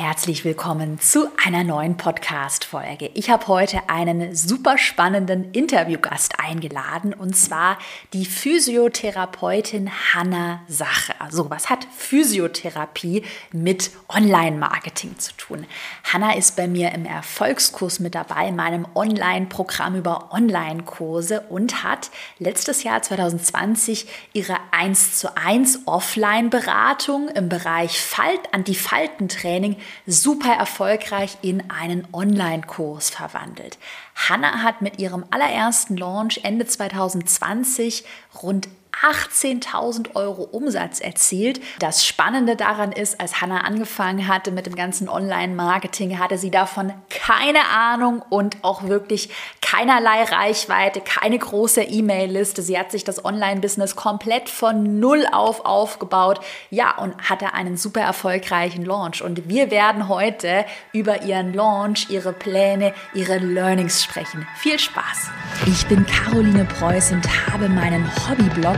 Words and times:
Herzlich 0.00 0.44
willkommen 0.44 1.00
zu 1.00 1.26
einer 1.44 1.64
neuen 1.64 1.96
Podcast-Folge. 1.96 3.10
Ich 3.14 3.30
habe 3.30 3.48
heute 3.48 3.88
einen 3.88 4.32
super 4.32 4.78
spannenden 4.78 5.50
Interviewgast 5.50 6.38
eingeladen 6.38 7.12
und 7.12 7.36
zwar 7.36 7.78
die 8.12 8.24
Physiotherapeutin 8.24 9.90
Hanna 10.14 10.60
Sache. 10.68 11.14
Also, 11.18 11.50
was 11.50 11.68
hat 11.68 11.88
Physiotherapie 11.96 13.24
mit 13.50 13.90
Online-Marketing 14.08 15.18
zu 15.18 15.32
tun? 15.36 15.66
Hanna 16.04 16.36
ist 16.36 16.54
bei 16.54 16.68
mir 16.68 16.92
im 16.92 17.04
Erfolgskurs 17.04 17.98
mit 17.98 18.14
dabei, 18.14 18.46
in 18.46 18.54
meinem 18.54 18.86
Online-Programm 18.94 19.96
über 19.96 20.32
Online-Kurse 20.32 21.40
und 21.48 21.82
hat 21.82 22.12
letztes 22.38 22.84
Jahr 22.84 23.02
2020 23.02 24.06
ihre 24.32 24.58
1 24.70 25.18
zu 25.18 25.36
1 25.36 25.80
Offline-Beratung 25.86 27.30
im 27.30 27.48
Bereich 27.48 28.00
Falt, 28.00 28.54
Antifaltentraining 28.54 29.74
super 30.06 30.52
erfolgreich 30.52 31.38
in 31.42 31.70
einen 31.70 32.06
Online-Kurs 32.12 33.10
verwandelt. 33.10 33.78
Hanna 34.14 34.62
hat 34.62 34.82
mit 34.82 34.98
ihrem 34.98 35.24
allerersten 35.30 35.96
Launch 35.96 36.40
Ende 36.42 36.66
2020 36.66 38.04
rund 38.42 38.68
18.000 38.92 40.14
Euro 40.14 40.42
Umsatz 40.42 41.00
erzielt. 41.00 41.60
Das 41.78 42.04
Spannende 42.04 42.56
daran 42.56 42.92
ist, 42.92 43.20
als 43.20 43.40
Hannah 43.40 43.60
angefangen 43.60 44.26
hatte 44.26 44.50
mit 44.50 44.66
dem 44.66 44.74
ganzen 44.74 45.08
Online-Marketing, 45.08 46.18
hatte 46.18 46.38
sie 46.38 46.50
davon 46.50 46.92
keine 47.08 47.66
Ahnung 47.68 48.22
und 48.28 48.56
auch 48.62 48.84
wirklich 48.84 49.30
keinerlei 49.60 50.24
Reichweite, 50.24 51.00
keine 51.00 51.38
große 51.38 51.82
E-Mail-Liste. 51.82 52.62
Sie 52.62 52.78
hat 52.78 52.90
sich 52.90 53.04
das 53.04 53.24
Online-Business 53.24 53.96
komplett 53.96 54.48
von 54.48 54.98
Null 54.98 55.26
auf 55.30 55.64
aufgebaut. 55.64 56.40
Ja, 56.70 56.96
und 56.96 57.14
hatte 57.28 57.54
einen 57.54 57.76
super 57.76 58.00
erfolgreichen 58.00 58.84
Launch. 58.84 59.22
Und 59.22 59.48
wir 59.48 59.70
werden 59.70 60.08
heute 60.08 60.64
über 60.92 61.22
ihren 61.22 61.52
Launch, 61.52 62.08
ihre 62.10 62.32
Pläne, 62.32 62.94
ihre 63.14 63.38
Learnings 63.38 64.02
sprechen. 64.02 64.46
Viel 64.56 64.78
Spaß! 64.78 65.30
Ich 65.66 65.86
bin 65.86 66.06
Caroline 66.06 66.64
Preuß 66.64 67.12
und 67.12 67.26
habe 67.52 67.68
meinen 67.68 68.10
Hobbyblog 68.28 68.77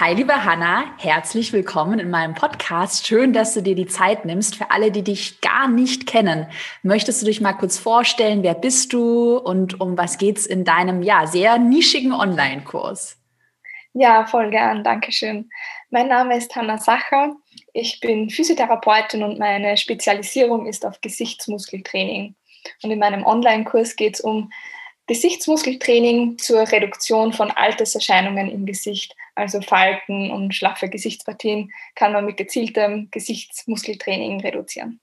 Hi, 0.00 0.14
liebe 0.14 0.44
Hanna, 0.44 0.94
herzlich 0.98 1.52
willkommen 1.52 1.98
in 1.98 2.08
meinem 2.08 2.34
Podcast. 2.34 3.08
Schön, 3.08 3.32
dass 3.32 3.54
du 3.54 3.62
dir 3.62 3.74
die 3.74 3.88
Zeit 3.88 4.24
nimmst. 4.24 4.54
Für 4.54 4.70
alle, 4.70 4.92
die 4.92 5.02
dich 5.02 5.40
gar 5.40 5.66
nicht 5.66 6.06
kennen, 6.06 6.46
möchtest 6.84 7.20
du 7.20 7.26
dich 7.26 7.40
mal 7.40 7.54
kurz 7.54 7.78
vorstellen, 7.78 8.44
wer 8.44 8.54
bist 8.54 8.92
du 8.92 9.38
und 9.38 9.80
um 9.80 9.98
was 9.98 10.16
geht's 10.16 10.46
in 10.46 10.62
deinem 10.62 11.02
ja 11.02 11.26
sehr 11.26 11.58
nischigen 11.58 12.12
Online-Kurs? 12.12 13.20
Ja, 13.92 14.24
voll 14.24 14.50
gern, 14.50 14.84
Dankeschön. 14.84 15.50
Mein 15.90 16.06
Name 16.06 16.36
ist 16.36 16.54
Hanna 16.54 16.78
Sacher. 16.78 17.34
Ich 17.72 17.98
bin 17.98 18.30
Physiotherapeutin 18.30 19.24
und 19.24 19.40
meine 19.40 19.76
Spezialisierung 19.76 20.66
ist 20.66 20.86
auf 20.86 21.00
Gesichtsmuskeltraining. 21.00 22.36
Und 22.84 22.90
in 22.92 23.00
meinem 23.00 23.26
Online-Kurs 23.26 23.96
geht 23.96 24.14
es 24.14 24.20
um 24.20 24.52
Gesichtsmuskeltraining 25.08 26.38
zur 26.38 26.70
Reduktion 26.70 27.32
von 27.32 27.50
Alterserscheinungen 27.50 28.50
im 28.50 28.66
Gesicht, 28.66 29.16
also 29.34 29.62
Falten 29.62 30.30
und 30.30 30.54
schlaffe 30.54 30.88
Gesichtspartien, 30.88 31.72
kann 31.94 32.12
man 32.12 32.26
mit 32.26 32.36
gezieltem 32.36 33.08
Gesichtsmuskeltraining 33.10 34.40
reduzieren. 34.40 35.00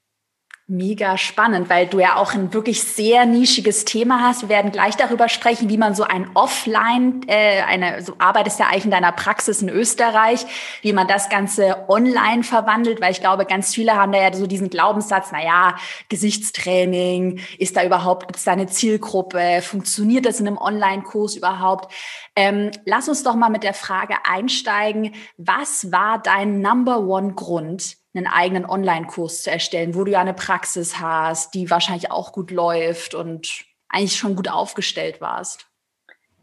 Mega 0.68 1.16
spannend, 1.20 1.70
weil 1.70 1.86
du 1.86 2.00
ja 2.00 2.16
auch 2.16 2.34
ein 2.34 2.52
wirklich 2.52 2.82
sehr 2.82 3.28
nischiges 3.28 3.86
Thema 3.86 4.22
hast. 4.22 4.42
Wir 4.42 4.50
werden 4.50 4.72
gleich 4.72 4.96
darüber 4.96 5.30
sprechen, 5.30 5.70
wie 5.70 5.78
man 5.78 5.94
so 5.94 6.06
ein 6.06 6.32
Offline, 6.34 7.22
äh, 7.28 7.62
eine, 7.62 8.02
so 8.02 8.16
arbeitest 8.18 8.60
ja 8.60 8.66
eigentlich 8.66 8.86
in 8.86 8.90
deiner 8.90 9.12
Praxis 9.12 9.62
in 9.62 9.70
Österreich, 9.70 10.44
wie 10.82 10.92
man 10.92 11.08
das 11.08 11.30
Ganze 11.30 11.86
online 11.88 12.42
verwandelt, 12.42 13.00
weil 13.00 13.12
ich 13.12 13.20
glaube, 13.20 13.46
ganz 13.46 13.76
viele 13.76 13.94
haben 13.94 14.12
da 14.12 14.20
ja 14.20 14.34
so 14.34 14.48
diesen 14.48 14.72
Glaubenssatz, 14.72 15.28
na 15.32 15.44
ja, 15.44 15.76
Gesichtstraining, 16.10 17.42
ist 17.60 17.78
da 17.78 17.86
überhaupt, 17.86 18.26
gibt 18.26 18.38
es 18.38 18.46
da 18.46 18.54
eine 18.54 18.66
Zielgruppe, 18.66 19.62
funktioniert 19.62 20.26
das 20.26 20.40
in 20.40 20.48
einem 20.48 20.58
Online-Kurs 20.58 21.36
überhaupt? 21.36 21.94
Ähm, 22.36 22.72
lass 22.86 23.08
uns 23.08 23.22
doch 23.22 23.36
mal 23.36 23.50
mit 23.50 23.62
der 23.62 23.76
Frage 23.76 24.16
einsteigen, 24.28 25.14
was 25.38 25.92
war 25.92 26.20
dein 26.20 26.62
Number 26.62 27.02
One 27.02 27.34
Grund, 27.36 27.98
einen 28.16 28.28
eigenen 28.28 28.66
Online-Kurs 28.66 29.44
zu 29.44 29.52
erstellen, 29.52 29.96
wo 29.96 30.04
du 30.04 30.12
ja 30.12 30.22
eine 30.22 30.34
Praxis 30.34 31.00
hast, 31.00 31.54
die 31.54 31.70
wahrscheinlich 31.70 32.12
auch 32.12 32.32
gut 32.32 32.52
läuft 32.52 33.14
und 33.14 33.66
eigentlich 33.90 34.16
schon 34.16 34.36
gut 34.36 34.50
aufgestellt 34.50 35.22
warst? 35.22 35.68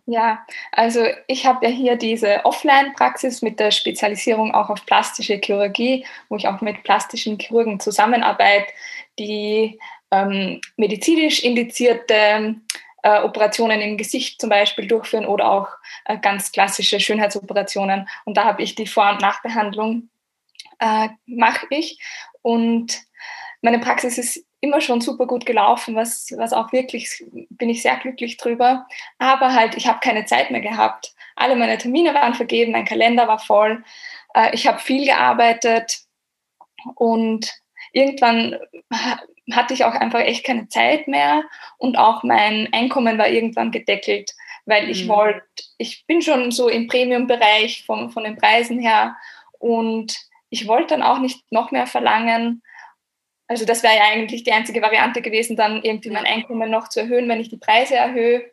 Ja, 0.07 0.45
also 0.73 1.05
ich 1.29 1.47
habe 1.47 1.67
ja 1.67 1.73
hier 1.73 1.97
diese 1.97 2.45
Offline-Praxis 2.45 3.41
mit 3.41 3.61
der 3.61 3.71
Spezialisierung 3.71 4.53
auch 4.53 4.69
auf 4.69 4.85
plastische 4.85 5.41
Chirurgie, 5.43 6.05
wo 6.29 6.37
ich 6.37 6.49
auch 6.49 6.61
mit 6.61 6.83
plastischen 6.83 7.39
Chirurgen 7.39 7.79
zusammenarbeite, 7.79 8.73
die 9.19 9.79
ähm, 10.11 10.61
medizinisch 10.77 11.41
indizierte 11.45 12.57
äh, 13.03 13.21
Operationen 13.23 13.81
im 13.81 13.97
Gesicht 13.97 14.41
zum 14.41 14.51
Beispiel 14.51 14.89
durchführen 14.89 15.27
oder 15.27 15.51
auch 15.51 15.69
äh, 16.05 16.19
ganz 16.19 16.51
klassische 16.51 16.99
Schönheitsoperationen. 16.99 18.09
Und 18.25 18.37
da 18.37 18.45
habe 18.45 18.63
ich 18.63 18.75
die 18.75 18.87
Vor- 18.87 19.11
und 19.11 19.21
Nachbehandlung 19.21 20.09
äh, 20.83 21.09
mache 21.27 21.67
ich. 21.71 21.99
Und 22.43 23.01
meine 23.63 23.79
Praxis 23.79 24.19
ist 24.19 24.45
immer 24.61 24.81
schon 24.81 25.01
super 25.01 25.27
gut 25.27 25.47
gelaufen, 25.47 25.95
was, 25.95 26.33
was 26.37 26.53
auch 26.53 26.73
wirklich, 26.73 27.25
bin 27.51 27.71
ich 27.71 27.83
sehr 27.83 27.97
glücklich 27.97 28.37
drüber. 28.37 28.87
Aber 29.19 29.55
halt, 29.55 29.77
ich 29.77 29.87
habe 29.87 30.01
keine 30.01 30.25
Zeit 30.25 30.51
mehr 30.51 30.61
gehabt. 30.61 31.15
Alle 31.37 31.57
meine 31.57 31.79
Termine 31.79 32.15
waren 32.15 32.35
vergeben, 32.35 32.73
mein 32.73 32.85
Kalender 32.85 33.29
war 33.29 33.39
voll. 33.39 33.85
Äh, 34.35 34.55
ich 34.55 34.67
habe 34.67 34.81
viel 34.81 35.07
gearbeitet 35.07 36.01
und 36.97 37.53
irgendwann 37.93 38.59
hatte 39.53 39.75
ich 39.75 39.85
auch 39.85 39.95
einfach 39.95 40.21
echt 40.21 40.45
keine 40.45 40.69
Zeit 40.69 41.07
mehr 41.07 41.45
und 41.79 41.97
auch 41.97 42.23
mein 42.23 42.69
Einkommen 42.73 43.19
war 43.19 43.29
irgendwann 43.29 43.71
gedeckelt, 43.71 44.33
weil 44.67 44.91
ich 44.91 45.05
mhm. 45.05 45.09
wollte, 45.09 45.43
ich 45.79 46.05
bin 46.07 46.23
schon 46.23 46.51
so 46.51 46.69
im 46.69 46.89
Premium-Bereich 46.89 47.85
von, 47.85 48.11
von 48.11 48.25
den 48.25 48.37
Preisen 48.37 48.79
her 48.79 49.17
und 49.59 50.17
ich 50.53 50.69
wollte 50.69 50.89
dann 50.89 51.03
auch 51.03 51.19
nicht 51.19 51.51
noch 51.51 51.71
mehr 51.71 51.87
verlangen. 51.87 52.63
Also 53.49 53.65
das 53.65 53.83
wäre 53.83 53.97
ja 53.97 54.03
eigentlich 54.13 54.45
die 54.45 54.53
einzige 54.53 54.83
Variante 54.83 55.23
gewesen, 55.23 55.57
dann 55.57 55.83
irgendwie 55.83 56.11
mein 56.11 56.27
Einkommen 56.27 56.71
noch 56.71 56.89
zu 56.89 57.01
erhöhen, 57.01 57.27
wenn 57.31 57.41
ich 57.41 57.49
die 57.49 57.57
Preise 57.57 57.97
erhöhe. 57.97 58.53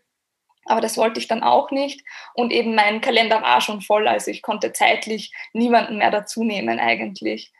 Aber 0.63 0.79
das 0.79 0.95
wollte 0.95 1.19
ich 1.19 1.27
dann 1.27 1.43
auch 1.43 1.71
nicht. 1.71 2.01
Und 2.33 2.53
eben 2.53 2.73
mein 2.73 3.01
Kalender 3.01 3.41
war 3.41 3.59
schon 3.59 3.81
voll, 3.81 4.07
also 4.07 4.31
ich 4.31 4.41
konnte 4.41 4.71
zeitlich 4.71 5.33
niemanden 5.51 5.97
mehr 5.97 6.09
dazu 6.09 6.45
nehmen 6.45 6.79
eigentlich. 6.79 7.51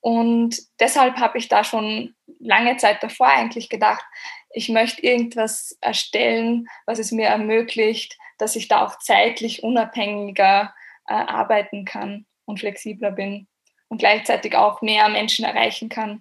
Und 0.00 0.56
deshalb 0.80 1.18
habe 1.18 1.36
ich 1.36 1.48
da 1.48 1.62
schon 1.62 2.14
lange 2.40 2.78
Zeit 2.78 3.02
davor 3.02 3.26
eigentlich 3.26 3.68
gedacht, 3.68 4.04
ich 4.50 4.70
möchte 4.70 5.02
irgendwas 5.02 5.76
erstellen, 5.82 6.68
was 6.86 6.98
es 6.98 7.12
mir 7.12 7.26
ermöglicht, 7.26 8.16
dass 8.38 8.56
ich 8.56 8.68
da 8.68 8.82
auch 8.82 8.98
zeitlich 8.98 9.62
unabhängiger 9.62 10.74
äh, 11.06 11.12
arbeiten 11.12 11.84
kann 11.84 12.24
und 12.46 12.60
flexibler 12.60 13.10
bin 13.10 13.46
und 13.94 13.98
gleichzeitig 13.98 14.56
auch 14.56 14.82
mehr 14.82 15.08
Menschen 15.08 15.44
erreichen 15.44 15.88
kann. 15.88 16.20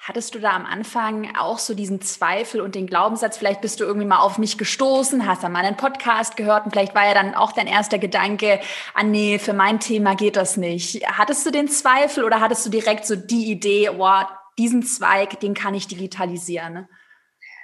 Hattest 0.00 0.34
du 0.34 0.40
da 0.40 0.50
am 0.50 0.66
Anfang 0.66 1.36
auch 1.36 1.58
so 1.58 1.74
diesen 1.74 2.00
Zweifel 2.00 2.60
und 2.60 2.74
den 2.74 2.88
Glaubenssatz, 2.88 3.38
vielleicht 3.38 3.60
bist 3.60 3.78
du 3.78 3.84
irgendwie 3.84 4.06
mal 4.06 4.18
auf 4.18 4.36
mich 4.36 4.58
gestoßen, 4.58 5.24
hast 5.24 5.44
dann 5.44 5.52
mal 5.52 5.64
einen 5.64 5.76
Podcast 5.76 6.36
gehört 6.36 6.64
und 6.64 6.72
vielleicht 6.72 6.96
war 6.96 7.06
ja 7.06 7.14
dann 7.14 7.36
auch 7.36 7.52
dein 7.52 7.68
erster 7.68 7.98
Gedanke, 7.98 8.60
ah 8.94 9.04
nee, 9.04 9.38
für 9.38 9.52
mein 9.52 9.78
Thema 9.78 10.16
geht 10.16 10.34
das 10.34 10.56
nicht. 10.56 11.06
Hattest 11.06 11.46
du 11.46 11.52
den 11.52 11.68
Zweifel 11.68 12.24
oder 12.24 12.40
hattest 12.40 12.66
du 12.66 12.70
direkt 12.70 13.06
so 13.06 13.14
die 13.14 13.48
Idee, 13.50 13.90
wow, 13.94 14.26
diesen 14.58 14.82
Zweig, 14.82 15.38
den 15.38 15.54
kann 15.54 15.74
ich 15.74 15.86
digitalisieren? 15.86 16.88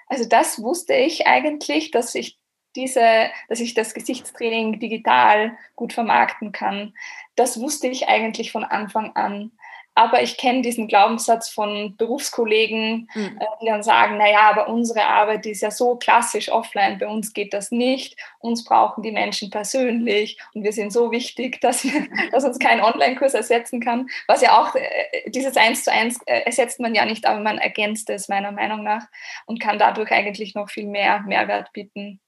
Also 0.06 0.28
das 0.28 0.62
wusste 0.62 0.94
ich 0.94 1.26
eigentlich, 1.26 1.90
dass 1.90 2.14
ich 2.14 2.38
diese, 2.76 3.30
dass 3.48 3.60
ich 3.60 3.74
das 3.74 3.94
Gesichtstraining 3.94 4.78
digital 4.78 5.56
gut 5.76 5.92
vermarkten 5.92 6.52
kann. 6.52 6.94
Das 7.36 7.60
wusste 7.60 7.88
ich 7.88 8.08
eigentlich 8.08 8.52
von 8.52 8.64
Anfang 8.64 9.14
an. 9.16 9.52
aber 9.96 10.22
ich 10.22 10.36
kenne 10.36 10.62
diesen 10.62 10.88
Glaubenssatz 10.88 11.48
von 11.48 11.96
Berufskollegen, 11.96 13.08
mhm. 13.14 13.38
äh, 13.38 13.44
die 13.62 13.66
dann 13.66 13.84
sagen, 13.84 14.18
naja, 14.18 14.50
aber 14.50 14.68
unsere 14.68 15.04
Arbeit 15.04 15.46
ist 15.46 15.62
ja 15.62 15.70
so 15.70 15.94
klassisch 15.96 16.50
offline, 16.50 16.98
bei 16.98 17.06
uns 17.06 17.32
geht 17.32 17.54
das 17.54 17.70
nicht, 17.70 18.16
uns 18.40 18.64
brauchen 18.64 19.02
die 19.02 19.12
Menschen 19.12 19.50
persönlich 19.50 20.38
und 20.52 20.64
wir 20.64 20.72
sind 20.72 20.92
so 20.92 21.12
wichtig, 21.12 21.60
dass, 21.60 21.84
wir, 21.84 22.08
dass 22.32 22.44
uns 22.44 22.58
kein 22.58 22.80
Online-Kurs 22.80 23.34
ersetzen 23.34 23.80
kann. 23.80 24.08
Was 24.26 24.42
ja 24.42 24.60
auch, 24.60 24.74
äh, 24.74 25.30
dieses 25.30 25.56
Eins 25.56 25.84
zu 25.84 25.92
eins 25.92 26.20
äh, 26.26 26.40
ersetzt 26.40 26.80
man 26.80 26.94
ja 26.94 27.04
nicht, 27.04 27.26
aber 27.26 27.40
man 27.40 27.58
ergänzt 27.58 28.10
es 28.10 28.28
meiner 28.28 28.50
Meinung 28.50 28.82
nach 28.82 29.06
und 29.46 29.60
kann 29.60 29.78
dadurch 29.78 30.10
eigentlich 30.10 30.56
noch 30.56 30.70
viel 30.70 30.86
mehr 30.86 31.20
Mehrwert 31.20 31.72
bieten. 31.72 32.20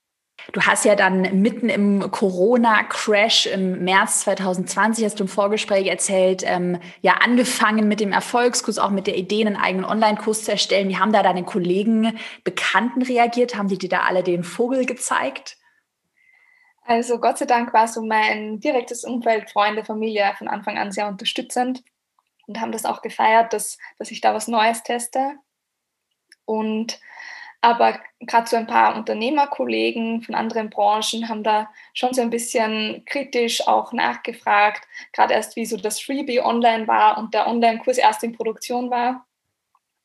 Du 0.53 0.61
hast 0.61 0.85
ja 0.85 0.95
dann 0.95 1.41
mitten 1.41 1.67
im 1.67 2.09
Corona-Crash 2.09 3.47
im 3.47 3.83
März 3.83 4.21
2020, 4.21 5.03
hast 5.03 5.19
du 5.19 5.25
im 5.25 5.27
Vorgespräch 5.27 5.87
erzählt, 5.87 6.43
ähm, 6.45 6.79
ja 7.01 7.15
angefangen 7.23 7.87
mit 7.87 7.99
dem 7.99 8.13
Erfolgskurs, 8.13 8.79
auch 8.79 8.91
mit 8.91 9.07
der 9.07 9.17
Idee, 9.17 9.45
einen 9.45 9.57
eigenen 9.57 9.85
Online-Kurs 9.85 10.45
zu 10.45 10.51
erstellen. 10.51 10.87
Wie 10.89 10.97
haben 10.97 11.11
da 11.11 11.21
deine 11.21 11.43
Kollegen, 11.43 12.17
Bekannten 12.43 13.01
reagiert? 13.01 13.55
Haben 13.55 13.67
die 13.67 13.77
dir 13.77 13.89
da 13.89 14.01
alle 14.03 14.23
den 14.23 14.43
Vogel 14.43 14.85
gezeigt? 14.85 15.57
Also 16.85 17.19
Gott 17.19 17.37
sei 17.37 17.45
Dank 17.45 17.73
war 17.73 17.89
so 17.89 18.01
mein 18.01 18.61
direktes 18.61 19.03
Umfeld, 19.03 19.49
Freunde, 19.49 19.83
Familie 19.83 20.33
von 20.37 20.47
Anfang 20.47 20.77
an 20.77 20.93
sehr 20.93 21.09
unterstützend 21.09 21.83
und 22.47 22.61
haben 22.61 22.71
das 22.71 22.85
auch 22.85 23.01
gefeiert, 23.01 23.51
dass, 23.51 23.77
dass 23.99 24.11
ich 24.11 24.21
da 24.21 24.33
was 24.33 24.47
Neues 24.47 24.83
teste. 24.83 25.33
Und 26.45 27.01
aber 27.61 27.99
gerade 28.19 28.47
so 28.47 28.55
ein 28.55 28.67
paar 28.67 28.95
Unternehmerkollegen 28.95 30.21
von 30.21 30.35
anderen 30.35 30.69
Branchen 30.69 31.27
haben 31.27 31.43
da 31.43 31.69
schon 31.93 32.13
so 32.13 32.21
ein 32.21 32.29
bisschen 32.29 33.03
kritisch 33.05 33.67
auch 33.67 33.93
nachgefragt, 33.93 34.87
gerade 35.11 35.33
erst 35.33 35.55
wie 35.55 35.65
so 35.65 35.77
das 35.77 35.99
Freebie 35.99 36.41
online 36.41 36.87
war 36.87 37.17
und 37.17 37.33
der 37.33 37.47
Online-Kurs 37.47 37.97
erst 37.97 38.23
in 38.23 38.33
Produktion 38.33 38.91
war. 38.91 39.25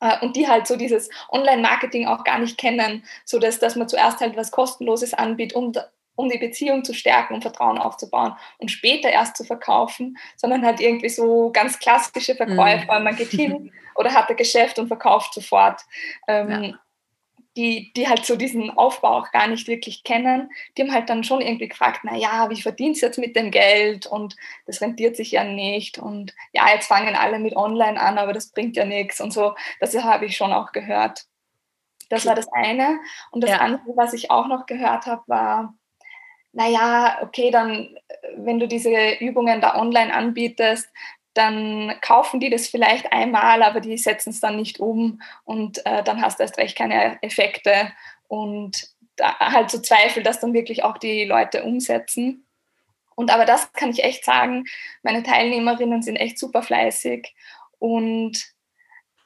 Äh, 0.00 0.18
und 0.20 0.34
die 0.34 0.48
halt 0.48 0.66
so 0.66 0.76
dieses 0.76 1.10
Online-Marketing 1.30 2.06
auch 2.06 2.24
gar 2.24 2.38
nicht 2.38 2.58
kennen, 2.58 3.04
so 3.24 3.38
dass, 3.38 3.58
dass 3.58 3.76
man 3.76 3.88
zuerst 3.88 4.20
halt 4.20 4.36
was 4.36 4.50
Kostenloses 4.50 5.12
anbietet, 5.12 5.56
um, 5.56 5.72
um 6.16 6.30
die 6.30 6.38
Beziehung 6.38 6.84
zu 6.84 6.94
stärken 6.94 7.34
und 7.34 7.42
Vertrauen 7.42 7.78
aufzubauen 7.78 8.34
und 8.58 8.70
später 8.70 9.10
erst 9.10 9.36
zu 9.36 9.44
verkaufen, 9.44 10.16
sondern 10.36 10.64
halt 10.64 10.80
irgendwie 10.80 11.10
so 11.10 11.50
ganz 11.52 11.78
klassische 11.78 12.34
Verkäufer. 12.34 12.98
Mhm. 12.98 13.04
Man 13.04 13.16
geht 13.16 13.30
hin 13.30 13.72
oder 13.94 14.14
hat 14.14 14.30
ein 14.30 14.36
Geschäft 14.36 14.78
und 14.78 14.88
verkauft 14.88 15.34
sofort. 15.34 15.82
Ähm, 16.26 16.50
ja 16.50 16.78
die, 17.56 17.92
die 17.94 18.08
halt 18.08 18.24
so 18.24 18.36
diesen 18.36 18.70
Aufbau 18.70 19.18
auch 19.18 19.30
gar 19.30 19.46
nicht 19.46 19.68
wirklich 19.68 20.04
kennen, 20.04 20.50
die 20.76 20.82
haben 20.82 20.92
halt 20.92 21.10
dann 21.10 21.24
schon 21.24 21.40
irgendwie 21.40 21.68
gefragt, 21.68 22.04
naja, 22.04 22.48
wie 22.50 22.62
verdienst 22.62 23.02
du 23.02 23.06
jetzt 23.06 23.18
mit 23.18 23.36
dem 23.36 23.50
Geld 23.50 24.06
und 24.06 24.36
das 24.66 24.80
rentiert 24.80 25.16
sich 25.16 25.32
ja 25.32 25.44
nicht 25.44 25.98
und 25.98 26.34
ja, 26.52 26.68
jetzt 26.72 26.86
fangen 26.86 27.14
alle 27.14 27.38
mit 27.38 27.54
Online 27.56 28.00
an, 28.00 28.18
aber 28.18 28.32
das 28.32 28.50
bringt 28.50 28.76
ja 28.76 28.84
nichts 28.84 29.20
und 29.20 29.32
so, 29.32 29.54
das 29.80 29.94
habe 30.02 30.26
ich 30.26 30.36
schon 30.36 30.52
auch 30.52 30.72
gehört. 30.72 31.26
Das 32.12 32.26
war 32.26 32.34
das 32.34 32.46
eine. 32.52 33.00
Und 33.30 33.42
das 33.42 33.50
ja. 33.50 33.58
andere, 33.58 33.96
was 33.96 34.12
ich 34.12 34.30
auch 34.30 34.46
noch 34.46 34.66
gehört 34.66 35.06
habe, 35.06 35.22
war, 35.28 35.74
naja, 36.52 37.18
okay, 37.22 37.50
dann, 37.50 37.96
wenn 38.36 38.58
du 38.58 38.68
diese 38.68 39.14
Übungen 39.18 39.62
da 39.62 39.76
online 39.76 40.12
anbietest, 40.12 40.92
dann 41.34 41.94
kaufen 42.00 42.40
die 42.40 42.50
das 42.50 42.68
vielleicht 42.68 43.12
einmal, 43.12 43.62
aber 43.62 43.80
die 43.80 43.96
setzen 43.96 44.30
es 44.30 44.40
dann 44.40 44.56
nicht 44.56 44.80
um 44.80 45.22
und 45.44 45.84
äh, 45.86 46.02
dann 46.02 46.20
hast 46.22 46.38
du 46.38 46.42
erst 46.42 46.58
recht 46.58 46.76
keine 46.76 47.22
Effekte 47.22 47.92
und 48.28 48.88
halt 49.20 49.70
so 49.70 49.78
Zweifel, 49.78 50.22
dass 50.22 50.40
dann 50.40 50.54
wirklich 50.54 50.84
auch 50.84 50.98
die 50.98 51.24
Leute 51.24 51.64
umsetzen. 51.64 52.46
Und 53.14 53.30
aber 53.30 53.44
das 53.44 53.72
kann 53.72 53.90
ich 53.90 54.04
echt 54.04 54.24
sagen, 54.24 54.64
meine 55.02 55.22
Teilnehmerinnen 55.22 56.02
sind 56.02 56.16
echt 56.16 56.38
super 56.38 56.62
fleißig 56.62 57.34
und 57.78 58.51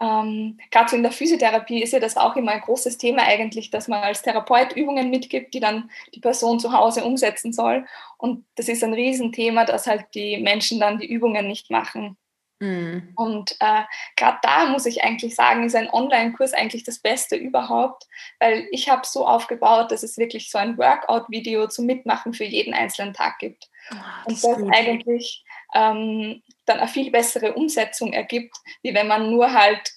ähm, 0.00 0.58
Gerade 0.70 0.90
so 0.90 0.96
in 0.96 1.02
der 1.02 1.12
Physiotherapie 1.12 1.82
ist 1.82 1.92
ja 1.92 2.00
das 2.00 2.16
auch 2.16 2.36
immer 2.36 2.52
ein 2.52 2.60
großes 2.60 2.98
Thema 2.98 3.22
eigentlich, 3.22 3.70
dass 3.70 3.88
man 3.88 4.02
als 4.02 4.22
Therapeut 4.22 4.72
Übungen 4.72 5.10
mitgibt, 5.10 5.54
die 5.54 5.60
dann 5.60 5.90
die 6.14 6.20
Person 6.20 6.60
zu 6.60 6.72
Hause 6.72 7.04
umsetzen 7.04 7.52
soll. 7.52 7.86
Und 8.18 8.44
das 8.56 8.68
ist 8.68 8.84
ein 8.84 8.94
Riesenthema, 8.94 9.64
dass 9.64 9.86
halt 9.86 10.06
die 10.14 10.38
Menschen 10.38 10.80
dann 10.80 10.98
die 10.98 11.06
Übungen 11.06 11.46
nicht 11.46 11.70
machen. 11.70 12.16
Mhm. 12.58 13.12
Und 13.16 13.56
äh, 13.60 13.82
gerade 14.16 14.38
da 14.42 14.66
muss 14.66 14.86
ich 14.86 15.04
eigentlich 15.04 15.34
sagen, 15.34 15.64
ist 15.64 15.76
ein 15.76 15.90
Online-Kurs 15.90 16.54
eigentlich 16.54 16.84
das 16.84 16.98
Beste 16.98 17.36
überhaupt, 17.36 18.04
weil 18.38 18.66
ich 18.70 18.88
habe 18.88 19.02
so 19.04 19.26
aufgebaut, 19.26 19.90
dass 19.90 20.02
es 20.02 20.16
wirklich 20.16 20.50
so 20.50 20.58
ein 20.58 20.78
Workout-Video 20.78 21.68
zum 21.68 21.86
Mitmachen 21.86 22.32
für 22.32 22.44
jeden 22.44 22.72
einzelnen 22.72 23.12
Tag 23.12 23.38
gibt. 23.38 23.68
Oh, 23.90 23.96
das 24.26 24.44
und 24.44 24.52
das 24.52 24.62
gut. 24.62 24.74
eigentlich 24.74 25.44
ähm, 25.74 26.42
dann 26.64 26.78
eine 26.78 26.88
viel 26.88 27.10
bessere 27.10 27.54
Umsetzung 27.54 28.12
ergibt, 28.12 28.56
wie 28.82 28.94
wenn 28.94 29.08
man 29.08 29.30
nur 29.30 29.52
halt 29.52 29.92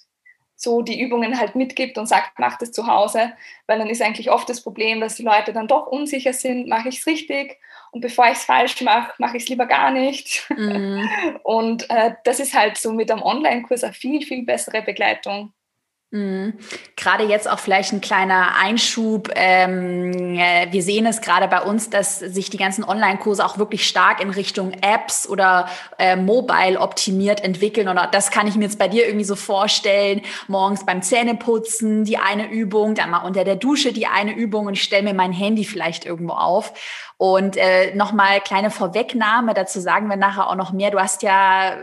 so 0.56 0.82
die 0.82 1.00
Übungen 1.00 1.38
halt 1.38 1.54
mitgibt 1.54 1.96
und 1.96 2.06
sagt, 2.06 2.38
mach 2.38 2.58
das 2.58 2.70
zu 2.70 2.86
Hause, 2.86 3.32
weil 3.66 3.78
dann 3.78 3.88
ist 3.88 4.02
eigentlich 4.02 4.30
oft 4.30 4.48
das 4.48 4.62
Problem, 4.62 5.00
dass 5.00 5.14
die 5.14 5.22
Leute 5.22 5.52
dann 5.52 5.68
doch 5.68 5.86
unsicher 5.86 6.34
sind, 6.34 6.68
mache 6.68 6.90
ich 6.90 6.98
es 6.98 7.06
richtig 7.06 7.56
und 7.92 8.02
bevor 8.02 8.26
ich 8.26 8.32
es 8.32 8.44
falsch 8.44 8.80
mache, 8.82 9.12
mache 9.18 9.36
ich 9.36 9.44
es 9.44 9.48
lieber 9.48 9.66
gar 9.66 9.90
nicht. 9.90 10.48
Mm. 10.50 11.00
Und 11.42 11.90
äh, 11.90 12.14
das 12.24 12.38
ist 12.38 12.54
halt 12.54 12.78
so 12.78 12.92
mit 12.92 13.10
einem 13.10 13.22
Online-Kurs 13.22 13.84
eine 13.84 13.92
viel, 13.92 14.24
viel 14.24 14.44
bessere 14.44 14.82
Begleitung. 14.82 15.52
Mhm. 16.12 16.54
Gerade 16.96 17.24
jetzt 17.24 17.48
auch 17.48 17.60
vielleicht 17.60 17.92
ein 17.92 18.00
kleiner 18.00 18.56
Einschub. 18.60 19.30
Ähm, 19.36 20.36
äh, 20.36 20.66
wir 20.72 20.82
sehen 20.82 21.06
es 21.06 21.20
gerade 21.20 21.46
bei 21.46 21.62
uns, 21.62 21.88
dass 21.88 22.18
sich 22.18 22.50
die 22.50 22.56
ganzen 22.56 22.82
Online-Kurse 22.82 23.44
auch 23.44 23.58
wirklich 23.58 23.86
stark 23.86 24.20
in 24.20 24.30
Richtung 24.30 24.72
Apps 24.82 25.28
oder 25.28 25.68
äh, 25.98 26.16
Mobile 26.16 26.80
optimiert 26.80 27.44
entwickeln. 27.44 27.86
Und 27.86 28.00
das 28.10 28.32
kann 28.32 28.48
ich 28.48 28.56
mir 28.56 28.64
jetzt 28.64 28.78
bei 28.78 28.88
dir 28.88 29.06
irgendwie 29.06 29.24
so 29.24 29.36
vorstellen. 29.36 30.22
Morgens 30.48 30.84
beim 30.84 31.00
Zähneputzen 31.00 32.04
die 32.04 32.18
eine 32.18 32.50
Übung, 32.50 32.96
dann 32.96 33.10
mal 33.10 33.24
unter 33.24 33.44
der 33.44 33.56
Dusche 33.56 33.92
die 33.92 34.08
eine 34.08 34.34
Übung 34.34 34.66
und 34.66 34.72
ich 34.72 34.82
stelle 34.82 35.04
mir 35.04 35.14
mein 35.14 35.32
Handy 35.32 35.64
vielleicht 35.64 36.06
irgendwo 36.06 36.32
auf. 36.32 36.72
Und 37.18 37.56
äh, 37.56 37.94
nochmal 37.94 38.40
kleine 38.40 38.70
Vorwegnahme, 38.70 39.54
dazu 39.54 39.78
sagen 39.78 40.08
wir 40.08 40.16
nachher 40.16 40.48
auch 40.48 40.56
noch 40.56 40.72
mehr. 40.72 40.90
Du 40.90 40.98
hast 40.98 41.22
ja 41.22 41.76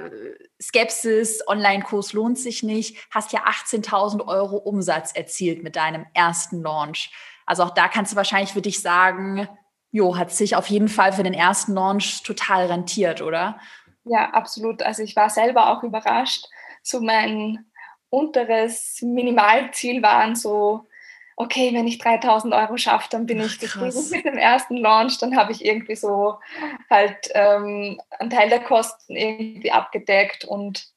Skepsis, 0.62 1.48
Online-Kurs 1.48 2.13
lohnt 2.13 2.38
sich 2.38 2.63
nicht, 2.63 2.98
hast 3.12 3.31
ja 3.31 3.45
18.000 3.45 4.25
Euro 4.27 4.57
Umsatz 4.57 5.12
erzielt 5.12 5.63
mit 5.63 5.75
deinem 5.75 6.06
ersten 6.13 6.62
Launch. 6.62 7.12
Also 7.45 7.63
auch 7.63 7.71
da 7.71 7.88
kannst 7.88 8.12
du 8.12 8.15
wahrscheinlich 8.15 8.54
für 8.54 8.62
dich 8.62 8.81
sagen, 8.81 9.48
jo, 9.92 10.18
hat 10.18 10.31
sich 10.31 10.56
auf 10.56 10.68
jeden 10.68 10.89
Fall 10.89 11.13
für 11.13 11.24
den 11.24 11.33
ersten 11.33 11.74
Launch 11.74 12.24
total 12.24 12.65
rentiert, 12.68 13.21
oder? 13.21 13.59
Ja, 14.04 14.31
absolut. 14.31 14.83
Also 14.83 15.04
ich 15.04 15.15
war 15.15 15.30
selber 15.30 15.69
auch 15.69 15.83
überrascht. 15.83 16.45
So 16.81 17.01
mein 17.01 17.65
unteres 18.09 19.00
Minimalziel 19.01 20.01
waren 20.01 20.36
so 20.36 20.86
okay, 21.39 21.71
wenn 21.71 21.87
ich 21.87 21.99
3000 21.99 22.53
Euro 22.53 22.77
schaffe, 22.77 23.07
dann 23.11 23.27
bin 23.27 23.39
ich 23.39 23.59
zufrieden 23.59 24.09
mit 24.09 24.25
dem 24.25 24.37
ersten 24.37 24.75
Launch. 24.75 25.19
Dann 25.19 25.37
habe 25.37 25.51
ich 25.51 25.63
irgendwie 25.63 25.95
so 25.95 26.39
halt 26.89 27.29
ähm, 27.35 28.01
einen 28.19 28.31
Teil 28.31 28.49
der 28.49 28.59
Kosten 28.59 29.15
irgendwie 29.15 29.71
abgedeckt 29.71 30.45
und, 30.45 30.87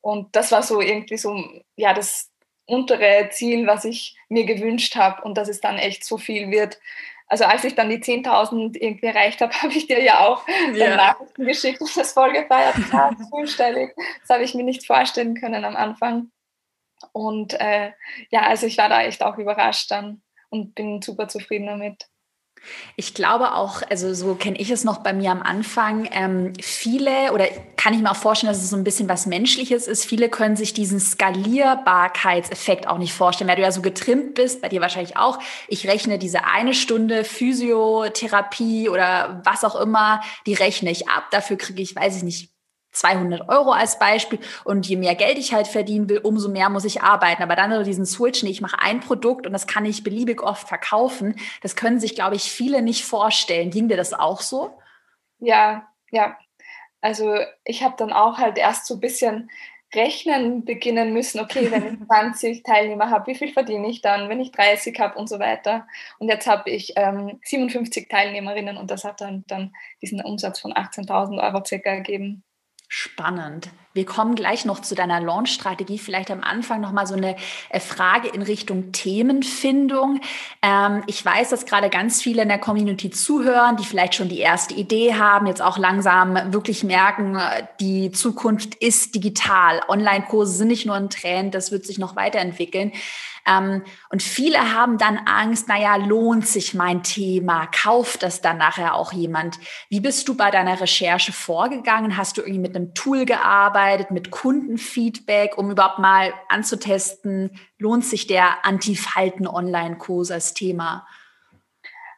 und 0.00 0.34
das 0.34 0.50
war 0.52 0.62
so 0.62 0.80
irgendwie 0.80 1.18
so, 1.18 1.44
ja, 1.76 1.92
das 1.92 2.30
untere 2.64 3.28
Ziel, 3.30 3.66
was 3.66 3.84
ich 3.84 4.16
mir 4.30 4.46
gewünscht 4.46 4.96
habe 4.96 5.22
und 5.22 5.36
dass 5.36 5.48
es 5.48 5.60
dann 5.60 5.76
echt 5.76 6.04
so 6.04 6.16
viel 6.16 6.50
wird. 6.50 6.80
Also 7.26 7.44
als 7.44 7.64
ich 7.64 7.74
dann 7.74 7.90
die 7.90 7.98
10.000 7.98 8.78
irgendwie 8.78 9.06
erreicht 9.06 9.42
habe, 9.42 9.52
habe 9.62 9.74
ich 9.74 9.86
dir 9.86 10.02
ja 10.02 10.26
auch 10.26 10.48
ja. 10.74 10.96
Nachrichten 10.96 11.44
geschickt 11.44 11.80
und 11.82 11.94
das 11.94 12.12
voll 12.12 12.32
gefeiert. 12.32 12.74
Fünfstellig. 13.36 13.94
Das 14.22 14.30
habe 14.30 14.44
ich 14.44 14.54
mir 14.54 14.64
nicht 14.64 14.86
vorstellen 14.86 15.34
können 15.34 15.66
am 15.66 15.76
Anfang. 15.76 16.30
Und 17.12 17.54
äh, 17.60 17.92
ja, 18.30 18.42
also 18.42 18.66
ich 18.66 18.78
war 18.78 18.88
da 18.88 19.02
echt 19.02 19.22
auch 19.22 19.38
überrascht 19.38 19.90
dann 19.90 20.22
und 20.48 20.74
bin 20.74 21.02
super 21.02 21.28
zufrieden 21.28 21.66
damit. 21.66 22.06
Ich 22.96 23.14
glaube 23.14 23.54
auch, 23.54 23.82
also 23.88 24.12
so 24.12 24.34
kenne 24.34 24.58
ich 24.58 24.70
es 24.70 24.84
noch 24.84 24.98
bei 24.98 25.12
mir 25.12 25.30
am 25.30 25.42
Anfang, 25.42 26.08
ähm, 26.12 26.52
viele 26.60 27.32
oder 27.32 27.46
kann 27.76 27.94
ich 27.94 28.00
mir 28.00 28.10
auch 28.10 28.16
vorstellen, 28.16 28.52
dass 28.52 28.62
es 28.62 28.70
so 28.70 28.76
ein 28.76 28.84
bisschen 28.84 29.08
was 29.08 29.26
Menschliches 29.26 29.86
ist. 29.86 30.04
Viele 30.04 30.28
können 30.28 30.56
sich 30.56 30.74
diesen 30.74 31.00
Skalierbarkeitseffekt 31.00 32.86
auch 32.86 32.98
nicht 32.98 33.14
vorstellen, 33.14 33.48
weil 33.48 33.56
du 33.56 33.62
ja 33.62 33.72
so 33.72 33.80
getrimmt 33.80 34.34
bist, 34.34 34.60
bei 34.60 34.68
dir 34.68 34.82
wahrscheinlich 34.82 35.16
auch. 35.16 35.38
Ich 35.68 35.88
rechne 35.88 36.18
diese 36.18 36.44
eine 36.44 36.74
Stunde 36.74 37.24
Physiotherapie 37.24 38.90
oder 38.90 39.40
was 39.44 39.64
auch 39.64 39.76
immer, 39.76 40.20
die 40.46 40.54
rechne 40.54 40.90
ich 40.90 41.08
ab. 41.08 41.30
Dafür 41.30 41.56
kriege 41.56 41.80
ich, 41.80 41.96
weiß 41.96 42.18
ich 42.18 42.22
nicht, 42.22 42.50
200 42.92 43.48
Euro 43.48 43.72
als 43.72 43.98
Beispiel 43.98 44.38
und 44.64 44.86
je 44.86 44.96
mehr 44.96 45.14
Geld 45.14 45.38
ich 45.38 45.54
halt 45.54 45.68
verdienen 45.68 46.08
will, 46.08 46.18
umso 46.18 46.48
mehr 46.48 46.68
muss 46.70 46.84
ich 46.84 47.02
arbeiten. 47.02 47.42
Aber 47.42 47.56
dann 47.56 47.72
so 47.72 47.82
diesen 47.82 48.06
Switch, 48.06 48.42
nee, 48.42 48.50
ich 48.50 48.60
mache 48.60 48.80
ein 48.80 49.00
Produkt 49.00 49.46
und 49.46 49.52
das 49.52 49.66
kann 49.66 49.84
ich 49.84 50.02
beliebig 50.02 50.42
oft 50.42 50.68
verkaufen, 50.68 51.36
das 51.62 51.76
können 51.76 52.00
sich, 52.00 52.14
glaube 52.14 52.36
ich, 52.36 52.50
viele 52.50 52.82
nicht 52.82 53.04
vorstellen. 53.04 53.70
Ging 53.70 53.88
dir 53.88 53.96
das 53.96 54.12
auch 54.12 54.40
so? 54.40 54.78
Ja, 55.38 55.88
ja. 56.10 56.36
Also 57.00 57.38
ich 57.64 57.82
habe 57.82 57.94
dann 57.96 58.12
auch 58.12 58.38
halt 58.38 58.58
erst 58.58 58.86
so 58.86 58.94
ein 58.94 59.00
bisschen 59.00 59.50
rechnen 59.94 60.64
beginnen 60.64 61.12
müssen, 61.12 61.40
okay, 61.40 61.70
wenn 61.70 61.94
ich 61.94 62.06
20 62.06 62.62
Teilnehmer 62.62 63.10
habe, 63.10 63.26
wie 63.28 63.34
viel 63.34 63.52
verdiene 63.52 63.88
ich 63.88 64.02
dann, 64.02 64.28
wenn 64.28 64.40
ich 64.40 64.52
30 64.52 64.98
habe 65.00 65.18
und 65.18 65.28
so 65.28 65.38
weiter. 65.38 65.86
Und 66.18 66.28
jetzt 66.28 66.46
habe 66.46 66.70
ich 66.70 66.92
ähm, 66.96 67.40
57 67.44 68.08
Teilnehmerinnen 68.08 68.76
und 68.76 68.90
das 68.90 69.04
hat 69.04 69.20
dann, 69.20 69.44
dann 69.48 69.72
diesen 70.00 70.20
Umsatz 70.20 70.60
von 70.60 70.72
18.000 70.72 71.42
Euro 71.42 71.64
circa 71.64 71.90
ergeben. 71.90 72.44
Spannend. 72.92 73.68
Wir 73.94 74.04
kommen 74.04 74.34
gleich 74.34 74.64
noch 74.64 74.80
zu 74.80 74.96
deiner 74.96 75.20
Launch-Strategie. 75.20 75.96
Vielleicht 75.96 76.28
am 76.32 76.42
Anfang 76.42 76.80
noch 76.80 76.90
mal 76.90 77.06
so 77.06 77.14
eine 77.14 77.36
äh, 77.68 77.78
Frage 77.78 78.26
in 78.26 78.42
Richtung 78.42 78.90
Themenfindung. 78.90 80.20
Ähm, 80.60 81.04
ich 81.06 81.24
weiß, 81.24 81.50
dass 81.50 81.66
gerade 81.66 81.88
ganz 81.88 82.20
viele 82.20 82.42
in 82.42 82.48
der 82.48 82.58
Community 82.58 83.10
zuhören, 83.10 83.76
die 83.76 83.84
vielleicht 83.84 84.16
schon 84.16 84.28
die 84.28 84.40
erste 84.40 84.74
Idee 84.74 85.14
haben, 85.14 85.46
jetzt 85.46 85.62
auch 85.62 85.78
langsam 85.78 86.52
wirklich 86.52 86.82
merken, 86.82 87.36
äh, 87.36 87.62
die 87.78 88.10
Zukunft 88.10 88.74
ist 88.74 89.14
digital. 89.14 89.82
Online-Kurse 89.86 90.52
sind 90.54 90.68
nicht 90.68 90.84
nur 90.84 90.96
ein 90.96 91.10
Trend, 91.10 91.54
das 91.54 91.70
wird 91.70 91.86
sich 91.86 91.98
noch 91.98 92.16
weiterentwickeln. 92.16 92.90
Ähm, 93.50 93.82
und 94.10 94.22
viele 94.22 94.74
haben 94.74 94.98
dann 94.98 95.18
Angst, 95.18 95.68
naja, 95.68 95.96
lohnt 95.96 96.46
sich 96.46 96.74
mein 96.74 97.02
Thema? 97.02 97.66
Kauft 97.66 98.22
das 98.22 98.40
dann 98.40 98.58
nachher 98.58 98.94
auch 98.94 99.12
jemand? 99.12 99.58
Wie 99.88 100.00
bist 100.00 100.28
du 100.28 100.36
bei 100.36 100.50
deiner 100.50 100.80
Recherche 100.80 101.32
vorgegangen? 101.32 102.16
Hast 102.16 102.36
du 102.36 102.42
irgendwie 102.42 102.60
mit 102.60 102.76
einem 102.76 102.94
Tool 102.94 103.24
gearbeitet, 103.24 104.10
mit 104.10 104.30
Kundenfeedback, 104.30 105.58
um 105.58 105.70
überhaupt 105.70 105.98
mal 105.98 106.32
anzutesten, 106.48 107.58
lohnt 107.78 108.04
sich 108.04 108.26
der 108.26 108.64
Antifalten-Online-Kurs 108.64 110.30
als 110.30 110.54
Thema? 110.54 111.06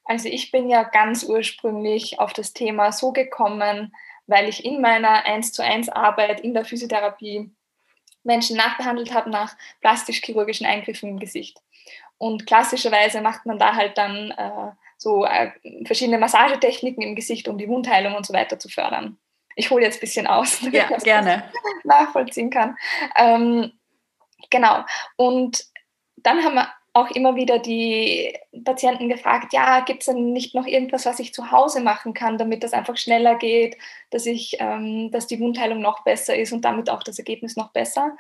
Also 0.05 0.29
ich 0.29 0.51
bin 0.51 0.69
ja 0.69 0.83
ganz 0.83 1.25
ursprünglich 1.25 2.19
auf 2.19 2.33
das 2.33 2.53
Thema 2.53 2.93
so 2.93 3.13
gekommen, 3.13 3.95
weil 4.27 4.49
ich 4.49 4.65
in 4.65 4.81
meiner 4.81 5.25
1 5.25 5.53
zu 5.53 5.63
1 5.63 5.89
Arbeit 5.89 6.41
in 6.41 6.53
der 6.53 6.65
Physiotherapie 6.65 7.53
Menschen 8.25 8.57
nachbehandelt 8.57 9.13
habe 9.13 9.31
nach 9.31 9.57
plastisch-chirurgischen 9.81 10.67
Eingriffen 10.67 11.09
im 11.09 11.19
Gesicht. 11.19 11.61
Und 12.19 12.47
klassischerweise 12.47 13.21
macht 13.21 13.47
man 13.47 13.59
da 13.59 13.75
halt 13.75 13.99
dann 13.99 14.31
äh, 14.31 14.71
so 14.97 15.25
äh, 15.25 15.51
verschiedene 15.85 16.19
Massagetechniken 16.19 17.03
im 17.03 17.17
Gesicht, 17.17 17.49
um 17.49 17.59
die 17.59 17.69
Wundheilung 17.69 18.15
und 18.15 18.25
so 18.25 18.33
weiter 18.33 18.59
zu 18.59 18.69
fördern. 18.69 19.19
Ich 19.57 19.71
hole 19.71 19.85
jetzt 19.85 19.97
ein 19.97 20.01
bisschen 20.01 20.27
aus, 20.27 20.61
damit 20.61 20.75
ja, 20.75 20.89
man 20.89 21.01
gerne. 21.01 21.51
nachvollziehen 21.85 22.51
kann. 22.51 22.77
Ähm, 23.17 23.73
genau. 24.51 24.85
Und 25.17 25.67
dann 26.17 26.45
haben 26.45 26.55
wir 26.55 26.69
auch 26.95 27.11
immer 27.11 27.37
wieder 27.37 27.59
die 27.59 28.39
Patienten 28.65 29.09
gefragt, 29.09 29.53
ja, 29.53 29.81
gibt 29.81 30.03
es 30.03 30.07
denn 30.07 30.33
nicht 30.33 30.55
noch 30.55 30.67
irgendwas, 30.67 31.07
was 31.07 31.21
ich 31.21 31.33
zu 31.33 31.51
Hause 31.51 31.81
machen 31.81 32.13
kann, 32.13 32.37
damit 32.37 32.63
das 32.63 32.75
einfach 32.75 32.99
schneller 32.99 33.37
geht, 33.37 33.79
dass, 34.11 34.27
ich, 34.27 34.57
ähm, 34.59 35.11
dass 35.11 35.27
die 35.27 35.41
Wundheilung 35.41 35.81
noch 35.81 36.05
besser 36.05 36.37
ist 36.37 36.53
und 36.53 36.65
damit 36.65 36.91
auch 36.91 37.03
das 37.03 37.19
Ergebnis 37.19 37.57
noch 37.57 37.73
besser. 37.73 38.17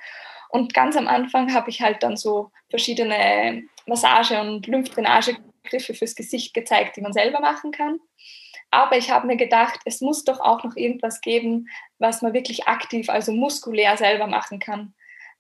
Und 0.49 0.73
ganz 0.75 0.97
am 0.97 1.07
Anfang 1.07 1.52
habe 1.52 1.71
ich 1.71 1.83
halt 1.83 2.02
dann 2.02 2.17
so 2.17 2.50
verschiedene 2.71 3.62
Massage- 3.87 4.41
und 4.41 4.67
Lymphdrainagegriffe 4.67 5.95
fürs 5.95 6.14
Gesicht 6.14 6.55
gezeigt, 6.55 6.97
die 6.97 7.02
man 7.02 7.12
selber 7.12 7.41
machen 7.41 7.73
kann. 7.73 8.00
Aber 8.71 8.97
ich 8.97 9.11
habe 9.11 9.26
mir 9.26 9.37
gedacht, 9.37 9.81
es 9.85 10.00
muss 10.00 10.25
doch 10.25 10.41
auch 10.41 10.64
noch 10.64 10.76
irgendwas 10.76 11.21
geben, 11.21 11.69
was 11.99 12.23
man 12.23 12.33
wirklich 12.33 12.69
aktiv, 12.69 13.11
also 13.11 13.33
muskulär 13.33 13.99
selber 13.99 14.26
machen 14.26 14.61
kann. 14.61 14.95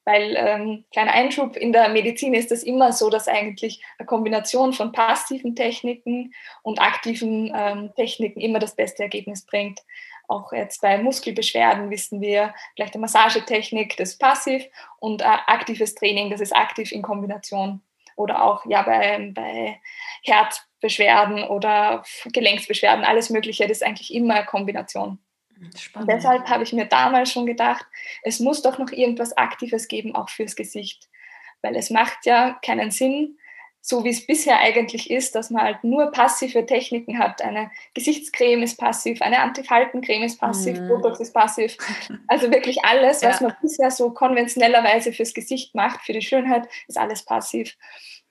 Weil, 0.04 0.34
ähm, 0.36 0.84
kleiner 0.92 1.12
Einschub, 1.12 1.56
in 1.56 1.72
der 1.72 1.88
Medizin 1.88 2.34
ist 2.34 2.50
es 2.50 2.64
immer 2.64 2.92
so, 2.92 3.08
dass 3.08 3.28
eigentlich 3.28 3.84
eine 3.98 4.06
Kombination 4.06 4.72
von 4.72 4.90
passiven 4.90 5.54
Techniken 5.54 6.34
und 6.62 6.80
aktiven 6.80 7.52
ähm, 7.54 7.92
Techniken 7.94 8.40
immer 8.40 8.58
das 8.58 8.74
beste 8.74 9.04
Ergebnis 9.04 9.46
bringt. 9.46 9.80
Auch 10.26 10.52
jetzt 10.52 10.80
bei 10.80 10.98
Muskelbeschwerden 10.98 11.90
wissen 11.90 12.20
wir, 12.20 12.54
vielleicht 12.74 12.94
eine 12.94 13.02
Massagetechnik, 13.02 13.96
das 13.96 14.10
ist 14.10 14.18
passiv 14.18 14.64
und 14.98 15.22
äh, 15.22 15.24
aktives 15.24 15.94
Training, 15.94 16.30
das 16.30 16.40
ist 16.40 16.56
aktiv 16.56 16.90
in 16.90 17.02
Kombination. 17.02 17.80
Oder 18.16 18.42
auch 18.42 18.66
ja, 18.66 18.82
bei, 18.82 19.30
bei 19.32 19.80
Herzbeschwerden 20.22 21.44
oder 21.44 22.04
Gelenksbeschwerden, 22.32 23.04
alles 23.04 23.30
Mögliche, 23.30 23.64
das 23.64 23.78
ist 23.78 23.84
eigentlich 23.84 24.12
immer 24.12 24.34
eine 24.34 24.46
Kombination. 24.46 25.18
Spannend. 25.78 26.10
Deshalb 26.10 26.48
habe 26.48 26.62
ich 26.62 26.72
mir 26.72 26.86
damals 26.86 27.32
schon 27.32 27.46
gedacht, 27.46 27.86
es 28.22 28.40
muss 28.40 28.62
doch 28.62 28.78
noch 28.78 28.90
irgendwas 28.90 29.36
Aktives 29.36 29.88
geben, 29.88 30.14
auch 30.14 30.28
fürs 30.28 30.56
Gesicht. 30.56 31.08
Weil 31.62 31.76
es 31.76 31.90
macht 31.90 32.26
ja 32.26 32.58
keinen 32.64 32.90
Sinn, 32.90 33.38
so 33.84 34.04
wie 34.04 34.10
es 34.10 34.24
bisher 34.24 34.60
eigentlich 34.60 35.10
ist, 35.10 35.34
dass 35.34 35.50
man 35.50 35.64
halt 35.64 35.82
nur 35.82 36.12
passive 36.12 36.64
Techniken 36.64 37.18
hat. 37.18 37.42
Eine 37.42 37.70
Gesichtscreme 37.94 38.62
ist 38.62 38.78
passiv, 38.78 39.20
eine 39.22 39.40
Antifaltencreme 39.40 40.22
ist 40.22 40.38
passiv, 40.38 40.78
mm. 40.78 40.88
Botox 40.88 41.18
ist 41.18 41.32
passiv. 41.32 41.76
Also 42.28 42.50
wirklich 42.52 42.84
alles, 42.84 43.22
was 43.22 43.40
ja. 43.40 43.48
man 43.48 43.56
bisher 43.60 43.90
so 43.90 44.10
konventionellerweise 44.10 45.12
fürs 45.12 45.34
Gesicht 45.34 45.74
macht, 45.74 46.02
für 46.02 46.12
die 46.12 46.22
Schönheit, 46.22 46.68
ist 46.86 46.96
alles 46.96 47.24
passiv. 47.24 47.76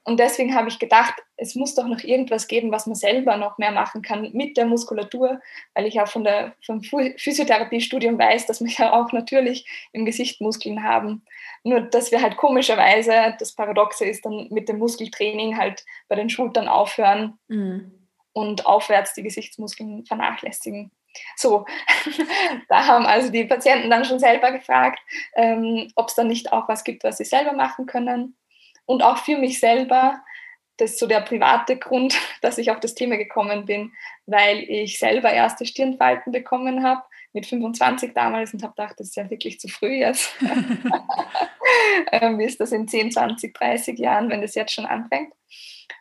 Und 0.03 0.19
deswegen 0.19 0.55
habe 0.55 0.67
ich 0.67 0.79
gedacht, 0.79 1.13
es 1.37 1.53
muss 1.53 1.75
doch 1.75 1.85
noch 1.85 2.03
irgendwas 2.03 2.47
geben, 2.47 2.71
was 2.71 2.87
man 2.87 2.95
selber 2.95 3.37
noch 3.37 3.59
mehr 3.59 3.71
machen 3.71 4.01
kann 4.01 4.31
mit 4.33 4.57
der 4.57 4.65
Muskulatur, 4.65 5.39
weil 5.75 5.85
ich 5.85 5.93
ja 5.93 6.07
von 6.07 6.23
der, 6.23 6.55
vom 6.65 6.81
Physiotherapiestudium 6.81 8.17
weiß, 8.17 8.47
dass 8.47 8.61
wir 8.61 8.71
ja 8.71 8.93
auch 8.93 9.11
natürlich 9.11 9.67
im 9.93 10.05
Gesicht 10.05 10.41
Muskeln 10.41 10.83
haben. 10.83 11.23
Nur, 11.63 11.81
dass 11.81 12.11
wir 12.11 12.21
halt 12.21 12.35
komischerweise, 12.37 13.35
das 13.37 13.53
Paradoxe 13.53 14.05
ist 14.05 14.25
dann 14.25 14.47
mit 14.49 14.69
dem 14.69 14.79
Muskeltraining 14.79 15.57
halt 15.57 15.85
bei 16.07 16.15
den 16.15 16.29
Schultern 16.29 16.67
aufhören 16.67 17.37
mhm. 17.47 17.91
und 18.33 18.65
aufwärts 18.65 19.13
die 19.13 19.23
Gesichtsmuskeln 19.23 20.05
vernachlässigen. 20.07 20.91
So, 21.35 21.65
da 22.69 22.87
haben 22.87 23.05
also 23.05 23.31
die 23.31 23.43
Patienten 23.43 23.91
dann 23.91 24.05
schon 24.05 24.17
selber 24.17 24.51
gefragt, 24.51 24.99
ähm, 25.35 25.91
ob 25.95 26.07
es 26.07 26.15
dann 26.15 26.27
nicht 26.27 26.51
auch 26.51 26.67
was 26.67 26.83
gibt, 26.83 27.03
was 27.03 27.17
sie 27.17 27.25
selber 27.25 27.53
machen 27.53 27.85
können 27.85 28.35
und 28.91 29.03
auch 29.03 29.17
für 29.17 29.37
mich 29.37 29.59
selber, 29.59 30.21
das 30.77 30.91
ist 30.91 30.99
so 30.99 31.07
der 31.07 31.21
private 31.21 31.77
Grund, 31.77 32.17
dass 32.41 32.57
ich 32.57 32.71
auf 32.71 32.79
das 32.79 32.95
Thema 32.95 33.17
gekommen 33.17 33.65
bin, 33.65 33.93
weil 34.25 34.59
ich 34.59 34.99
selber 34.99 35.31
erste 35.31 35.65
Stirnfalten 35.65 36.31
bekommen 36.31 36.83
habe, 36.83 37.01
mit 37.33 37.45
25 37.45 38.13
damals 38.13 38.53
und 38.53 38.61
habe 38.61 38.73
gedacht, 38.73 38.99
das 38.99 39.07
ist 39.07 39.15
ja 39.15 39.29
wirklich 39.29 39.59
zu 39.59 39.67
früh 39.67 39.95
jetzt. 39.95 40.33
Ähm, 42.11 42.39
wie 42.39 42.45
ist 42.45 42.59
das 42.59 42.71
in 42.71 42.87
10, 42.87 43.11
20, 43.11 43.53
30 43.53 43.97
Jahren, 43.97 44.29
wenn 44.29 44.41
das 44.41 44.55
jetzt 44.55 44.73
schon 44.73 44.85
anfängt? 44.85 45.33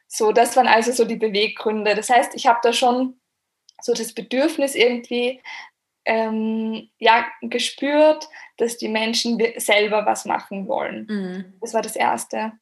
So, 0.06 0.32
das 0.32 0.56
waren 0.56 0.66
also 0.66 0.92
so 0.92 1.04
die 1.04 1.16
Beweggründe. 1.16 1.94
Das 1.94 2.11
heißt, 2.11 2.35
ich 2.35 2.47
habe 2.47 2.59
da 2.62 2.73
schon 2.73 3.20
so 3.80 3.94
das 3.94 4.12
Bedürfnis 4.12 4.75
irgendwie 4.75 5.40
ähm, 6.04 6.90
ja, 6.99 7.26
gespürt, 7.42 8.28
dass 8.56 8.78
die 8.78 8.88
Menschen 8.88 9.40
selber 9.56 10.06
was 10.06 10.25
machen 10.25 10.66
wollen. 10.66 11.06
Mhm. 11.09 11.54
Das 11.61 11.75
war 11.75 11.82
das 11.82 11.97
Erste. 11.97 12.52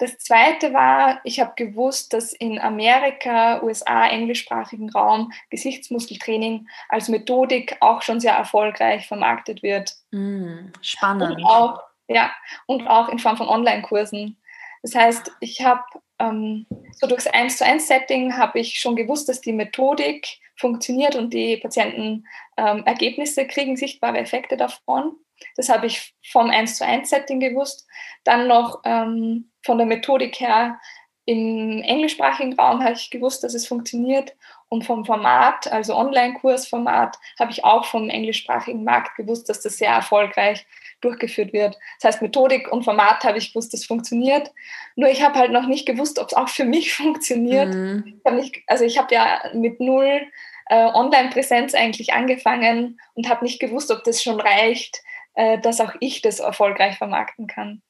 Das 0.00 0.16
zweite 0.16 0.72
war, 0.72 1.20
ich 1.24 1.40
habe 1.40 1.52
gewusst, 1.56 2.14
dass 2.14 2.32
in 2.32 2.58
Amerika, 2.58 3.62
USA, 3.62 4.06
englischsprachigen 4.06 4.88
Raum 4.88 5.30
Gesichtsmuskeltraining 5.50 6.66
als 6.88 7.10
Methodik 7.10 7.76
auch 7.80 8.00
schon 8.00 8.18
sehr 8.18 8.32
erfolgreich 8.32 9.06
vermarktet 9.06 9.62
wird. 9.62 9.94
Mm, 10.10 10.72
spannend. 10.80 11.36
Und 11.36 11.44
auch, 11.44 11.82
ja, 12.08 12.32
und 12.64 12.88
auch 12.88 13.10
in 13.10 13.18
Form 13.18 13.36
von 13.36 13.46
Online-Kursen. 13.46 14.38
Das 14.82 14.94
heißt, 14.94 15.32
ich 15.40 15.62
habe 15.62 15.82
ähm, 16.18 16.66
so 16.98 17.06
durchs 17.06 17.26
1 17.26 17.58
zu 17.58 17.66
1 17.66 17.86
Setting 17.86 18.38
habe 18.38 18.58
ich 18.58 18.80
schon 18.80 18.96
gewusst, 18.96 19.28
dass 19.28 19.42
die 19.42 19.52
Methodik 19.52 20.38
funktioniert 20.56 21.14
und 21.14 21.34
die 21.34 21.58
Patienten 21.58 22.26
ähm, 22.56 22.84
Ergebnisse 22.86 23.46
kriegen, 23.46 23.76
sichtbare 23.76 24.16
Effekte 24.16 24.56
davon. 24.56 25.16
Das 25.56 25.68
habe 25.68 25.86
ich 25.86 26.14
vom 26.30 26.50
1 26.50 26.76
zu 26.76 26.84
1 26.84 27.08
Setting 27.08 27.40
gewusst. 27.40 27.86
Dann 28.24 28.48
noch 28.48 28.80
ähm, 28.84 29.50
von 29.62 29.78
der 29.78 29.86
Methodik 29.86 30.40
her 30.40 30.78
im 31.26 31.82
englischsprachigen 31.82 32.54
Raum 32.54 32.82
habe 32.82 32.94
ich 32.94 33.10
gewusst, 33.10 33.44
dass 33.44 33.54
es 33.54 33.66
funktioniert. 33.66 34.34
Und 34.68 34.84
vom 34.84 35.04
Format, 35.04 35.70
also 35.72 35.96
Online-Kursformat, 35.96 37.18
habe 37.38 37.50
ich 37.50 37.64
auch 37.64 37.84
vom 37.84 38.08
englischsprachigen 38.08 38.84
Markt 38.84 39.16
gewusst, 39.16 39.48
dass 39.48 39.60
das 39.60 39.78
sehr 39.78 39.90
erfolgreich 39.90 40.64
durchgeführt 41.00 41.52
wird. 41.52 41.76
Das 42.00 42.08
heißt, 42.08 42.22
Methodik 42.22 42.70
und 42.72 42.84
Format 42.84 43.24
habe 43.24 43.38
ich 43.38 43.52
gewusst, 43.52 43.72
das 43.72 43.84
funktioniert. 43.84 44.52
Nur 44.96 45.08
ich 45.08 45.22
habe 45.22 45.38
halt 45.38 45.50
noch 45.50 45.66
nicht 45.66 45.86
gewusst, 45.86 46.18
ob 46.18 46.28
es 46.28 46.34
auch 46.34 46.48
für 46.48 46.64
mich 46.64 46.94
funktioniert. 46.94 47.74
Mhm. 47.74 48.20
Ich 48.24 48.32
nicht, 48.32 48.62
also 48.66 48.84
ich 48.84 48.98
habe 48.98 49.14
ja 49.14 49.40
mit 49.54 49.80
null 49.80 50.22
äh, 50.66 50.86
Online-Präsenz 50.86 51.74
eigentlich 51.74 52.12
angefangen 52.12 53.00
und 53.14 53.28
habe 53.28 53.44
nicht 53.44 53.60
gewusst, 53.60 53.90
ob 53.90 54.04
das 54.04 54.22
schon 54.22 54.40
reicht, 54.40 55.02
dass 55.34 55.80
auch 55.80 55.94
ich 56.00 56.22
das 56.22 56.40
erfolgreich 56.40 56.98
vermarkten 56.98 57.46
kann. 57.46 57.82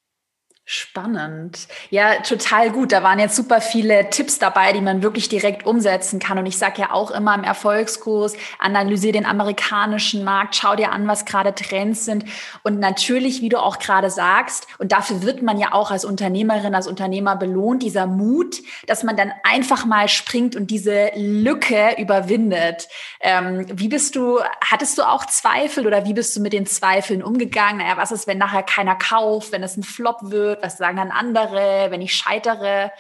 Spannend. 0.73 1.67
Ja, 1.91 2.21
total 2.23 2.71
gut. 2.71 2.93
Da 2.93 3.03
waren 3.03 3.19
jetzt 3.19 3.35
super 3.35 3.61
viele 3.61 4.09
Tipps 4.09 4.39
dabei, 4.39 4.73
die 4.73 4.81
man 4.81 5.03
wirklich 5.03 5.29
direkt 5.29 5.67
umsetzen 5.67 6.21
kann. 6.21 6.39
Und 6.39 6.47
ich 6.47 6.59
sage 6.59 6.83
ja 6.83 6.93
auch 6.93 7.11
immer 7.11 7.35
im 7.35 7.43
Erfolgskurs, 7.43 8.37
analysiere 8.61 9.15
den 9.15 9.27
amerikanischen 9.27 10.23
Markt, 10.23 10.55
schau 10.55 10.77
dir 10.77 10.93
an, 10.93 11.09
was 11.09 11.25
gerade 11.25 11.57
Trends 11.57 12.05
sind. 12.05 12.25
Und 12.63 12.79
natürlich, 12.79 13.43
wie 13.43 13.49
du 13.49 13.59
auch 13.59 13.81
gerade 13.81 14.11
sagst, 14.11 14.69
und 14.79 14.93
dafür 14.93 15.25
wird 15.25 15.43
man 15.43 15.59
ja 15.59 15.73
auch 15.73 15.91
als 15.91 16.05
Unternehmerin, 16.05 16.73
als 16.77 16.87
Unternehmer 16.87 17.35
belohnt, 17.35 17.83
dieser 17.83 18.07
Mut, 18.07 18.59
dass 18.87 19.03
man 19.03 19.17
dann 19.17 19.33
einfach 19.43 19.87
mal 19.87 20.07
springt 20.07 20.55
und 20.55 20.71
diese 20.71 21.11
Lücke 21.17 21.97
überwindet. 21.99 22.87
Ähm, 23.19 23.67
wie 23.73 23.89
bist 23.89 24.15
du, 24.15 24.39
hattest 24.65 24.99
du 24.99 25.03
auch 25.03 25.27
Zweifel 25.27 25.89
oder 25.89 26.05
wie 26.05 26.15
bist 26.15 26.37
du 26.37 26.41
mit 26.41 26.53
den 26.53 26.67
Zweifeln 26.67 27.25
umgegangen? 27.25 27.79
Naja, 27.79 27.97
was 27.97 28.13
ist, 28.13 28.29
wenn 28.29 28.39
nachher 28.39 28.63
keiner 28.63 28.95
kauft, 28.95 29.51
wenn 29.51 29.65
es 29.65 29.77
ein 29.77 29.83
Flop 29.83 30.19
wird? 30.31 30.60
Was 30.61 30.77
sagen 30.77 30.97
dann 30.97 31.11
andere, 31.11 31.91
wenn 31.91 32.03
ich 32.03 32.15
scheitere? 32.15 32.93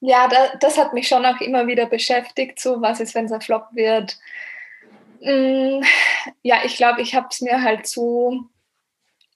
Ja, 0.00 0.28
da, 0.28 0.56
das 0.58 0.78
hat 0.78 0.92
mich 0.92 1.08
schon 1.08 1.24
auch 1.24 1.40
immer 1.40 1.66
wieder 1.66 1.86
beschäftigt. 1.86 2.58
So, 2.58 2.82
was 2.82 3.00
ist, 3.00 3.14
wenn 3.14 3.26
es 3.26 3.32
ein 3.32 3.40
Flop 3.40 3.68
wird? 3.72 4.18
Mm, 5.20 5.82
ja, 6.42 6.64
ich 6.64 6.76
glaube, 6.76 7.00
ich 7.02 7.14
habe 7.14 7.28
es 7.30 7.40
mir 7.40 7.62
halt 7.62 7.86
so, 7.86 8.44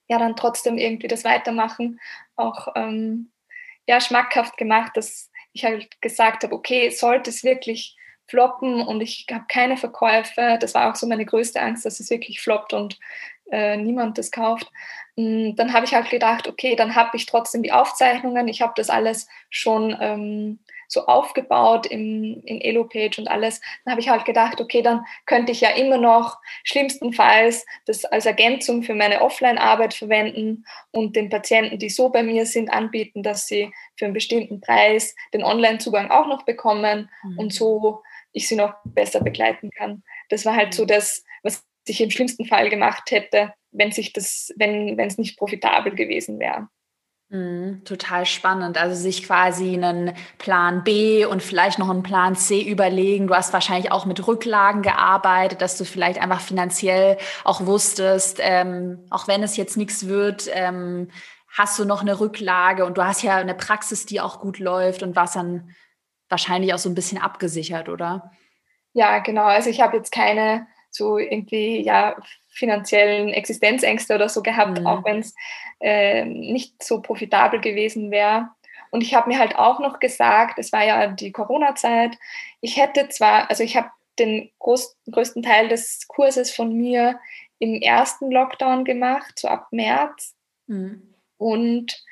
ja, 0.09 0.19
dann 0.19 0.37
trotzdem 0.37 0.79
irgendwie 0.79 1.09
das 1.09 1.25
Weitermachen 1.25 2.01
auch 2.35 2.69
ähm, 2.75 3.31
ja, 3.87 4.01
schmackhaft 4.01 4.57
gemacht, 4.57 4.97
dass 4.97 5.31
ich 5.53 5.65
halt 5.65 6.01
gesagt 6.01 6.43
habe, 6.45 6.55
okay, 6.55 6.91
sollte 6.91 7.31
es 7.31 7.45
wirklich 7.45 7.97
floppen 8.29 8.83
und 8.83 9.01
ich 9.01 9.27
habe 9.31 9.45
keine 9.49 9.77
Verkäufe, 9.77 10.59
das 10.61 10.75
war 10.75 10.91
auch 10.91 10.97
so 10.97 11.07
meine 11.07 11.25
größte 11.25 11.61
Angst, 11.61 11.85
dass 11.85 12.01
es 12.01 12.11
wirklich 12.11 12.41
floppt 12.41 12.73
und 12.73 12.99
äh, 13.51 13.77
niemand 13.77 14.19
das 14.19 14.31
kauft. 14.31 14.71
Mm, 15.17 15.55
dann 15.55 15.73
habe 15.73 15.85
ich 15.85 15.95
halt 15.95 16.11
gedacht, 16.11 16.49
okay, 16.49 16.77
dann 16.77 16.95
habe 16.95 17.17
ich 17.17 17.27
trotzdem 17.27 17.63
die 17.63 17.73
Aufzeichnungen, 17.73 18.49
ich 18.49 18.63
habe 18.63 18.73
das 18.77 18.91
alles 18.91 19.29
schon 19.51 19.97
ähm, 20.01 20.59
so 20.89 21.07
aufgebaut 21.07 21.87
im, 21.87 22.43
in 22.45 22.61
Elo-Page 22.61 23.19
und 23.19 23.29
alles. 23.29 23.61
Dann 23.85 23.93
habe 23.93 24.01
ich 24.01 24.09
halt 24.09 24.25
gedacht, 24.25 24.61
okay, 24.61 24.83
dann 24.83 25.05
könnte 25.25 25.53
ich 25.53 25.61
ja 25.61 25.71
immer 25.71 25.99
noch 25.99 26.39
schlimmstenfalls 26.65 27.67
das 27.87 28.05
als 28.05 28.27
Ergänzung 28.27 28.83
für 28.83 28.95
meine 28.95 29.21
Offline-Arbeit 29.21 29.95
verwenden 29.95 30.65
und 30.93 31.17
den 31.17 31.29
Patienten, 31.29 31.79
die 31.79 31.91
so 31.91 32.11
bei 32.11 32.23
mir 32.23 32.47
sind, 32.47 32.71
anbieten, 32.71 33.23
dass 33.23 33.47
sie 33.47 33.73
für 33.97 34.05
einen 34.05 34.15
bestimmten 34.15 34.61
Preis 34.61 35.15
den 35.35 35.43
Online-Zugang 35.43 36.11
auch 36.11 36.27
noch 36.27 36.45
bekommen 36.45 37.11
mhm. 37.23 37.39
und 37.39 37.53
so 37.53 38.03
ich 38.33 38.49
sie 38.49 38.57
noch 38.57 38.75
besser 38.85 39.21
begleiten 39.21 39.71
kann. 39.71 40.03
Das 40.29 40.45
war 40.45 40.55
halt 40.55 40.75
so 40.75 40.83
mhm. 40.83 40.89
das, 40.89 41.25
was 41.43 41.65
ich 41.89 42.01
im 42.01 42.11
schlimmsten 42.11 42.47
Fall 42.47 42.71
gemacht 42.71 43.11
hätte, 43.11 43.53
wenn 43.71 43.93
sich 43.93 44.13
das, 44.13 44.53
wenn, 44.57 44.97
wenn 44.97 45.09
es 45.09 45.19
nicht 45.19 45.39
profitabel 45.39 45.95
gewesen 45.95 46.39
wäre. 46.39 46.69
Mhm, 47.29 47.83
total 47.85 48.25
spannend. 48.25 48.79
Also 48.79 48.95
sich 48.95 49.25
quasi 49.25 49.75
einen 49.75 50.15
Plan 50.39 50.85
B 50.85 51.25
und 51.25 51.43
vielleicht 51.43 51.79
noch 51.79 51.91
einen 51.91 52.05
Plan 52.05 52.37
C 52.37 52.63
überlegen. 52.63 53.27
Du 53.27 53.35
hast 53.35 53.53
wahrscheinlich 53.53 53.91
auch 53.91 54.07
mit 54.07 54.27
Rücklagen 54.29 54.83
gearbeitet, 54.83 55.61
dass 55.61 55.77
du 55.77 55.85
vielleicht 55.85 56.21
einfach 56.21 56.41
finanziell 56.41 57.19
auch 57.43 57.67
wusstest, 57.67 58.39
ähm, 58.41 59.07
auch 59.11 59.27
wenn 59.27 59.43
es 59.43 59.57
jetzt 59.57 59.77
nichts 59.77 60.07
wird, 60.07 60.49
ähm, 60.53 61.09
hast 61.57 61.79
du 61.79 61.85
noch 61.85 62.03
eine 62.03 62.21
Rücklage 62.21 62.85
und 62.85 62.97
du 62.97 63.05
hast 63.05 63.23
ja 63.23 63.37
eine 63.37 63.55
Praxis, 63.55 64.07
die 64.07 64.21
auch 64.21 64.41
gut 64.41 64.61
läuft 64.61 65.03
und 65.03 65.17
warst 65.17 65.35
dann 65.35 65.71
wahrscheinlich 66.29 66.75
auch 66.75 66.79
so 66.79 66.89
ein 66.89 66.95
bisschen 66.95 67.21
abgesichert, 67.21 67.89
oder? 67.89 68.31
Ja, 68.93 69.19
genau. 69.19 69.45
Also 69.45 69.69
ich 69.69 69.81
habe 69.81 69.97
jetzt 69.97 70.13
keine 70.13 70.67
so 70.91 71.19
irgendwie 71.19 71.83
ja 71.83 72.17
finanziellen 72.49 73.29
Existenzängste 73.31 74.15
oder 74.15 74.29
so 74.29 74.43
gehabt, 74.43 74.81
mhm. 74.81 74.87
auch 74.87 75.05
wenn 75.05 75.19
es 75.19 75.35
äh, 75.81 76.25
nicht 76.25 76.83
so 76.83 77.01
profitabel 77.01 77.61
gewesen 77.61 78.11
wäre. 78.11 78.49
Und 78.91 79.03
ich 79.03 79.15
habe 79.15 79.29
mir 79.29 79.39
halt 79.39 79.57
auch 79.57 79.79
noch 79.81 79.99
gesagt, 79.99 80.59
es 80.59 80.73
war 80.73 80.85
ja 80.85 81.07
die 81.09 81.33
Corona-Zeit, 81.33 82.17
ich 82.61 82.77
hätte 82.77 83.09
zwar, 83.09 83.51
also 83.51 83.63
ich 83.63 83.77
habe 83.77 83.91
den 84.19 84.51
groß, 84.59 84.97
größten 85.11 85.43
Teil 85.43 85.69
des 85.69 86.09
Kurses 86.09 86.51
von 86.51 86.73
mir 86.73 87.19
im 87.59 87.81
ersten 87.81 88.31
Lockdown 88.31 88.85
gemacht, 88.85 89.39
so 89.39 89.49
ab 89.49 89.69
März. 89.71 90.35
Mhm. 90.67 91.15
Und 91.37 92.03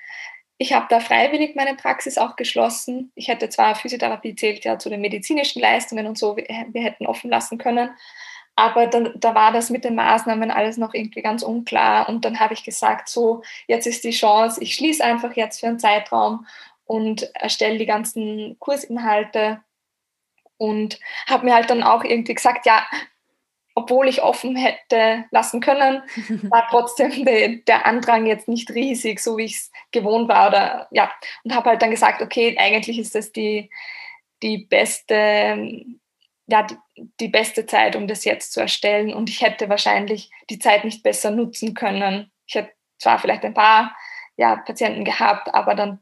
ich 0.58 0.72
habe 0.72 0.86
da 0.88 1.00
freiwillig 1.00 1.56
meine 1.56 1.74
Praxis 1.74 2.18
auch 2.18 2.36
geschlossen. 2.36 3.10
Ich 3.14 3.28
hätte 3.28 3.48
zwar 3.48 3.74
Physiotherapie 3.74 4.36
zählt 4.36 4.64
ja 4.64 4.78
zu 4.78 4.88
den 4.88 5.00
medizinischen 5.00 5.60
Leistungen 5.60 6.06
und 6.06 6.16
so, 6.16 6.36
wir, 6.36 6.46
wir 6.46 6.82
hätten 6.82 7.06
offen 7.06 7.30
lassen 7.30 7.58
können, 7.58 7.90
aber 8.56 8.86
dann, 8.86 9.12
da 9.16 9.34
war 9.34 9.52
das 9.52 9.70
mit 9.70 9.84
den 9.84 9.96
Maßnahmen 9.96 10.50
alles 10.50 10.76
noch 10.76 10.94
irgendwie 10.94 11.22
ganz 11.22 11.42
unklar. 11.42 12.08
Und 12.08 12.24
dann 12.24 12.38
habe 12.38 12.54
ich 12.54 12.64
gesagt, 12.64 13.08
so, 13.08 13.42
jetzt 13.66 13.86
ist 13.86 14.04
die 14.04 14.10
Chance, 14.10 14.62
ich 14.62 14.74
schließe 14.74 15.02
einfach 15.02 15.34
jetzt 15.34 15.60
für 15.60 15.66
einen 15.66 15.80
Zeitraum 15.80 16.46
und 16.84 17.34
erstelle 17.34 17.78
die 17.78 17.86
ganzen 17.86 18.56
Kursinhalte. 18.60 19.60
Und 20.56 21.00
habe 21.26 21.46
mir 21.46 21.54
halt 21.54 21.68
dann 21.68 21.82
auch 21.82 22.04
irgendwie 22.04 22.34
gesagt, 22.34 22.64
ja, 22.64 22.86
obwohl 23.74 24.06
ich 24.06 24.22
offen 24.22 24.54
hätte 24.54 25.24
lassen 25.32 25.60
können, 25.60 26.02
war 26.50 26.68
trotzdem 26.70 27.24
de, 27.24 27.64
der 27.64 27.86
Andrang 27.86 28.26
jetzt 28.26 28.46
nicht 28.46 28.70
riesig, 28.70 29.18
so 29.18 29.36
wie 29.36 29.46
ich 29.46 29.56
es 29.56 29.72
gewohnt 29.90 30.28
war. 30.28 30.48
Oder, 30.48 30.88
ja. 30.92 31.10
Und 31.42 31.56
habe 31.56 31.70
halt 31.70 31.82
dann 31.82 31.90
gesagt, 31.90 32.22
okay, 32.22 32.56
eigentlich 32.56 33.00
ist 33.00 33.16
das 33.16 33.32
die, 33.32 33.68
die 34.42 34.58
beste 34.58 35.84
ja, 36.46 36.62
die, 36.62 36.76
die 37.20 37.28
beste 37.28 37.66
Zeit, 37.66 37.96
um 37.96 38.06
das 38.06 38.24
jetzt 38.24 38.52
zu 38.52 38.60
erstellen. 38.60 39.12
Und 39.14 39.30
ich 39.30 39.40
hätte 39.42 39.68
wahrscheinlich 39.68 40.30
die 40.50 40.58
Zeit 40.58 40.84
nicht 40.84 41.02
besser 41.02 41.30
nutzen 41.30 41.74
können. 41.74 42.30
Ich 42.46 42.54
hätte 42.54 42.72
zwar 42.98 43.18
vielleicht 43.18 43.44
ein 43.44 43.54
paar 43.54 43.96
ja, 44.36 44.56
Patienten 44.56 45.04
gehabt, 45.04 45.54
aber 45.54 45.74
dann, 45.74 46.00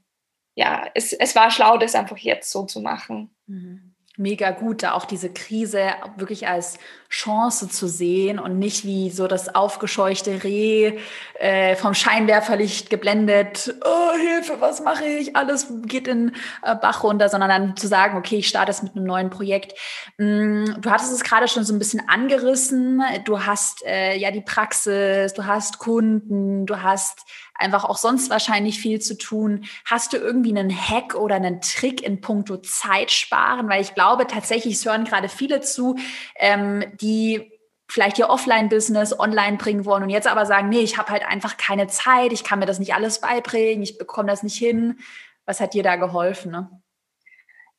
ja, 0.55 0.89
es, 0.95 1.13
es 1.13 1.37
war 1.37 1.51
schlau, 1.51 1.79
das 1.79 1.95
einfach 1.95 2.19
jetzt 2.19 2.51
so 2.51 2.65
zu 2.65 2.81
machen. 2.81 3.35
Mhm 3.47 3.93
mega 4.17 4.51
gut, 4.51 4.83
da 4.83 4.93
auch 4.93 5.05
diese 5.05 5.33
Krise 5.33 5.93
wirklich 6.17 6.49
als 6.49 6.79
Chance 7.13 7.69
zu 7.69 7.89
sehen 7.89 8.39
und 8.39 8.59
nicht 8.59 8.87
wie 8.87 9.11
so 9.11 9.27
das 9.27 9.55
aufgescheuchte 9.55 10.43
Reh 10.45 10.99
äh, 11.35 11.77
vom 11.77 11.93
Scheinwerferlicht 11.93 12.89
geblendet, 12.89 13.75
oh 13.85 14.17
Hilfe, 14.19 14.61
was 14.61 14.83
mache 14.83 15.05
ich, 15.05 15.37
alles 15.37 15.67
geht 15.83 16.09
in 16.09 16.35
äh, 16.63 16.75
Bach 16.75 17.05
runter, 17.05 17.29
sondern 17.29 17.51
dann 17.51 17.77
zu 17.77 17.87
sagen, 17.87 18.17
okay, 18.17 18.37
ich 18.37 18.49
starte 18.49 18.71
es 18.71 18.83
mit 18.83 18.97
einem 18.97 19.05
neuen 19.05 19.29
Projekt. 19.29 19.79
Mm, 20.17 20.65
du 20.81 20.91
hattest 20.91 21.13
es 21.13 21.23
gerade 21.23 21.49
schon 21.49 21.65
so 21.65 21.75
ein 21.75 21.79
bisschen 21.79 22.03
angerissen, 22.09 23.03
du 23.27 23.45
hast 23.45 23.85
äh, 23.85 24.17
ja 24.17 24.31
die 24.31 24.41
Praxis, 24.41 25.35
du 25.35 25.45
hast 25.45 25.79
Kunden, 25.79 26.65
du 26.65 26.83
hast 26.83 27.27
einfach 27.63 27.85
auch 27.85 27.97
sonst 27.97 28.29
wahrscheinlich 28.29 28.79
viel 28.79 29.01
zu 29.01 29.17
tun. 29.17 29.65
Hast 29.85 30.13
du 30.13 30.17
irgendwie 30.17 30.51
einen 30.51 30.71
Hack 30.71 31.15
oder 31.15 31.37
einen 31.37 31.61
Trick 31.61 32.03
in 32.03 32.21
puncto 32.21 32.57
Zeit 32.59 33.11
sparen? 33.11 33.69
Weil 33.69 33.81
ich 33.81 33.95
glaube 33.95 34.27
tatsächlich, 34.27 34.75
es 34.75 34.85
hören 34.85 35.05
gerade 35.05 35.29
viele 35.29 35.61
zu, 35.61 35.97
ähm, 36.37 36.85
die 37.03 37.53
vielleicht 37.89 38.19
ihr 38.19 38.31
Offline-Business 38.31 39.19
online 39.21 39.59
bringen 39.59 39.85
wollen 39.85 40.03
und 40.03 40.11
jetzt 40.11 40.27
aber 40.27 40.47
sagen, 40.47 40.71
nee, 40.71 40.81
ich 40.81 40.97
habe 40.97 41.11
halt 41.11 41.27
einfach 41.27 41.59
keine 41.59 41.89
Zeit, 41.89 42.33
ich 42.33 42.43
kann 42.43 42.59
mir 42.59 42.67
das 42.67 42.79
nicht 42.79 42.95
alles 42.95 43.21
beibringen, 43.21 43.83
ich 43.83 43.99
bekomme 43.99 44.29
das 44.29 44.43
nicht 44.43 44.57
hin. 44.57 44.99
Was 45.45 45.61
hat 45.61 45.75
dir 45.75 45.83
da 45.83 45.97
geholfen? 45.97 46.53
Ne? 46.53 46.71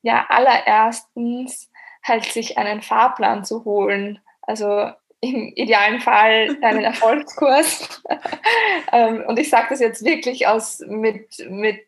Ja, 0.04 0.28
allererstens 0.30 1.72
halt 2.04 2.26
sich 2.26 2.58
einen 2.58 2.82
Fahrplan 2.82 3.44
zu 3.44 3.66
holen. 3.66 4.20
Also 4.42 4.92
im 5.22 5.54
idealen 5.56 6.00
Fall 6.00 6.58
einen 6.62 6.84
Erfolgskurs. 6.84 8.04
ähm, 8.92 9.24
und 9.26 9.40
ich 9.40 9.50
sage 9.50 9.68
das 9.72 9.80
jetzt 9.80 10.04
wirklich 10.04 10.48
aus 10.48 10.80
mit, 10.86 11.44
mit 11.50 11.88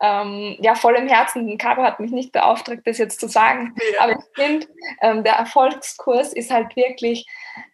ähm, 0.00 0.56
ja, 0.60 0.74
vollem 0.74 1.08
Herzen. 1.08 1.58
Caro 1.58 1.82
hat 1.82 2.00
mich 2.00 2.10
nicht 2.10 2.32
beauftragt, 2.32 2.82
das 2.86 2.98
jetzt 2.98 3.20
zu 3.20 3.28
sagen. 3.28 3.74
Ja. 3.94 4.04
Aber 4.04 4.12
ich 4.12 4.24
finde, 4.34 4.66
ähm, 5.02 5.24
der 5.24 5.34
Erfolgskurs 5.34 6.32
ist 6.32 6.50
halt 6.50 6.74
wirklich, 6.76 7.26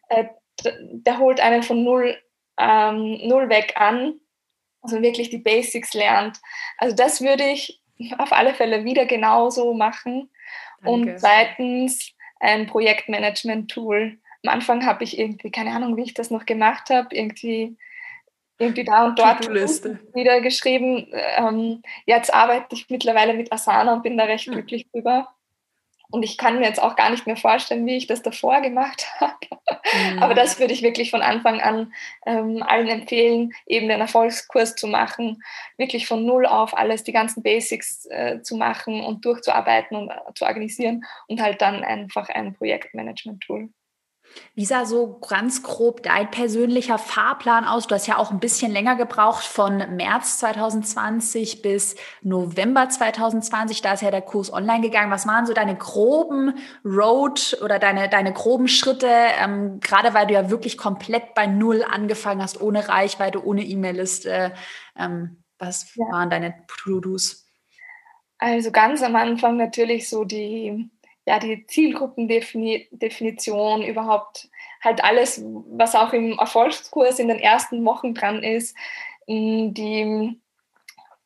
äh, 0.09 0.25
der 0.65 1.19
holt 1.19 1.41
einen 1.41 1.63
von 1.63 1.85
null, 1.85 2.17
ähm, 2.59 3.21
null 3.29 3.49
weg 3.49 3.75
an. 3.77 4.21
Also 4.83 5.03
wirklich 5.03 5.31
die 5.31 5.39
Basics 5.39 5.95
lernt. 5.95 6.39
Also 6.79 6.95
das 6.95 7.21
würde 7.21 7.45
ich 7.45 7.81
auf 8.19 8.33
alle 8.33 8.55
Fälle 8.55 8.85
wieder 8.85 9.07
genauso 9.07 9.75
machen. 9.75 10.31
Danke. 10.83 10.91
Und 10.91 11.19
zweitens 11.19 12.13
ein 12.41 12.67
Projektmanagement-Tool 12.67 14.19
am 14.47 14.53
Anfang 14.53 14.87
habe 14.87 15.05
ich 15.05 15.19
irgendwie, 15.19 15.51
keine 15.51 15.75
Ahnung, 15.75 15.97
wie 15.97 16.03
ich 16.03 16.15
das 16.15 16.31
noch 16.31 16.47
gemacht 16.47 16.91
habe, 16.91 17.15
irgendwie, 17.15 17.77
irgendwie 18.59 18.85
da 18.85 19.07
und 19.07 19.19
dort 19.19 19.49
wieder 20.15 20.41
geschrieben. 20.41 21.09
Ähm, 21.13 21.83
jetzt 22.07 22.33
arbeite 22.33 22.75
ich 22.75 22.89
mittlerweile 22.89 23.35
mit 23.35 23.53
Asana 23.53 23.93
und 23.93 24.03
bin 24.03 24.17
da 24.17 24.25
recht 24.25 24.47
hm. 24.47 24.55
glücklich 24.55 24.91
drüber. 24.91 25.29
Und 26.09 26.23
ich 26.23 26.39
kann 26.39 26.59
mir 26.59 26.67
jetzt 26.67 26.81
auch 26.81 26.95
gar 26.95 27.11
nicht 27.11 27.27
mehr 27.27 27.37
vorstellen, 27.37 27.85
wie 27.85 27.97
ich 27.97 28.07
das 28.07 28.23
davor 28.23 28.61
gemacht 28.61 29.07
habe. 29.21 29.35
Mhm. 30.13 30.23
Aber 30.23 30.35
das 30.35 30.59
würde 30.61 30.73
ich 30.73 30.83
wirklich 30.83 31.11
von 31.11 31.23
Anfang 31.23 31.61
an 31.61 31.93
ähm, 32.27 32.63
allen 32.63 32.89
empfehlen, 32.89 33.53
eben 33.67 33.89
den 33.89 34.01
Erfolgskurs 34.01 34.77
zu 34.77 34.87
machen, 34.87 35.43
wirklich 35.77 36.07
von 36.07 36.25
Null 36.25 36.47
auf 36.47 36.77
alles, 36.77 37.03
die 37.03 37.13
ganzen 37.13 37.43
Basics 37.43 38.07
äh, 38.07 38.41
zu 38.43 38.57
machen 38.57 39.03
und 39.03 39.25
durchzuarbeiten 39.25 39.97
und 39.97 40.11
äh, 40.11 40.35
zu 40.35 40.45
organisieren 40.45 41.05
und 41.27 41.41
halt 41.41 41.61
dann 41.61 41.83
einfach 41.83 42.29
ein 42.29 42.55
Projektmanagement-Tool. 42.55 43.71
Wie 44.55 44.65
sah 44.65 44.85
so 44.85 45.19
ganz 45.19 45.63
grob 45.63 46.03
dein 46.03 46.31
persönlicher 46.31 46.99
Fahrplan 46.99 47.65
aus? 47.65 47.87
Du 47.87 47.95
hast 47.95 48.07
ja 48.07 48.19
auch 48.19 48.31
ein 48.31 48.41
bisschen 48.41 48.73
länger 48.73 48.97
gebraucht, 48.97 49.45
von 49.45 49.79
März 49.97 50.39
2020 50.39 51.63
bis 51.63 51.97
November 52.23 52.89
2020. 52.89 53.83
Da 53.83 53.93
ist 53.95 54.03
ja 54.03 54.11
der 54.11 54.23
Kurs 54.23 54.53
online 54.53 54.81
gegangen. 54.81 55.11
Was 55.11 55.27
waren 55.27 55.47
so 55.47 55.53
deine 55.53 55.77
groben 55.77 56.55
Road 56.85 57.59
oder 57.63 57.79
deine, 57.79 58.09
deine 58.09 58.33
groben 58.33 58.69
Schritte? 58.69 59.11
Ähm, 59.41 59.81
gerade 59.81 60.15
weil 60.15 60.27
du 60.27 60.35
ja 60.35 60.51
wirklich 60.51 60.79
komplett 60.79 61.35
bei 61.35 61.47
Null 61.47 61.85
angefangen 61.85 62.43
hast, 62.43 62.61
ohne 62.61 62.89
Reichweite, 62.89 63.45
ohne 63.45 63.63
E-Mail-Liste. 63.63 64.53
Ähm, 64.99 65.43
was 65.59 65.95
ja. 65.95 66.05
waren 66.11 66.31
deine 66.31 66.55
To-Dos? 66.67 67.47
Also 68.39 68.71
ganz 68.71 69.03
am 69.03 69.17
Anfang 69.17 69.57
natürlich 69.57 70.09
so 70.09 70.25
die 70.25 70.91
ja, 71.27 71.39
die 71.41 71.67
Zielgruppendefinition, 71.67 73.83
überhaupt 73.83 74.49
halt 74.83 75.05
alles, 75.05 75.43
was 75.45 75.95
auch 75.97 76.13
im 76.13 76.39
Erfolgskurs 76.39 77.19
in 77.19 77.29
den 77.29 77.41
ersten 77.41 77.83
Wochen 77.85 78.15
dran 78.15 78.45
ist, 78.45 78.77
die, 79.27 80.39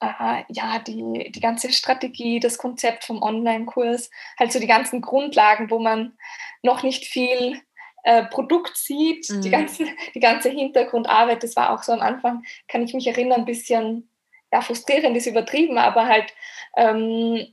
äh, 0.00 0.42
ja, 0.48 0.78
die, 0.78 1.30
die 1.30 1.40
ganze 1.40 1.70
Strategie, 1.70 2.40
das 2.40 2.56
Konzept 2.56 3.04
vom 3.04 3.22
Online-Kurs, 3.22 4.10
halt 4.38 4.52
so 4.52 4.58
die 4.58 4.66
ganzen 4.66 5.02
Grundlagen, 5.02 5.70
wo 5.70 5.78
man 5.78 6.16
noch 6.62 6.82
nicht 6.82 7.04
viel 7.04 7.60
äh, 8.02 8.24
Produkt 8.24 8.78
sieht, 8.78 9.28
mhm. 9.28 9.42
die, 9.42 9.50
ganze, 9.50 9.84
die 10.14 10.20
ganze 10.20 10.48
Hintergrundarbeit, 10.48 11.42
das 11.42 11.56
war 11.56 11.74
auch 11.74 11.82
so 11.82 11.92
am 11.92 12.00
Anfang, 12.00 12.42
kann 12.68 12.82
ich 12.82 12.94
mich 12.94 13.06
erinnern, 13.06 13.40
ein 13.40 13.44
bisschen 13.44 14.08
ja, 14.50 14.62
frustrierend 14.62 15.14
ist 15.16 15.26
übertrieben, 15.26 15.76
aber 15.76 16.06
halt 16.06 16.32
ähm, 16.76 17.46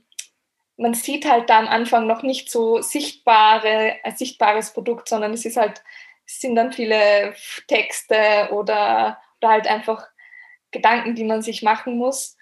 man 0.78 0.94
sieht 0.94 1.28
halt 1.28 1.50
da 1.50 1.58
am 1.58 1.68
Anfang 1.68 2.06
noch 2.06 2.22
nicht 2.22 2.50
so 2.50 2.80
sichtbare, 2.80 3.96
ein 4.04 4.16
sichtbares 4.16 4.72
Produkt, 4.72 5.08
sondern 5.08 5.32
es 5.34 5.44
ist 5.44 5.56
halt, 5.56 5.82
es 6.24 6.40
sind 6.40 6.54
dann 6.54 6.72
viele 6.72 7.34
Texte 7.66 8.48
oder, 8.52 9.20
oder 9.40 9.50
halt 9.50 9.66
einfach 9.66 10.06
Gedanken, 10.70 11.14
die 11.14 11.24
man 11.24 11.42
sich 11.42 11.62
machen 11.62 11.98
muss. 11.98 12.36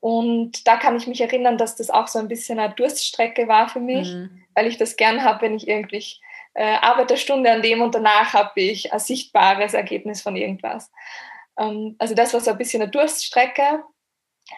Und 0.00 0.66
da 0.68 0.76
kann 0.76 0.96
ich 0.96 1.06
mich 1.06 1.20
erinnern, 1.20 1.58
dass 1.58 1.76
das 1.76 1.90
auch 1.90 2.06
so 2.06 2.18
ein 2.18 2.28
bisschen 2.28 2.58
eine 2.58 2.74
Durststrecke 2.74 3.48
war 3.48 3.68
für 3.68 3.80
mich, 3.80 4.12
mhm. 4.12 4.44
weil 4.54 4.66
ich 4.66 4.76
das 4.76 4.96
gern 4.96 5.24
habe, 5.24 5.42
wenn 5.42 5.56
ich 5.56 5.66
irgendwie 5.66 6.04
äh, 6.54 6.76
arbeite 6.76 7.14
eine 7.14 7.20
Stunde 7.20 7.50
an 7.50 7.62
dem 7.62 7.80
und 7.80 7.94
danach 7.94 8.34
habe 8.34 8.60
ich 8.60 8.92
ein 8.92 9.00
sichtbares 9.00 9.74
Ergebnis 9.74 10.22
von 10.22 10.36
irgendwas. 10.36 10.92
Ähm, 11.58 11.96
also 11.98 12.14
das 12.14 12.34
war 12.34 12.40
so 12.40 12.50
ein 12.50 12.58
bisschen 12.58 12.82
eine 12.82 12.90
Durststrecke. 12.90 13.82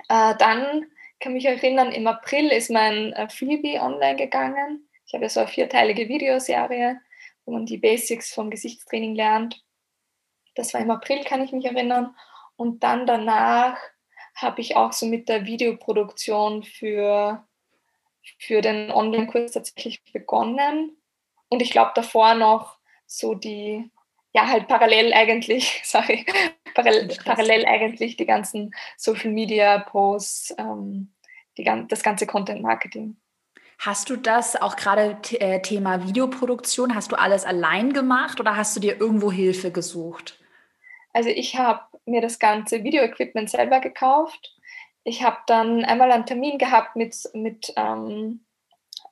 Äh, 0.08 0.34
dann 0.36 0.86
kann 1.20 1.34
mich 1.34 1.44
erinnern, 1.44 1.92
im 1.92 2.06
April 2.06 2.48
ist 2.48 2.70
mein 2.70 3.12
äh, 3.12 3.28
Freebie 3.28 3.78
online 3.78 4.16
gegangen. 4.16 4.88
Ich 5.06 5.14
habe 5.14 5.24
ja 5.24 5.28
so 5.28 5.40
eine 5.40 5.48
vierteilige 5.48 6.08
Videoserie, 6.08 7.00
wo 7.44 7.52
man 7.52 7.66
die 7.66 7.78
Basics 7.78 8.32
vom 8.32 8.50
Gesichtstraining 8.50 9.14
lernt. 9.14 9.62
Das 10.54 10.74
war 10.74 10.80
im 10.80 10.90
April, 10.90 11.24
kann 11.24 11.42
ich 11.42 11.52
mich 11.52 11.64
erinnern. 11.64 12.16
Und 12.56 12.82
dann 12.82 13.06
danach 13.06 13.78
habe 14.34 14.60
ich 14.60 14.76
auch 14.76 14.92
so 14.92 15.06
mit 15.06 15.28
der 15.28 15.46
Videoproduktion 15.46 16.62
für, 16.62 17.46
für 18.38 18.60
den 18.60 18.90
Online-Kurs 18.90 19.52
tatsächlich 19.52 20.02
begonnen. 20.12 20.96
Und 21.48 21.60
ich 21.60 21.70
glaube 21.70 21.92
davor 21.94 22.34
noch 22.34 22.78
so 23.06 23.34
die, 23.34 23.90
ja, 24.32 24.46
halt 24.46 24.68
parallel 24.68 25.12
eigentlich, 25.12 25.80
sorry, 25.84 26.24
parallel, 26.74 27.08
parallel 27.24 27.64
eigentlich 27.66 28.16
die 28.16 28.26
ganzen 28.26 28.74
Social 28.96 29.30
Media 29.30 29.78
Posts, 29.78 30.54
ähm, 30.58 31.12
die, 31.58 31.64
das 31.88 32.02
ganze 32.02 32.26
Content 32.26 32.62
Marketing. 32.62 33.16
Hast 33.78 34.10
du 34.10 34.16
das 34.16 34.60
auch 34.60 34.76
gerade 34.76 35.18
äh, 35.40 35.62
Thema 35.62 36.06
Videoproduktion, 36.06 36.94
hast 36.94 37.12
du 37.12 37.16
alles 37.16 37.46
allein 37.46 37.92
gemacht 37.92 38.38
oder 38.38 38.56
hast 38.56 38.76
du 38.76 38.80
dir 38.80 39.00
irgendwo 39.00 39.32
Hilfe 39.32 39.70
gesucht? 39.70 40.38
Also 41.12 41.30
ich 41.30 41.56
habe 41.56 41.80
mir 42.04 42.20
das 42.20 42.38
ganze 42.38 42.84
Video-Equipment 42.84 43.50
selber 43.50 43.80
gekauft. 43.80 44.54
Ich 45.02 45.22
habe 45.22 45.38
dann 45.46 45.84
einmal 45.84 46.12
einen 46.12 46.26
Termin 46.26 46.58
gehabt 46.58 46.94
mit, 46.94 47.16
mit 47.32 47.72
ähm, 47.76 48.44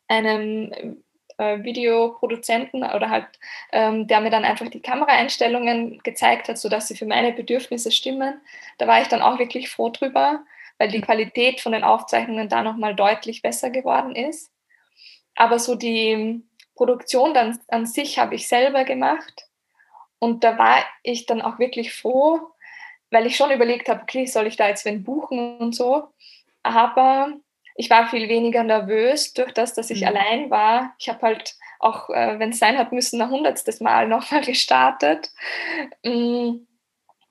einem 0.06 1.02
äh, 1.38 1.62
Videoproduzenten 1.62 2.84
oder 2.84 3.10
halt, 3.10 3.26
ähm, 3.72 4.06
der 4.06 4.20
mir 4.20 4.30
dann 4.30 4.44
einfach 4.44 4.68
die 4.68 4.82
Kameraeinstellungen 4.82 6.00
gezeigt 6.02 6.48
hat, 6.48 6.58
sodass 6.58 6.88
sie 6.88 6.96
für 6.96 7.06
meine 7.06 7.32
Bedürfnisse 7.32 7.90
stimmen. 7.90 8.40
Da 8.76 8.86
war 8.86 9.00
ich 9.00 9.08
dann 9.08 9.22
auch 9.22 9.38
wirklich 9.38 9.70
froh 9.70 9.88
drüber, 9.88 10.44
weil 10.78 10.88
die 10.90 11.00
Qualität 11.00 11.60
von 11.60 11.72
den 11.72 11.84
Aufzeichnungen 11.84 12.48
da 12.48 12.62
nochmal 12.62 12.94
deutlich 12.94 13.42
besser 13.42 13.70
geworden 13.70 14.14
ist. 14.14 14.52
Aber 15.34 15.58
so 15.58 15.74
die 15.74 16.42
Produktion 16.74 17.34
dann 17.34 17.58
an 17.68 17.86
sich 17.86 18.18
habe 18.18 18.34
ich 18.34 18.48
selber 18.48 18.84
gemacht. 18.84 19.46
Und 20.18 20.44
da 20.44 20.58
war 20.58 20.84
ich 21.02 21.26
dann 21.26 21.40
auch 21.42 21.58
wirklich 21.58 21.94
froh, 21.94 22.40
weil 23.10 23.26
ich 23.26 23.36
schon 23.36 23.50
überlegt 23.50 23.88
habe, 23.88 24.02
okay, 24.02 24.26
soll 24.26 24.46
ich 24.46 24.56
da 24.56 24.68
jetzt 24.68 24.84
wen 24.84 25.04
buchen 25.04 25.58
und 25.58 25.74
so. 25.74 26.08
Aber 26.62 27.32
ich 27.78 27.88
war 27.90 28.08
viel 28.08 28.28
weniger 28.28 28.64
nervös 28.64 29.32
durch 29.34 29.52
das, 29.52 29.72
dass 29.72 29.88
ich 29.90 30.00
mhm. 30.00 30.08
allein 30.08 30.50
war. 30.50 30.94
Ich 30.98 31.08
habe 31.08 31.22
halt 31.22 31.54
auch, 31.78 32.10
äh, 32.10 32.38
wenn 32.40 32.50
es 32.50 32.58
sein 32.58 32.76
hat 32.76 32.90
müssen, 32.90 33.22
ein 33.22 33.30
hundertstes 33.30 33.80
Mal 33.80 34.08
nochmal 34.08 34.42
gestartet. 34.42 35.30
Mm, 36.04 36.66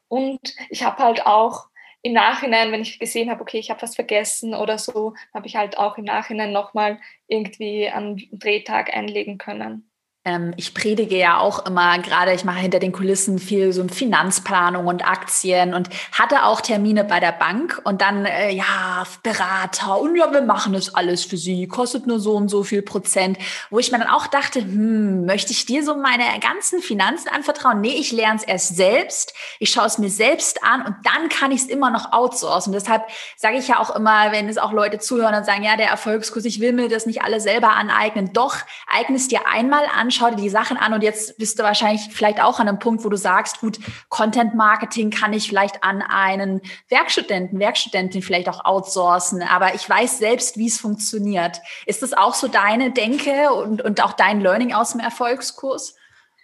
und 0.07 0.55
ich 0.69 0.83
habe 0.83 1.03
halt 1.03 1.25
auch 1.25 1.67
im 2.01 2.13
Nachhinein, 2.13 2.71
wenn 2.71 2.81
ich 2.81 2.97
gesehen 2.97 3.29
habe, 3.29 3.41
okay, 3.41 3.57
ich 3.57 3.69
habe 3.69 3.81
was 3.81 3.95
vergessen 3.95 4.55
oder 4.55 4.77
so, 4.77 5.15
habe 5.33 5.47
ich 5.47 5.57
halt 5.57 5.77
auch 5.77 5.97
im 5.97 6.05
Nachhinein 6.05 6.53
nochmal 6.53 6.97
irgendwie 7.27 7.89
einen 7.89 8.29
Drehtag 8.31 8.95
einlegen 8.95 9.37
können. 9.37 9.91
Ähm, 10.27 10.53
ich 10.57 10.73
predige 10.73 11.17
ja 11.17 11.39
auch 11.39 11.65
immer, 11.65 11.99
gerade 11.99 12.33
ich 12.33 12.43
mache 12.43 12.59
hinter 12.59 12.79
den 12.79 12.91
Kulissen 12.91 13.39
viel 13.39 13.71
so 13.71 13.87
Finanzplanung 13.87 14.85
und 14.85 15.07
Aktien 15.07 15.73
und 15.73 15.87
hatte 16.11 16.43
auch 16.43 16.59
Termine 16.59 17.05
bei 17.05 17.21
der 17.21 17.31
Bank 17.31 17.79
und 17.85 18.01
dann, 18.01 18.25
äh, 18.25 18.51
ja, 18.51 19.05
Berater 19.23 20.01
und 20.01 20.17
ja, 20.17 20.33
wir 20.33 20.41
machen 20.41 20.73
das 20.73 20.93
alles 20.93 21.23
für 21.23 21.37
Sie, 21.37 21.65
kostet 21.69 22.07
nur 22.07 22.19
so 22.19 22.35
und 22.35 22.49
so 22.49 22.65
viel 22.65 22.81
Prozent, 22.81 23.37
wo 23.69 23.79
ich 23.79 23.89
mir 23.93 23.99
dann 23.99 24.09
auch 24.09 24.27
dachte, 24.27 24.59
hm, 24.59 25.25
möchte 25.25 25.53
ich 25.53 25.65
dir 25.65 25.81
so 25.85 25.95
meine 25.95 26.25
ganzen 26.41 26.81
Finanzen 26.81 27.29
anvertrauen? 27.29 27.79
Nee, 27.79 27.95
ich 27.97 28.11
lerne 28.11 28.35
es 28.35 28.43
erst 28.43 28.75
selbst, 28.75 29.33
ich 29.59 29.69
schaue 29.69 29.85
es 29.85 29.97
mir 29.97 30.09
selbst 30.09 30.61
an 30.61 30.81
und 30.81 30.95
dann 31.05 31.29
kann 31.29 31.53
ich 31.53 31.61
es 31.61 31.67
immer 31.67 31.89
noch 31.89 32.11
outsourcen. 32.11 32.73
Deshalb 32.73 33.03
sage 33.37 33.59
ich 33.59 33.69
ja 33.69 33.79
auch 33.79 33.95
immer, 33.95 34.33
wenn 34.33 34.49
es 34.49 34.57
auch 34.57 34.73
Leute 34.73 34.99
zuhören 34.99 35.35
und 35.35 35.45
sagen, 35.45 35.63
ja, 35.63 35.77
der 35.77 35.87
Erfolgskurs, 35.87 36.43
ich 36.43 36.59
will 36.59 36.73
mir 36.73 36.89
das 36.89 37.05
nicht 37.05 37.21
alle 37.21 37.39
selber 37.39 37.69
aneignen. 37.69 38.33
Doch, 38.33 38.57
eigne 38.87 39.15
es 39.15 39.29
dir 39.29 39.47
einmal 39.47 39.85
an, 39.97 40.11
schau 40.17 40.29
dir 40.29 40.35
die 40.35 40.49
Sachen 40.49 40.77
an 40.77 40.93
und 40.93 41.03
jetzt 41.03 41.37
bist 41.37 41.57
du 41.59 41.63
wahrscheinlich 41.63 42.09
vielleicht 42.11 42.41
auch 42.41 42.59
an 42.59 42.67
einem 42.67 42.79
Punkt, 42.79 43.03
wo 43.05 43.09
du 43.09 43.17
sagst, 43.17 43.59
gut, 43.59 43.79
Content 44.09 44.55
Marketing 44.55 45.09
kann 45.09 45.33
ich 45.33 45.47
vielleicht 45.47 45.83
an 45.83 46.01
einen 46.01 46.61
Werkstudenten, 46.89 47.59
Werkstudentin 47.59 48.21
vielleicht 48.21 48.49
auch 48.49 48.65
outsourcen, 48.65 49.41
aber 49.43 49.75
ich 49.75 49.89
weiß 49.89 50.19
selbst, 50.19 50.57
wie 50.57 50.67
es 50.67 50.79
funktioniert. 50.79 51.61
Ist 51.85 52.01
das 52.01 52.13
auch 52.13 52.33
so 52.33 52.47
deine 52.47 52.91
Denke 52.91 53.51
und, 53.53 53.81
und 53.81 54.03
auch 54.03 54.13
dein 54.13 54.41
Learning 54.41 54.73
aus 54.73 54.91
dem 54.91 54.99
Erfolgskurs? 54.99 55.95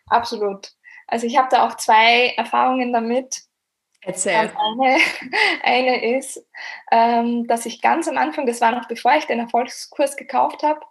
Absolut. 0.07 0.71
Also 1.07 1.27
ich 1.27 1.37
habe 1.37 1.49
da 1.51 1.67
auch 1.67 1.75
zwei 1.77 2.33
Erfahrungen 2.37 2.93
damit. 2.93 3.43
Erzähl. 4.01 4.51
Eine, 4.57 4.97
eine 5.63 6.17
ist, 6.17 6.45
ähm, 6.91 7.47
dass 7.47 7.65
ich 7.65 7.81
ganz 7.81 8.07
am 8.07 8.17
Anfang, 8.17 8.45
das 8.45 8.61
war 8.61 8.71
noch 8.71 8.87
bevor 8.87 9.15
ich 9.15 9.25
den 9.25 9.39
Erfolgskurs 9.39 10.17
gekauft 10.17 10.63
habe, 10.63 10.81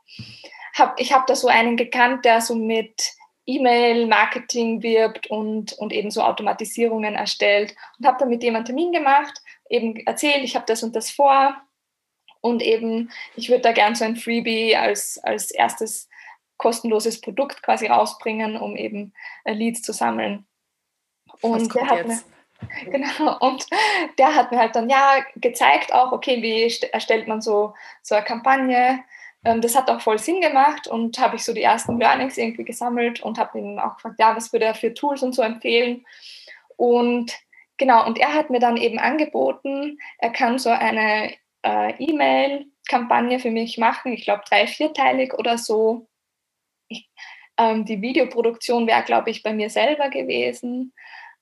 hab, 0.75 0.99
ich 1.01 1.13
habe 1.13 1.25
da 1.27 1.35
so 1.35 1.49
einen 1.49 1.77
gekannt, 1.77 2.25
der 2.25 2.41
so 2.41 2.55
mit 2.55 3.13
E-Mail-Marketing 3.47 4.83
wirbt 4.83 5.27
und, 5.29 5.73
und 5.75 5.93
eben 5.93 6.11
so 6.11 6.23
Automatisierungen 6.23 7.15
erstellt 7.15 7.75
und 7.99 8.07
habe 8.07 8.19
da 8.19 8.27
mit 8.27 8.43
dem 8.43 8.55
einen 8.55 8.65
Termin 8.65 8.93
gemacht, 8.93 9.41
eben 9.69 9.97
erzählt, 10.07 10.45
ich 10.45 10.55
habe 10.55 10.67
das 10.67 10.83
und 10.83 10.95
das 10.95 11.11
vor 11.11 11.57
und 12.41 12.63
eben, 12.63 13.11
ich 13.37 13.49
würde 13.49 13.63
da 13.63 13.73
gern 13.73 13.95
so 13.95 14.05
ein 14.05 14.17
Freebie 14.17 14.77
als, 14.77 15.19
als 15.23 15.51
erstes 15.51 16.09
kostenloses 16.57 17.21
Produkt 17.21 17.63
quasi 17.63 17.87
rausbringen, 17.87 18.57
um 18.57 18.77
eben 18.77 19.13
äh, 19.45 19.53
Leads 19.53 19.83
zu 19.83 19.93
sammeln. 19.93 20.47
Und 21.41 21.75
der 21.75 21.87
hat, 21.89 22.07
mir, 22.07 22.21
genau, 22.91 23.39
und 23.41 23.67
der 24.19 24.35
hat 24.35 24.53
mir 24.53 24.59
halt 24.59 24.77
dann 24.77 24.89
ja 24.89 25.25
gezeigt 25.35 25.93
auch, 25.93 26.13
okay, 26.13 26.41
wie 26.43 26.63
erstellt 26.93 27.27
man 27.27 27.41
so, 27.41 27.75
so 28.03 28.15
eine 28.15 28.25
Kampagne, 28.25 29.03
das 29.43 29.75
hat 29.75 29.91
auch 29.91 30.01
voll 30.01 30.19
Sinn 30.19 30.41
gemacht 30.41 30.87
und 30.87 31.19
habe 31.19 31.37
ich 31.37 31.45
so 31.45 31.53
die 31.53 31.63
ersten 31.63 31.99
Learnings 31.99 32.39
irgendwie 32.39 32.65
gesammelt 32.65 33.23
und 33.23 33.39
habe 33.39 33.59
ihm 33.59 33.79
auch 33.79 33.97
gefragt, 33.97 34.21
ja, 34.21 34.37
was 34.37 34.53
würde 34.53 34.67
er 34.67 34.75
für 34.75 34.95
Tools 34.95 35.23
und 35.23 35.35
so 35.35 35.43
empfehlen. 35.43 36.05
Und 36.77 37.33
genau, 37.77 38.07
und 38.07 38.19
er 38.19 38.35
hat 38.35 38.51
mir 38.51 38.61
dann 38.61 38.77
eben 38.77 38.99
angeboten, 38.99 39.99
er 40.19 40.31
kann 40.31 40.59
so 40.59 40.71
eine 40.71 41.33
äh, 41.63 41.93
E-Mail-Kampagne 41.99 43.41
für 43.41 43.51
mich 43.51 43.79
machen, 43.79 44.13
ich 44.13 44.25
glaube 44.25 44.43
drei, 44.49 44.67
vierteilig 44.69 45.35
oder 45.35 45.59
so. 45.59 46.07
Ich, 46.89 47.11
ähm, 47.59 47.85
die 47.85 48.01
Videoproduktion 48.01 48.87
wäre, 48.87 49.03
glaube 49.03 49.31
ich, 49.31 49.43
bei 49.43 49.53
mir 49.53 49.71
selber 49.71 50.09
gewesen, 50.09 50.93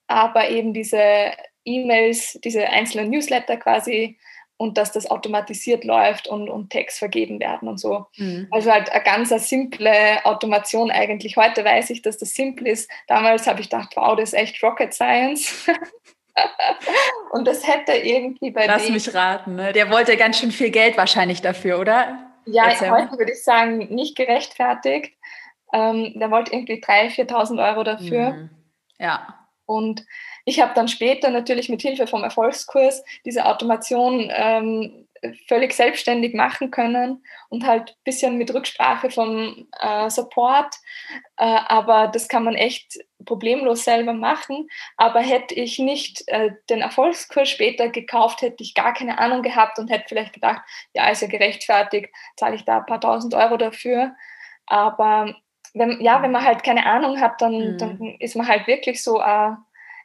aber 0.06 0.48
eben 0.48 0.72
diese 0.72 1.32
E-Mails, 1.64 2.38
diese 2.44 2.66
einzelnen 2.68 3.10
Newsletter 3.10 3.58
quasi 3.58 4.18
und 4.60 4.76
dass 4.76 4.92
das 4.92 5.10
automatisiert 5.10 5.84
läuft 5.84 6.28
und, 6.28 6.50
und 6.50 6.70
Tags 6.70 6.98
vergeben 6.98 7.40
werden 7.40 7.66
und 7.66 7.78
so. 7.78 8.04
Mhm. 8.18 8.46
Also 8.50 8.70
halt 8.70 8.92
eine 8.92 9.02
ganz 9.02 9.32
eine 9.32 9.40
simple 9.40 9.90
Automation 10.24 10.90
eigentlich. 10.90 11.38
Heute 11.38 11.64
weiß 11.64 11.88
ich, 11.88 12.02
dass 12.02 12.18
das 12.18 12.34
simpel 12.34 12.66
ist. 12.66 12.90
Damals 13.06 13.46
habe 13.46 13.62
ich 13.62 13.70
gedacht, 13.70 13.92
wow, 13.96 14.14
das 14.14 14.34
ist 14.34 14.38
echt 14.38 14.62
Rocket 14.62 14.92
Science. 14.92 15.66
und 17.32 17.46
das 17.46 17.66
hätte 17.66 17.92
irgendwie 17.92 18.50
bei 18.50 18.66
Lass 18.66 18.90
mich 18.90 19.14
raten, 19.14 19.56
ne? 19.56 19.72
der 19.72 19.90
wollte 19.90 20.18
ganz 20.18 20.38
schön 20.38 20.52
viel 20.52 20.70
Geld 20.70 20.98
wahrscheinlich 20.98 21.40
dafür, 21.40 21.80
oder? 21.80 22.18
Ja, 22.44 22.68
Erzähl. 22.68 22.90
heute 22.90 23.16
würde 23.16 23.32
ich 23.32 23.42
sagen, 23.42 23.78
nicht 23.88 24.14
gerechtfertigt. 24.14 25.14
Ähm, 25.72 26.12
der 26.16 26.30
wollte 26.30 26.52
irgendwie 26.52 26.82
3.000, 26.82 27.30
4.000 27.30 27.66
Euro 27.66 27.82
dafür. 27.82 28.32
Mhm. 28.32 28.50
Ja. 28.98 29.39
Und 29.70 30.04
ich 30.44 30.60
habe 30.60 30.74
dann 30.74 30.88
später 30.88 31.30
natürlich 31.30 31.68
mit 31.68 31.80
Hilfe 31.80 32.08
vom 32.08 32.24
Erfolgskurs 32.24 33.04
diese 33.24 33.46
Automation 33.46 34.28
ähm, 34.34 35.06
völlig 35.46 35.74
selbstständig 35.74 36.34
machen 36.34 36.72
können 36.72 37.22
und 37.50 37.64
halt 37.64 37.90
ein 37.90 38.02
bisschen 38.02 38.36
mit 38.36 38.52
Rücksprache 38.52 39.10
vom 39.10 39.68
äh, 39.80 40.10
Support. 40.10 40.74
Äh, 41.36 41.44
aber 41.44 42.08
das 42.08 42.26
kann 42.26 42.42
man 42.42 42.56
echt 42.56 42.98
problemlos 43.24 43.84
selber 43.84 44.12
machen. 44.12 44.68
Aber 44.96 45.20
hätte 45.20 45.54
ich 45.54 45.78
nicht 45.78 46.26
äh, 46.26 46.50
den 46.68 46.80
Erfolgskurs 46.80 47.48
später 47.48 47.90
gekauft, 47.90 48.42
hätte 48.42 48.64
ich 48.64 48.74
gar 48.74 48.92
keine 48.92 49.20
Ahnung 49.20 49.42
gehabt 49.42 49.78
und 49.78 49.88
hätte 49.88 50.06
vielleicht 50.08 50.32
gedacht, 50.32 50.62
ja, 50.94 51.08
ist 51.10 51.22
ja 51.22 51.28
gerechtfertigt, 51.28 52.08
zahle 52.36 52.56
ich 52.56 52.64
da 52.64 52.78
ein 52.78 52.86
paar 52.86 53.00
tausend 53.00 53.34
Euro 53.34 53.56
dafür. 53.56 54.16
Aber 54.66 55.36
wenn, 55.74 56.00
ja, 56.00 56.22
wenn 56.22 56.32
man 56.32 56.44
halt 56.44 56.62
keine 56.62 56.86
Ahnung 56.86 57.20
hat, 57.20 57.40
dann, 57.40 57.52
mhm. 57.52 57.78
dann 57.78 58.16
ist 58.18 58.36
man 58.36 58.46
halt 58.46 58.66
wirklich 58.66 59.02
so 59.02 59.20
äh, 59.20 59.52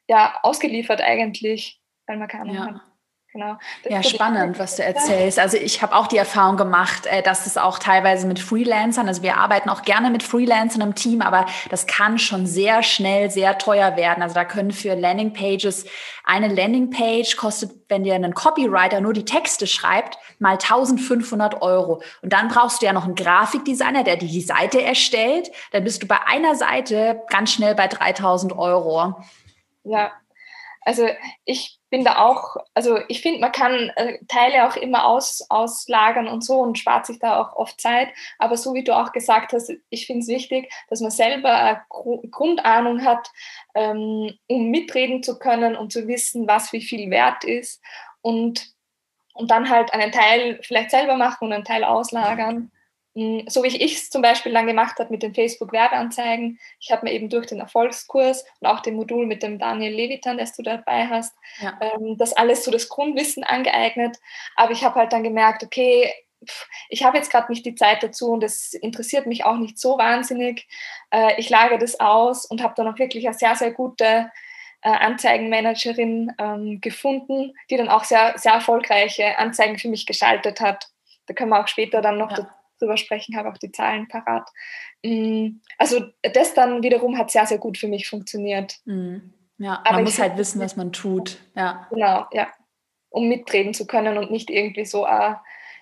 ja, 0.08 0.40
ausgeliefert 0.44 1.02
eigentlich, 1.02 1.82
weil 2.08 2.18
man 2.18 2.28
keine 2.28 2.44
Ahnung 2.44 2.56
ja. 2.56 2.66
hat. 2.66 2.82
Genau. 3.36 3.58
ja, 3.90 4.02
spannend, 4.02 4.60
was 4.60 4.78
du 4.78 4.84
erzählst. 4.84 5.40
Also 5.40 5.58
ich 5.58 5.82
habe 5.82 5.94
auch 5.94 6.08
die 6.08 6.16
Erfahrung 6.16 6.56
gemacht, 6.56 7.06
äh, 7.06 7.22
dass 7.22 7.46
es 7.46 7.58
auch 7.58 7.80
teilweise 7.80 8.28
mit 8.28 8.40
Freelancern, 8.40 9.10
also 9.10 9.24
wir 9.24 9.36
arbeiten 9.36 9.70
auch 9.70 9.82
gerne 9.82 10.10
mit 10.10 10.24
Freelancern 10.24 10.80
im 10.80 10.96
Team, 10.96 11.22
aber 11.22 11.46
das 11.70 11.86
kann 11.86 12.18
schon 12.18 12.46
sehr 12.46 12.82
schnell 12.82 13.30
sehr 13.30 13.58
teuer 13.58 13.98
werden. 13.98 14.24
Also 14.24 14.36
da 14.36 14.46
können 14.46 14.72
für 14.72 14.96
Landingpages 14.96 15.86
eine 16.24 16.48
Landingpage 16.48 17.36
kostet, 17.36 17.72
wenn 17.90 18.06
dir 18.06 18.16
ein 18.16 18.34
Copywriter 18.34 19.02
nur 19.02 19.12
die 19.12 19.26
Texte 19.26 19.68
schreibt, 19.68 20.18
mal 20.40 20.54
1500 20.54 21.62
Euro. 21.62 22.02
Und 22.22 22.32
dann 22.32 22.48
brauchst 22.48 22.82
du 22.82 22.86
ja 22.86 22.94
noch 22.94 23.04
einen 23.04 23.16
Grafikdesigner, 23.16 24.06
der 24.06 24.16
die 24.16 24.40
Seite 24.40 24.82
erstellt. 24.82 25.52
Dann 25.74 25.84
bist 25.84 26.02
du 26.02 26.08
bei 26.08 26.20
einer 26.26 26.56
Seite 26.56 27.22
ganz 27.30 27.52
schnell 27.52 27.76
bei 27.76 27.90
3000 27.90 28.58
Euro. 28.58 29.16
Ja, 29.84 30.14
also 30.86 31.08
ich 31.46 31.80
bin 31.90 32.06
da 32.06 32.20
auch, 32.20 32.58
also 32.76 33.00
ich 33.08 33.22
finde, 33.22 33.40
man 33.40 33.52
kann 33.52 33.92
äh, 33.96 34.20
Teile 34.28 34.68
auch 34.68 34.76
immer 34.76 35.06
aus, 35.06 35.44
auslagern 35.50 36.28
und 36.28 36.44
so 36.44 36.60
und 36.60 36.78
spart 36.78 37.08
sich 37.08 37.18
da 37.20 37.42
auch 37.42 37.56
oft 37.56 37.82
Zeit. 37.82 38.10
Aber 38.38 38.56
so 38.56 38.76
wie 38.76 38.84
du 38.84 38.96
auch 38.96 39.12
gesagt 39.12 39.52
hast, 39.52 39.74
ich 39.90 40.06
finde 40.06 40.22
es 40.22 40.28
wichtig, 40.28 40.72
dass 40.90 41.02
man 41.02 41.10
selber 41.10 41.52
eine 41.52 41.82
Grundahnung 42.30 43.04
hat, 43.04 43.28
ähm, 43.74 44.38
um 44.48 44.70
mitreden 44.70 45.24
zu 45.24 45.40
können 45.40 45.76
und 45.76 45.92
zu 45.92 46.08
wissen, 46.08 46.48
was 46.48 46.72
wie 46.72 46.82
viel 46.82 47.10
wert 47.10 47.44
ist 47.44 47.82
und, 48.22 48.68
und 49.34 49.50
dann 49.50 49.70
halt 49.70 49.92
einen 49.92 50.12
Teil 50.12 50.60
vielleicht 50.62 50.92
selber 50.92 51.18
machen 51.18 51.46
und 51.46 51.54
einen 51.54 51.66
Teil 51.66 51.84
auslagern. 51.84 52.72
Mm, 53.16 53.48
so 53.48 53.64
wie 53.64 53.68
ich 53.68 53.94
es 53.96 54.10
zum 54.10 54.22
Beispiel 54.22 54.54
dann 54.54 54.68
gemacht 54.68 55.00
habe 55.00 55.10
mit 55.10 55.24
den 55.24 55.34
Facebook-Werbeanzeigen. 55.34 56.60
Ich 56.80 56.92
habe 56.92 57.06
mir 57.06 57.14
eben 57.14 57.30
durch 57.30 57.48
den 57.48 57.62
Erfolgskurs 57.62 58.46
und 58.60 58.68
auch 58.68 58.82
dem 58.82 58.96
Modul 58.96 59.26
mit 59.26 59.42
dem 59.42 59.58
Daniel 59.58 59.94
Levitan, 59.94 60.38
das 60.38 60.54
du 60.54 60.62
dabei 60.62 61.08
hast, 61.08 61.34
ja. 61.60 61.80
ähm, 61.82 62.18
das 62.18 62.34
alles 62.34 62.66
so 62.66 62.72
das 62.72 62.90
Grundwissen 62.90 63.44
angeeignet. 63.44 64.18
Aber 64.58 64.72
ich 64.72 64.84
habe 64.84 64.96
halt 64.96 65.14
dann 65.14 65.24
gemerkt, 65.24 65.64
okay, 65.64 66.14
ich 66.90 67.04
habe 67.04 67.18
jetzt 67.18 67.32
gerade 67.32 67.52
nicht 67.52 67.66
die 67.66 67.76
Zeit 67.76 68.04
dazu 68.04 68.32
und 68.32 68.44
das 68.44 68.74
interessiert 68.74 69.26
mich 69.26 69.46
auch 69.46 69.58
nicht 69.58 69.80
so 69.80 69.98
wahnsinnig. 69.98 70.68
Äh, 71.10 71.40
ich 71.40 71.50
lage 71.50 71.78
das 71.78 72.00
aus 72.02 72.46
und 72.46 72.62
habe 72.62 72.74
dann 72.76 72.88
auch 72.88 73.00
wirklich 73.00 73.26
eine 73.26 73.38
sehr, 73.38 73.56
sehr 73.56 73.72
gute 73.72 74.30
äh, 74.82 74.90
Anzeigenmanagerin 74.90 76.34
ähm, 76.38 76.82
gefunden, 76.82 77.54
die 77.70 77.78
dann 77.78 77.88
auch 77.88 78.04
sehr, 78.04 78.38
sehr 78.38 78.54
erfolgreiche 78.54 79.40
Anzeigen 79.40 79.80
für 79.80 79.88
mich 79.88 80.06
geschaltet 80.06 80.60
hat. 80.60 80.90
Da 81.28 81.34
können 81.34 81.52
wir 81.52 81.62
auch 81.62 81.70
später 81.70 82.02
dann 82.02 82.18
noch 82.18 82.38
ja 82.38 82.54
drüber 82.80 82.98
sprechen, 82.98 83.36
habe 83.36 83.50
auch 83.50 83.58
die 83.58 83.72
Zahlen 83.72 84.08
parat. 84.08 84.50
Mm, 85.04 85.60
also 85.78 86.06
das 86.22 86.54
dann 86.54 86.84
wiederum 86.84 87.18
hat 87.18 87.32
sehr, 87.32 87.46
sehr 87.46 87.58
gut 87.58 87.78
für 87.78 87.88
mich 87.88 88.08
funktioniert. 88.08 88.80
Mhm. 88.86 89.34
Ja, 89.58 89.82
Aber 89.86 89.94
man 89.94 90.04
muss 90.04 90.20
halt 90.20 90.38
wissen, 90.38 90.62
was 90.62 90.76
man 90.76 90.92
tut. 90.92 91.38
Ja. 91.56 91.88
Genau, 91.90 92.26
ja. 92.32 92.48
Um 93.10 93.30
mitreden 93.30 93.74
zu 93.74 93.88
können 93.88 94.18
und 94.18 94.32
nicht 94.32 94.50
irgendwie 94.50 94.86
so 94.86 95.06
ein, 95.06 95.38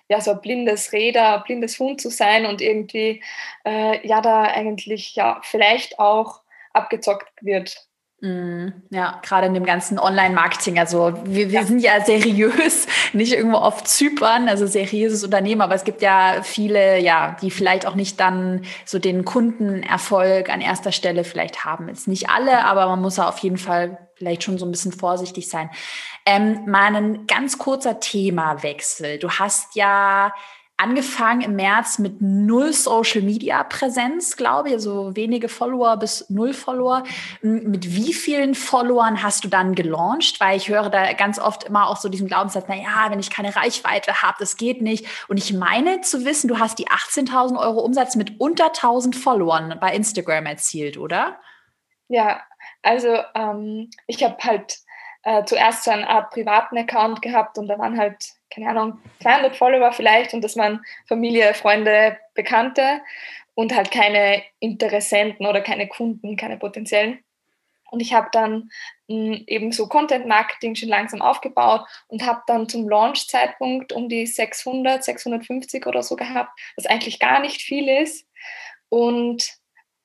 ja, 0.08 0.20
so 0.20 0.32
ein 0.32 0.40
blindes 0.40 0.92
Räder, 0.92 1.36
ein 1.36 1.42
blindes 1.44 1.78
Hund 1.80 2.00
zu 2.00 2.10
sein 2.10 2.46
und 2.46 2.60
irgendwie 2.60 3.22
äh, 3.64 4.06
ja 4.06 4.20
da 4.20 4.42
eigentlich 4.42 5.16
ja 5.16 5.40
vielleicht 5.42 5.98
auch 5.98 6.42
abgezockt 6.72 7.32
wird. 7.40 7.88
Mm, 8.24 8.72
ja, 8.88 9.20
gerade 9.22 9.48
in 9.48 9.54
dem 9.54 9.66
ganzen 9.66 9.98
Online-Marketing. 9.98 10.78
Also 10.78 11.12
wir, 11.24 11.50
wir 11.50 11.60
ja. 11.60 11.64
sind 11.64 11.80
ja 11.80 12.02
seriös, 12.02 12.86
nicht 13.12 13.34
irgendwo 13.34 13.58
auf 13.58 13.84
Zypern, 13.84 14.48
also 14.48 14.66
seriöses 14.66 15.22
Unternehmen, 15.24 15.60
aber 15.60 15.74
es 15.74 15.84
gibt 15.84 16.00
ja 16.00 16.40
viele, 16.42 16.98
ja, 17.00 17.36
die 17.42 17.50
vielleicht 17.50 17.84
auch 17.84 17.94
nicht 17.94 18.18
dann 18.18 18.62
so 18.86 18.98
den 18.98 19.26
Kundenerfolg 19.26 20.48
an 20.48 20.62
erster 20.62 20.90
Stelle 20.90 21.22
vielleicht 21.22 21.66
haben. 21.66 21.88
Jetzt 21.88 22.08
nicht 22.08 22.30
alle, 22.30 22.64
aber 22.64 22.86
man 22.86 23.02
muss 23.02 23.18
auf 23.18 23.36
jeden 23.40 23.58
Fall 23.58 23.98
vielleicht 24.14 24.42
schon 24.42 24.56
so 24.56 24.64
ein 24.64 24.70
bisschen 24.70 24.92
vorsichtig 24.92 25.50
sein. 25.50 25.68
Ähm, 26.24 26.64
mal 26.66 26.96
ein 26.96 27.26
ganz 27.26 27.58
kurzer 27.58 28.00
Themawechsel. 28.00 29.18
Du 29.18 29.28
hast 29.32 29.76
ja 29.76 30.32
angefangen 30.76 31.42
im 31.42 31.56
März 31.56 31.98
mit 31.98 32.20
null 32.20 32.72
Social 32.72 33.22
Media 33.22 33.62
Präsenz, 33.62 34.36
glaube 34.36 34.68
ich, 34.68 34.74
also 34.74 35.14
wenige 35.14 35.48
Follower 35.48 35.96
bis 35.96 36.28
null 36.30 36.52
Follower. 36.52 37.04
Mit 37.42 37.94
wie 37.94 38.12
vielen 38.12 38.54
Followern 38.54 39.22
hast 39.22 39.44
du 39.44 39.48
dann 39.48 39.74
gelauncht? 39.74 40.40
Weil 40.40 40.56
ich 40.56 40.68
höre 40.68 40.90
da 40.90 41.12
ganz 41.12 41.38
oft 41.38 41.64
immer 41.64 41.88
auch 41.88 41.96
so 41.96 42.08
diesen 42.08 42.26
Glaubenssatz, 42.26 42.64
na 42.68 42.74
ja, 42.74 43.06
wenn 43.10 43.20
ich 43.20 43.30
keine 43.30 43.54
Reichweite 43.54 44.22
habe, 44.22 44.36
das 44.40 44.56
geht 44.56 44.82
nicht. 44.82 45.06
Und 45.28 45.36
ich 45.36 45.52
meine 45.52 46.00
zu 46.00 46.24
wissen, 46.24 46.48
du 46.48 46.58
hast 46.58 46.78
die 46.78 46.88
18.000 46.88 47.56
Euro 47.58 47.80
Umsatz 47.80 48.16
mit 48.16 48.40
unter 48.40 48.66
1000 48.66 49.14
Followern 49.14 49.78
bei 49.80 49.94
Instagram 49.94 50.46
erzielt, 50.46 50.98
oder? 50.98 51.38
Ja, 52.08 52.42
also 52.82 53.16
ähm, 53.34 53.90
ich 54.06 54.24
habe 54.24 54.36
halt 54.42 54.78
äh, 55.22 55.44
zuerst 55.44 55.84
so 55.84 55.92
eine 55.92 56.08
Art 56.08 56.30
privaten 56.30 56.76
Account 56.76 57.22
gehabt 57.22 57.58
und 57.58 57.68
da 57.68 57.78
waren 57.78 57.98
halt 57.98 58.34
keine 58.54 58.70
Ahnung, 58.70 58.98
200 59.22 59.56
Follower 59.56 59.92
vielleicht 59.92 60.32
und 60.34 60.42
das 60.42 60.56
waren 60.56 60.84
Familie, 61.06 61.54
Freunde, 61.54 62.18
Bekannte 62.34 63.00
und 63.54 63.74
halt 63.74 63.90
keine 63.90 64.42
Interessenten 64.60 65.46
oder 65.46 65.60
keine 65.60 65.88
Kunden, 65.88 66.36
keine 66.36 66.56
potenziellen. 66.56 67.18
Und 67.90 68.00
ich 68.00 68.12
habe 68.12 68.28
dann 68.32 68.70
hm, 69.08 69.44
eben 69.46 69.70
so 69.70 69.86
Content 69.86 70.26
Marketing 70.26 70.74
schon 70.74 70.88
langsam 70.88 71.22
aufgebaut 71.22 71.86
und 72.08 72.26
habe 72.26 72.42
dann 72.46 72.68
zum 72.68 72.88
Launch-Zeitpunkt 72.88 73.92
um 73.92 74.08
die 74.08 74.26
600, 74.26 75.04
650 75.04 75.86
oder 75.86 76.02
so 76.02 76.16
gehabt, 76.16 76.58
was 76.76 76.86
eigentlich 76.86 77.20
gar 77.20 77.40
nicht 77.40 77.62
viel 77.62 77.88
ist. 77.88 78.26
Und 78.88 79.48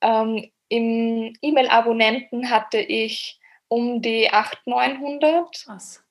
ähm, 0.02 0.52
im 0.68 1.34
E-Mail-Abonnenten 1.42 2.52
hatte 2.52 2.78
ich 2.80 3.40
um 3.70 4.02
die 4.02 4.30
800, 4.32 4.68
900. 5.02 5.64
Krass. 5.66 6.04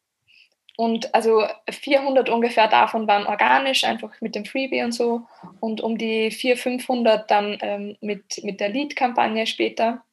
Und 0.81 1.13
also 1.13 1.45
400 1.69 2.29
ungefähr 2.29 2.69
davon 2.69 3.09
waren 3.09 3.27
organisch, 3.27 3.83
einfach 3.83 4.13
mit 4.21 4.37
dem 4.37 4.45
Freebie 4.45 4.85
und 4.85 4.93
so. 4.93 5.23
Und 5.59 5.81
um 5.81 5.99
die 5.99 6.31
400, 6.31 6.63
500 6.63 7.31
dann 7.33 7.59
ähm, 7.63 7.97
mit, 8.01 8.45
mit 8.45 8.61
der 8.61 8.69
Lead-Kampagne 8.69 9.45
später. 9.49 10.05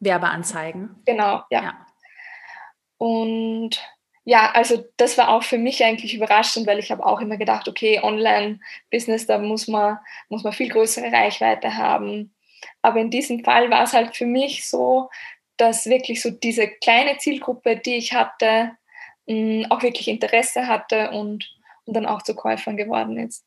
Werbeanzeigen. 0.00 1.02
Genau, 1.04 1.42
ja. 1.50 1.62
ja. 1.62 1.86
Und 2.96 3.78
ja, 4.24 4.52
also 4.52 4.86
das 4.96 5.18
war 5.18 5.28
auch 5.28 5.42
für 5.42 5.58
mich 5.58 5.84
eigentlich 5.84 6.14
überraschend, 6.14 6.66
weil 6.66 6.78
ich 6.78 6.90
habe 6.90 7.04
auch 7.04 7.20
immer 7.20 7.36
gedacht, 7.36 7.68
okay, 7.68 8.00
Online-Business, 8.02 9.26
da 9.26 9.36
muss 9.36 9.68
man, 9.68 9.98
muss 10.30 10.44
man 10.44 10.54
viel 10.54 10.70
größere 10.70 11.12
Reichweite 11.12 11.76
haben. 11.76 12.34
Aber 12.80 13.00
in 13.00 13.10
diesem 13.10 13.44
Fall 13.44 13.68
war 13.68 13.82
es 13.82 13.92
halt 13.92 14.16
für 14.16 14.24
mich 14.24 14.66
so, 14.66 15.10
dass 15.58 15.84
wirklich 15.84 16.22
so 16.22 16.30
diese 16.30 16.68
kleine 16.68 17.18
Zielgruppe, 17.18 17.76
die 17.76 17.96
ich 17.96 18.14
hatte, 18.14 18.78
auch 19.70 19.82
wirklich 19.82 20.08
Interesse 20.08 20.66
hatte 20.66 21.10
und, 21.10 21.50
und 21.84 21.94
dann 21.94 22.06
auch 22.06 22.22
zu 22.22 22.34
Käufern 22.34 22.76
geworden 22.76 23.18
ist. 23.18 23.44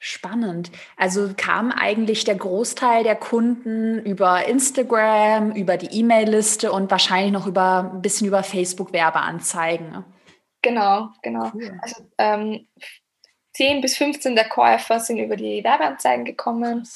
Spannend. 0.00 0.70
Also 0.96 1.32
kam 1.36 1.72
eigentlich 1.72 2.22
der 2.22 2.36
Großteil 2.36 3.02
der 3.02 3.16
Kunden 3.16 3.98
über 4.04 4.46
Instagram, 4.46 5.50
über 5.52 5.76
die 5.76 5.98
E-Mail-Liste 5.98 6.70
und 6.70 6.90
wahrscheinlich 6.90 7.32
noch 7.32 7.48
über 7.48 7.90
ein 7.92 8.02
bisschen 8.02 8.28
über 8.28 8.44
Facebook-Werbeanzeigen. 8.44 10.04
Genau, 10.62 11.08
genau. 11.22 11.50
Cool. 11.52 11.80
Also 11.82 12.04
ähm, 12.18 12.68
10 13.54 13.80
bis 13.80 13.96
15 13.96 14.36
der 14.36 14.48
Käufer 14.48 15.00
sind 15.00 15.18
über 15.18 15.34
die 15.34 15.64
Werbeanzeigen 15.64 16.24
gekommen 16.24 16.88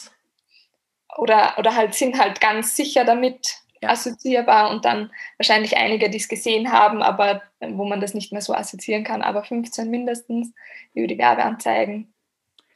oder, 1.18 1.54
oder 1.58 1.74
halt 1.74 1.94
sind 1.94 2.20
halt 2.20 2.40
ganz 2.40 2.76
sicher 2.76 3.04
damit 3.04 3.61
ja. 3.82 3.90
assoziierbar 3.90 4.70
und 4.70 4.84
dann 4.84 5.10
wahrscheinlich 5.38 5.76
einige, 5.76 6.08
die 6.08 6.18
es 6.18 6.28
gesehen 6.28 6.72
haben, 6.72 7.02
aber 7.02 7.42
wo 7.60 7.84
man 7.84 8.00
das 8.00 8.14
nicht 8.14 8.32
mehr 8.32 8.40
so 8.40 8.54
assoziieren 8.54 9.04
kann, 9.04 9.22
aber 9.22 9.44
15 9.44 9.90
mindestens 9.90 10.52
über 10.94 11.06
die 11.06 11.18
Werbeanzeigen. 11.18 12.12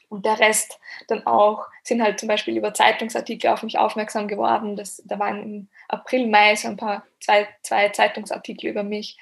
Und 0.08 0.24
der 0.24 0.38
Rest 0.38 0.78
dann 1.08 1.26
auch 1.26 1.66
sind 1.82 2.02
halt 2.02 2.20
zum 2.20 2.28
Beispiel 2.28 2.56
über 2.56 2.74
Zeitungsartikel 2.74 3.50
auf 3.50 3.62
mich 3.62 3.78
aufmerksam 3.78 4.28
geworden. 4.28 4.76
Das, 4.76 5.02
da 5.04 5.18
waren 5.18 5.42
im 5.42 5.68
April, 5.88 6.28
Mai 6.28 6.54
so 6.54 6.68
ein 6.68 6.76
paar, 6.76 7.04
zwei, 7.20 7.48
zwei 7.62 7.88
Zeitungsartikel 7.88 8.70
über 8.70 8.84
mich. 8.84 9.18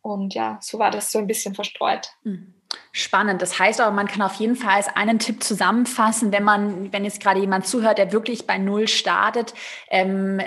Und 0.00 0.34
ja, 0.34 0.58
so 0.60 0.78
war 0.78 0.90
das 0.90 1.10
so 1.10 1.18
ein 1.18 1.26
bisschen 1.26 1.54
verstreut. 1.54 2.12
Mhm. 2.22 2.54
Spannend. 2.92 3.42
Das 3.42 3.58
heißt 3.58 3.80
aber, 3.80 3.94
man 3.94 4.06
kann 4.06 4.22
auf 4.22 4.34
jeden 4.34 4.56
Fall 4.56 4.76
als 4.76 4.88
einen 4.88 5.18
Tipp 5.18 5.42
zusammenfassen, 5.42 6.32
wenn 6.32 6.44
man, 6.44 6.92
wenn 6.92 7.04
jetzt 7.04 7.20
gerade 7.20 7.40
jemand 7.40 7.66
zuhört, 7.66 7.98
der 7.98 8.12
wirklich 8.12 8.46
bei 8.46 8.58
Null 8.58 8.88
startet, 8.88 9.54
ähm, 9.88 10.40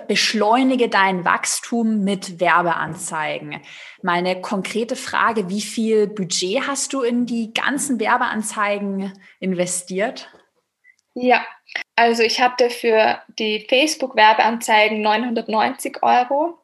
beschleunige 0.00 0.88
dein 0.88 1.24
Wachstum 1.24 2.04
mit 2.04 2.40
Werbeanzeigen. 2.40 3.60
Mal 4.02 4.18
eine 4.18 4.40
konkrete 4.40 4.96
Frage, 4.96 5.48
wie 5.48 5.60
viel 5.60 6.06
Budget 6.06 6.66
hast 6.66 6.92
du 6.92 7.02
in 7.02 7.26
die 7.26 7.52
ganzen 7.52 8.00
Werbeanzeigen 8.00 9.12
investiert? 9.40 10.30
Ja, 11.14 11.44
also 11.94 12.22
ich 12.22 12.40
hatte 12.40 12.70
für 12.70 13.20
die 13.38 13.66
Facebook-Werbeanzeigen 13.68 15.02
990 15.02 16.02
Euro. 16.02 16.58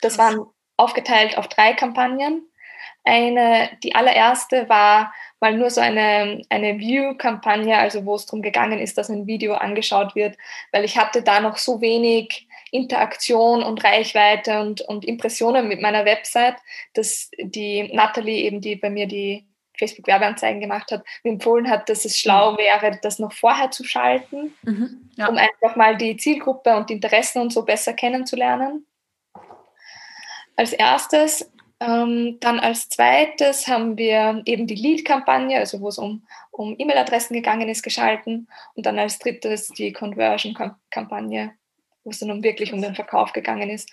Das 0.00 0.18
waren 0.18 0.46
aufgeteilt 0.76 1.38
auf 1.38 1.48
drei 1.48 1.74
Kampagnen. 1.74 2.48
Eine, 3.04 3.70
die 3.82 3.94
allererste 3.94 4.68
war, 4.68 5.12
mal 5.42 5.58
nur 5.58 5.70
so 5.70 5.80
eine, 5.80 6.40
eine 6.48 6.78
View-Kampagne, 6.78 7.76
also 7.76 8.06
wo 8.06 8.14
es 8.14 8.26
darum 8.26 8.42
gegangen 8.42 8.78
ist, 8.78 8.96
dass 8.96 9.10
ein 9.10 9.26
Video 9.26 9.54
angeschaut 9.54 10.14
wird, 10.14 10.38
weil 10.70 10.84
ich 10.84 10.96
hatte 10.96 11.22
da 11.22 11.40
noch 11.40 11.58
so 11.58 11.80
wenig 11.80 12.46
Interaktion 12.70 13.62
und 13.62 13.84
Reichweite 13.84 14.60
und, 14.60 14.80
und 14.82 15.04
Impressionen 15.04 15.68
mit 15.68 15.82
meiner 15.82 16.04
Website, 16.04 16.56
dass 16.94 17.30
die 17.38 17.90
Natalie 17.92 18.44
eben, 18.44 18.60
die 18.60 18.76
bei 18.76 18.88
mir 18.88 19.06
die 19.06 19.44
Facebook-Werbeanzeigen 19.78 20.60
gemacht 20.60 20.92
hat, 20.92 21.04
mir 21.24 21.32
empfohlen 21.32 21.68
hat, 21.68 21.88
dass 21.88 22.04
es 22.04 22.16
schlau 22.16 22.52
mhm. 22.52 22.58
wäre, 22.58 22.98
das 23.02 23.18
noch 23.18 23.32
vorher 23.32 23.72
zu 23.72 23.82
schalten, 23.82 24.54
mhm, 24.62 25.10
ja. 25.16 25.26
um 25.26 25.36
einfach 25.36 25.74
mal 25.74 25.96
die 25.96 26.16
Zielgruppe 26.16 26.76
und 26.76 26.88
die 26.88 26.94
Interessen 26.94 27.42
und 27.42 27.52
so 27.52 27.64
besser 27.64 27.94
kennenzulernen. 27.94 28.86
Als 30.54 30.72
erstes. 30.72 31.50
Ähm, 31.82 32.38
dann 32.38 32.60
als 32.60 32.88
zweites 32.88 33.66
haben 33.66 33.96
wir 33.96 34.42
eben 34.44 34.68
die 34.68 34.76
Lead-Kampagne, 34.76 35.58
also 35.58 35.80
wo 35.80 35.88
es 35.88 35.98
um, 35.98 36.24
um 36.52 36.76
E-Mail-Adressen 36.78 37.34
gegangen 37.34 37.68
ist, 37.68 37.82
geschalten. 37.82 38.46
Und 38.74 38.86
dann 38.86 39.00
als 39.00 39.18
drittes 39.18 39.66
die 39.68 39.92
Conversion-Kampagne, 39.92 41.54
wo 42.04 42.10
es 42.10 42.20
dann 42.20 42.30
um 42.30 42.44
wirklich 42.44 42.72
um 42.72 42.80
den 42.80 42.94
Verkauf 42.94 43.32
gegangen 43.32 43.68
ist. 43.68 43.90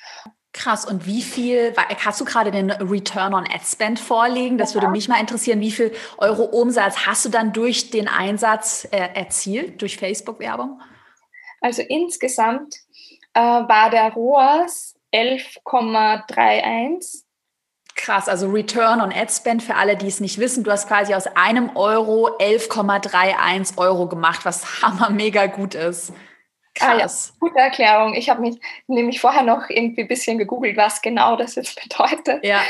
Krass. 0.54 0.86
Und 0.86 1.08
wie 1.08 1.24
viel, 1.24 1.74
hast 2.04 2.22
du 2.22 2.26
gerade 2.26 2.52
den 2.52 2.70
Return 2.72 3.34
on 3.34 3.46
Ad 3.46 3.64
Spend 3.66 4.00
vorliegen? 4.00 4.60
Das 4.60 4.76
würde 4.76 4.90
mich 4.90 5.08
mal 5.08 5.20
interessieren. 5.20 5.60
Wie 5.60 5.72
viel 5.72 5.92
Euro 6.18 6.44
Umsatz 6.44 7.08
hast 7.08 7.26
du 7.26 7.30
dann 7.30 7.54
durch 7.54 7.90
den 7.90 8.08
Einsatz 8.08 8.88
äh, 8.92 9.10
erzielt, 9.16 9.82
durch 9.82 9.98
Facebook-Werbung? 9.98 10.80
Also 11.62 11.82
insgesamt 11.82 12.76
äh, 13.34 13.42
war 13.42 13.90
der 13.90 14.14
ROAS 14.14 14.96
11,31. 15.14 17.24
Krass, 18.00 18.30
also 18.30 18.50
Return 18.50 19.02
on 19.02 19.12
Ad 19.12 19.30
Spend 19.30 19.62
für 19.62 19.76
alle, 19.76 19.98
die 19.98 20.08
es 20.08 20.22
nicht 20.22 20.38
wissen. 20.38 20.64
Du 20.64 20.72
hast 20.72 20.88
quasi 20.88 21.14
aus 21.14 21.28
einem 21.36 21.76
Euro 21.76 22.30
11,31 22.38 23.78
Euro 23.78 24.08
gemacht, 24.08 24.46
was 24.46 24.82
hammer 24.82 25.10
mega 25.10 25.48
gut 25.48 25.76
ist. 25.76 26.14
Krass. 26.76 26.90
Ah, 26.90 26.98
ja. 26.98 27.48
Gute 27.50 27.60
Erklärung. 27.60 28.14
Ich 28.14 28.30
habe 28.30 28.40
mich 28.40 28.58
nämlich 28.88 29.20
vorher 29.20 29.44
noch 29.44 29.70
irgendwie 29.70 30.04
ein 30.04 30.08
bisschen 30.08 30.38
gegoogelt, 30.38 30.78
was 30.78 31.02
genau 31.02 31.36
das 31.36 31.56
jetzt 31.56 31.78
bedeutet. 31.90 32.46
Ja. 32.46 32.62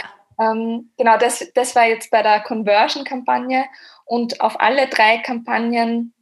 Ähm, 0.42 0.92
genau, 0.98 1.18
das, 1.18 1.48
das 1.54 1.76
war 1.76 1.86
jetzt 1.86 2.10
bei 2.10 2.24
der 2.24 2.39
Conversion-Kampagne 2.39 3.65
und 4.06 4.42
auf 4.42 4.60
alle 4.60 4.88
drei 4.88 5.20
Kampagnen 5.20 6.15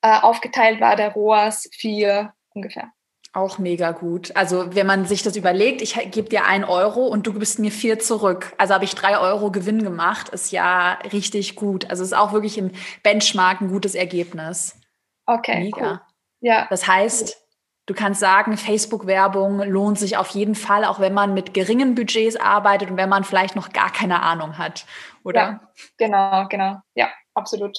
äh, 0.00 0.18
aufgeteilt 0.20 0.80
war 0.80 0.96
der 0.96 1.12
ROAS 1.12 1.70
4 1.74 2.34
ungefähr. 2.54 2.90
Auch 3.34 3.58
mega 3.58 3.92
gut. 3.92 4.36
Also 4.36 4.74
wenn 4.74 4.86
man 4.86 5.06
sich 5.06 5.22
das 5.22 5.36
überlegt, 5.36 5.80
ich 5.80 5.94
gebe 6.10 6.28
dir 6.28 6.44
ein 6.44 6.64
Euro 6.64 7.06
und 7.06 7.26
du 7.26 7.32
gibst 7.32 7.58
mir 7.58 7.72
vier 7.72 7.98
zurück. 7.98 8.52
Also 8.58 8.74
habe 8.74 8.84
ich 8.84 8.94
drei 8.94 9.18
Euro 9.18 9.50
Gewinn 9.50 9.82
gemacht, 9.82 10.28
ist 10.28 10.52
ja 10.52 10.98
richtig 11.12 11.56
gut. 11.56 11.88
Also 11.88 12.02
ist 12.02 12.12
auch 12.12 12.34
wirklich 12.34 12.58
im 12.58 12.72
Benchmark 13.02 13.62
ein 13.62 13.68
gutes 13.68 13.94
Ergebnis. 13.94 14.78
Okay. 15.24 15.60
Mega. 15.60 15.92
Cool. 15.92 16.00
Ja. 16.40 16.66
Das 16.68 16.86
heißt, 16.86 17.38
du 17.86 17.94
kannst 17.94 18.20
sagen, 18.20 18.58
Facebook-Werbung 18.58 19.60
lohnt 19.62 19.98
sich 19.98 20.18
auf 20.18 20.28
jeden 20.28 20.54
Fall, 20.54 20.84
auch 20.84 21.00
wenn 21.00 21.14
man 21.14 21.32
mit 21.32 21.54
geringen 21.54 21.94
Budgets 21.94 22.36
arbeitet 22.36 22.90
und 22.90 22.98
wenn 22.98 23.08
man 23.08 23.24
vielleicht 23.24 23.56
noch 23.56 23.72
gar 23.72 23.90
keine 23.90 24.20
Ahnung 24.20 24.58
hat, 24.58 24.84
oder? 25.24 25.40
Ja, 25.40 25.60
genau, 25.96 26.48
genau. 26.48 26.76
Ja, 26.94 27.08
absolut. 27.32 27.78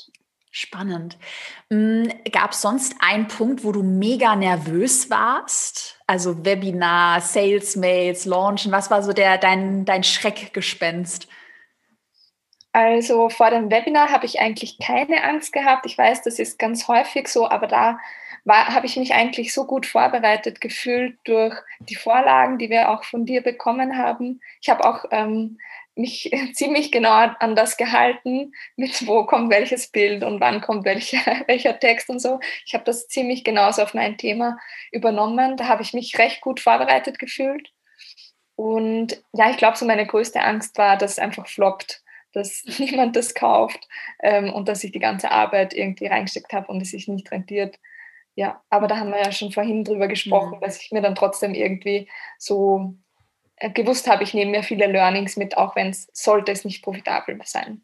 Spannend. 0.56 1.18
Hm, 1.72 2.14
Gab 2.32 2.52
es 2.52 2.62
sonst 2.62 2.96
einen 3.00 3.28
Punkt, 3.28 3.64
wo 3.64 3.72
du 3.72 3.82
mega 3.82 4.36
nervös 4.36 5.10
warst? 5.10 6.00
Also 6.06 6.46
Webinar, 6.46 7.22
Sales 7.22 7.76
Mails, 7.76 8.26
Launchen, 8.26 8.72
was 8.72 8.92
war 8.92 9.02
so 9.02 9.14
der, 9.14 9.40
dein, 9.40 9.84
dein 9.84 10.04
Schreckgespenst? 10.04 11.28
Also 12.72 13.30
vor 13.30 13.50
dem 13.50 13.72
Webinar 13.72 14.12
habe 14.12 14.28
ich 14.28 14.42
eigentlich 14.42 14.78
keine 14.78 15.24
Angst 15.24 15.54
gehabt. 15.54 15.88
Ich 15.88 15.98
weiß, 15.98 16.22
das 16.22 16.38
ist 16.38 16.60
ganz 16.60 16.88
häufig 16.88 17.30
so, 17.30 17.50
aber 17.50 17.66
da 17.66 17.98
habe 18.46 18.86
ich 18.86 18.96
mich 18.96 19.12
eigentlich 19.16 19.56
so 19.56 19.66
gut 19.66 19.88
vorbereitet 19.88 20.62
gefühlt 20.62 21.18
durch 21.24 21.56
die 21.80 21.96
Vorlagen, 21.96 22.60
die 22.60 22.70
wir 22.70 22.90
auch 22.90 23.06
von 23.06 23.26
dir 23.26 23.42
bekommen 23.42 23.98
haben. 23.98 24.40
Ich 24.62 24.70
habe 24.70 24.86
auch 24.86 25.06
ähm, 25.10 25.58
mich 25.96 26.32
ziemlich 26.54 26.92
genau 26.92 27.12
an 27.12 27.56
das 27.56 27.78
gehalten, 27.78 28.54
mit 28.76 29.08
wo 29.08 29.26
kommt 29.26 29.52
welches 29.52 29.90
Bild 29.90 30.24
und 30.24 30.40
wann 30.40 30.62
kommt 30.62 30.86
welcher, 30.86 31.44
welcher 31.48 31.80
Text 31.80 32.10
und 32.10 32.20
so. 32.20 32.40
Ich 32.66 32.74
habe 32.74 32.84
das 32.84 33.08
ziemlich 33.08 33.44
genauso 33.44 33.82
auf 33.82 33.94
mein 33.94 34.18
Thema 34.18 34.58
übernommen. 34.92 35.58
Da 35.58 35.68
habe 35.68 35.84
ich 35.84 35.94
mich 35.94 36.18
recht 36.18 36.42
gut 36.42 36.60
vorbereitet 36.60 37.20
gefühlt. 37.20 37.70
Und 38.56 39.22
ja, 39.34 39.50
ich 39.50 39.58
glaube, 39.58 39.78
so 39.78 39.86
meine 39.86 40.06
größte 40.06 40.42
Angst 40.42 40.78
war, 40.78 40.98
dass 40.98 41.14
es 41.14 41.20
einfach 41.20 41.48
floppt, 41.48 42.04
dass 42.34 42.64
niemand 42.80 43.16
das 43.16 43.34
kauft 43.34 43.88
ähm, 44.22 44.54
und 44.54 44.68
dass 44.68 44.84
ich 44.84 44.92
die 44.92 45.00
ganze 45.00 45.32
Arbeit 45.32 45.74
irgendwie 45.74 46.08
reingesteckt 46.08 46.54
habe 46.54 46.68
und 46.68 46.82
es 46.82 46.92
sich 46.92 47.08
nicht 47.08 47.32
rentiert. 47.32 47.80
Ja, 48.36 48.64
aber 48.70 48.88
da 48.88 48.98
haben 48.98 49.12
wir 49.12 49.22
ja 49.22 49.32
schon 49.32 49.52
vorhin 49.52 49.84
drüber 49.84 50.08
gesprochen, 50.08 50.58
mhm. 50.58 50.62
dass 50.62 50.82
ich 50.82 50.92
mir 50.92 51.02
dann 51.02 51.16
trotzdem 51.16 51.54
irgendwie 51.54 52.10
so 52.40 52.96
gewusst 53.70 54.08
habe, 54.10 54.24
ich 54.24 54.34
nehme 54.34 54.52
mir 54.52 54.64
viele 54.64 54.88
Learnings 54.88 55.38
mit, 55.38 55.58
auch 55.58 55.76
wenn 55.76 55.90
es 55.90 56.08
sollte 56.14 56.52
es 56.52 56.66
nicht 56.66 56.84
profitabel 56.84 57.40
sein. 57.46 57.82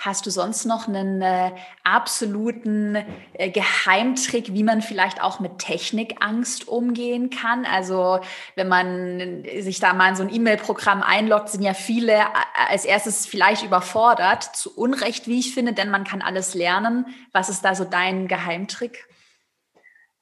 Hast 0.00 0.24
du 0.24 0.30
sonst 0.30 0.64
noch 0.64 0.88
einen 0.88 1.20
äh, 1.20 1.50
absoluten 1.84 2.96
äh, 3.34 3.50
Geheimtrick, 3.50 4.54
wie 4.54 4.62
man 4.62 4.80
vielleicht 4.80 5.22
auch 5.22 5.40
mit 5.40 5.58
Technikangst 5.58 6.68
umgehen 6.68 7.28
kann? 7.28 7.66
Also 7.66 8.20
wenn 8.54 8.66
man 8.66 9.44
sich 9.58 9.78
da 9.78 9.92
mal 9.92 10.08
in 10.08 10.16
so 10.16 10.22
ein 10.22 10.34
E-Mail-Programm 10.34 11.02
einloggt, 11.02 11.50
sind 11.50 11.62
ja 11.62 11.74
viele 11.74 12.14
äh, 12.14 12.24
als 12.70 12.86
erstes 12.86 13.26
vielleicht 13.26 13.62
überfordert, 13.62 14.44
zu 14.44 14.74
Unrecht, 14.74 15.26
wie 15.26 15.38
ich 15.38 15.52
finde, 15.52 15.74
denn 15.74 15.90
man 15.90 16.04
kann 16.04 16.22
alles 16.22 16.54
lernen. 16.54 17.04
Was 17.32 17.50
ist 17.50 17.62
da 17.62 17.74
so 17.74 17.84
dein 17.84 18.26
Geheimtrick? 18.26 19.06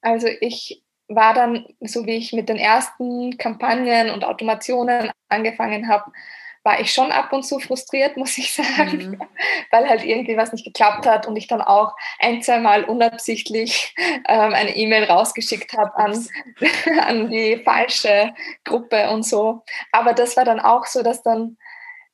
Also 0.00 0.26
ich 0.40 0.82
war 1.08 1.34
dann, 1.34 1.66
so 1.80 2.06
wie 2.06 2.16
ich 2.16 2.32
mit 2.32 2.48
den 2.48 2.58
ersten 2.58 3.36
Kampagnen 3.38 4.10
und 4.10 4.24
Automationen 4.24 5.10
angefangen 5.28 5.88
habe, 5.88 6.12
war 6.64 6.80
ich 6.80 6.92
schon 6.92 7.12
ab 7.12 7.32
und 7.32 7.44
zu 7.44 7.58
frustriert, 7.60 8.16
muss 8.18 8.36
ich 8.36 8.52
sagen, 8.52 9.10
mhm. 9.10 9.22
weil 9.70 9.88
halt 9.88 10.04
irgendwie 10.04 10.36
was 10.36 10.52
nicht 10.52 10.64
geklappt 10.64 11.06
hat 11.06 11.26
und 11.26 11.36
ich 11.36 11.46
dann 11.46 11.62
auch 11.62 11.94
ein, 12.18 12.42
zwei 12.42 12.58
Mal 12.58 12.84
unabsichtlich 12.84 13.94
ähm, 14.28 14.52
eine 14.52 14.76
E-Mail 14.76 15.04
rausgeschickt 15.04 15.72
habe 15.72 15.96
an, 15.96 16.26
an 17.06 17.30
die 17.30 17.62
falsche 17.64 18.34
Gruppe 18.64 19.10
und 19.10 19.24
so. 19.24 19.62
Aber 19.92 20.12
das 20.12 20.36
war 20.36 20.44
dann 20.44 20.60
auch 20.60 20.84
so, 20.84 21.02
dass 21.02 21.22
dann 21.22 21.56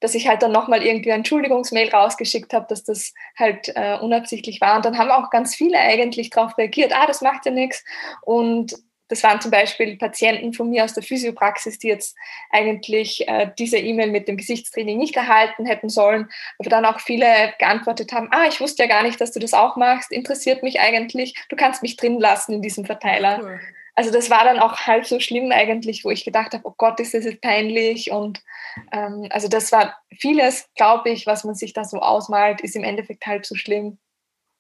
dass 0.05 0.15
ich 0.15 0.29
halt 0.29 0.43
dann 0.43 0.53
nochmal 0.53 0.83
irgendwie 0.85 1.11
ein 1.11 1.21
Entschuldigungsmail 1.21 1.89
rausgeschickt 1.89 2.53
habe, 2.53 2.67
dass 2.69 2.85
das 2.85 3.15
halt 3.39 3.73
äh, 3.75 3.97
unabsichtlich 3.99 4.61
war. 4.61 4.77
Und 4.77 4.85
dann 4.85 4.99
haben 4.99 5.11
auch 5.11 5.31
ganz 5.31 5.55
viele 5.55 5.79
eigentlich 5.79 6.29
darauf 6.29 6.59
reagiert, 6.59 6.93
ah, 6.95 7.07
das 7.07 7.23
macht 7.23 7.47
ja 7.47 7.53
nichts. 7.53 7.83
Und 8.21 8.75
das 9.09 9.23
waren 9.23 9.41
zum 9.41 9.51
Beispiel 9.51 9.97
Patienten 9.97 10.53
von 10.53 10.69
mir 10.69 10.85
aus 10.85 10.93
der 10.93 11.03
Physiopraxis, 11.03 11.79
die 11.79 11.89
jetzt 11.89 12.19
eigentlich 12.51 13.27
äh, 13.29 13.51
diese 13.59 13.79
E-Mail 13.79 14.11
mit 14.11 14.29
dem 14.29 14.37
Gesichtstraining 14.37 14.99
nicht 14.99 15.17
erhalten 15.17 15.65
hätten 15.65 15.89
sollen, 15.89 16.29
aber 16.59 16.69
dann 16.69 16.85
auch 16.85 17.01
viele 17.01 17.55
geantwortet 17.59 18.13
haben, 18.13 18.29
ah, 18.31 18.45
ich 18.47 18.61
wusste 18.61 18.83
ja 18.83 18.89
gar 18.91 19.05
nicht, 19.05 19.19
dass 19.23 19.33
du 19.33 19.41
das 19.41 19.55
auch 19.55 19.77
machst, 19.77 20.13
interessiert 20.13 20.63
mich 20.63 20.81
eigentlich, 20.81 21.35
du 21.49 21.57
kannst 21.57 21.81
mich 21.83 21.97
drin 21.97 22.21
lassen 22.21 22.53
in 22.53 22.61
diesem 22.61 22.85
Verteiler. 22.85 23.41
Cool 23.43 23.61
also 23.95 24.11
das 24.11 24.29
war 24.29 24.45
dann 24.45 24.59
auch 24.59 24.79
halb 24.81 25.07
so 25.07 25.21
schlimm 25.21 25.53
eigentlich, 25.53 26.05
wo 26.05 26.11
ich 26.11 26.25
gedacht 26.25 26.53
habe, 26.53 26.67
oh 26.67 26.75
Gott, 26.77 26.99
ist 27.01 27.15
das 27.15 27.25
jetzt 27.25 27.41
peinlich. 27.41 28.11
Und 28.11 28.43
ähm, 28.91 29.29
also 29.31 29.49
das 29.49 29.71
war 29.71 29.97
vieles, 30.19 30.69
glaube 30.75 31.11
ich, 31.11 31.27
was 31.27 31.45
man 31.45 31.55
sich 31.55 31.73
da 31.73 31.85
so 31.85 32.01
ausmalt, 32.01 32.61
ist 32.61 32.77
im 32.77 32.85
Endeffekt 32.85 33.27
halb 33.27 33.47
so 33.47 33.55
schlimm. 33.55 33.99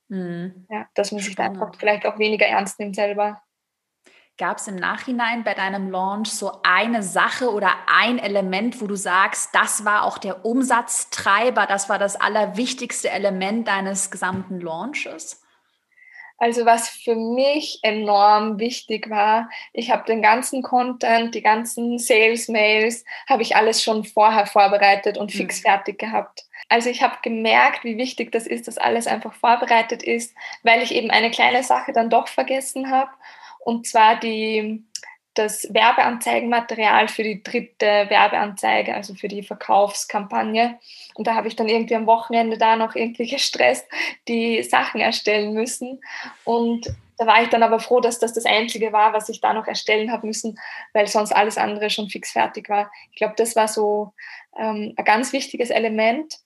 Mhm. 0.09 0.67
Ja, 0.71 0.87
dass 0.95 1.11
man 1.11 1.21
sich 1.21 1.35
da 1.35 1.45
einfach 1.45 1.75
vielleicht 1.79 2.07
auch 2.07 2.19
weniger 2.19 2.47
ernst 2.47 2.79
nimmt 2.79 2.95
selber. 2.95 3.43
Gab 4.37 4.59
es 4.59 4.67
im 4.67 4.75
Nachhinein 4.75 5.45
bei 5.45 5.55
deinem 5.55 5.91
Launch 5.91 6.33
so 6.33 6.61
eine 6.65 7.05
Sache 7.05 7.53
oder 7.53 7.71
ein 7.87 8.19
Element, 8.19 8.81
wo 8.81 8.89
du 8.89 8.97
sagst, 8.97 9.51
das 9.55 9.85
war 9.85 10.03
auch 10.03 10.19
der 10.19 10.45
Umsatztreiber, 10.45 11.67
das 11.67 11.89
war 11.89 12.01
das 12.01 12.17
allerwichtigste 12.17 13.11
Element 13.11 13.69
deines 13.69 14.11
gesamten 14.11 14.61
Launches? 14.61 15.44
Also 16.45 16.67
was 16.67 16.91
für 16.91 17.15
mich 17.15 17.79
enorm 17.81 18.59
wichtig 18.59 19.09
war, 19.09 19.49
ich 19.73 19.91
habe 19.91 20.05
den 20.05 20.21
ganzen 20.21 20.63
Content, 20.63 21.35
die 21.35 21.41
ganzen 21.41 21.99
Sales-Mails, 21.99 23.07
habe 23.27 23.41
ich 23.41 23.57
alles 23.57 23.83
schon 23.83 24.05
vorher 24.05 24.45
vorbereitet 24.45 25.17
und 25.17 25.33
fix 25.33 25.61
mhm. 25.61 25.69
fertig 25.69 25.99
gehabt. 25.99 26.45
Also 26.69 26.91
ich 26.91 27.01
habe 27.03 27.17
gemerkt, 27.23 27.83
wie 27.85 27.97
wichtig 27.97 28.31
das 28.31 28.47
ist, 28.47 28.69
dass 28.69 28.77
alles 28.77 29.07
einfach 29.07 29.33
vorbereitet 29.33 30.03
ist, 30.03 30.35
weil 30.63 30.83
ich 30.83 30.95
eben 30.95 31.11
eine 31.11 31.31
kleine 31.31 31.63
Sache 31.63 31.95
dann 31.95 32.11
doch 32.11 32.29
vergessen 32.29 32.91
habe. 32.91 33.11
Und 33.61 33.87
zwar 33.87 34.21
die 34.21 34.85
das 35.35 35.67
Werbeanzeigenmaterial 35.75 37.09
für 37.09 37.25
die 37.25 37.43
dritte 37.43 38.07
Werbeanzeige, 38.09 38.95
also 38.95 39.15
für 39.15 39.29
die 39.29 39.43
Verkaufskampagne. 39.43 40.79
Und 41.15 41.27
da 41.27 41.35
habe 41.35 41.49
ich 41.49 41.57
dann 41.57 41.69
irgendwie 41.69 41.97
am 41.97 42.07
Wochenende 42.07 42.57
da 42.57 42.77
noch 42.77 42.95
irgendwie 42.95 43.27
gestresst 43.31 43.87
die 44.29 44.63
Sachen 44.63 45.01
erstellen 45.01 45.53
müssen. 45.53 46.01
Und 46.45 46.87
da 47.19 47.27
war 47.27 47.43
ich 47.43 47.49
dann 47.49 47.63
aber 47.63 47.81
froh, 47.81 48.01
dass 48.01 48.19
das 48.19 48.33
das 48.33 48.47
Einzige 48.47 48.93
war, 48.93 49.13
was 49.13 49.29
ich 49.29 49.41
da 49.41 49.53
noch 49.53 49.67
erstellen 49.67 50.11
habe 50.11 50.27
müssen, 50.27 50.59
weil 50.93 51.07
sonst 51.07 51.33
alles 51.33 51.59
andere 51.59 51.91
schon 51.91 52.09
fix 52.09 52.33
fertig 52.33 52.69
war. 52.69 52.91
Ich 53.11 53.17
glaube, 53.17 53.35
das 53.37 53.57
war 53.57 53.69
so 53.69 54.13
ähm, 54.57 54.95
ein 54.97 55.05
ganz 55.05 55.33
wichtiges 55.33 55.71
Element. 55.71 56.39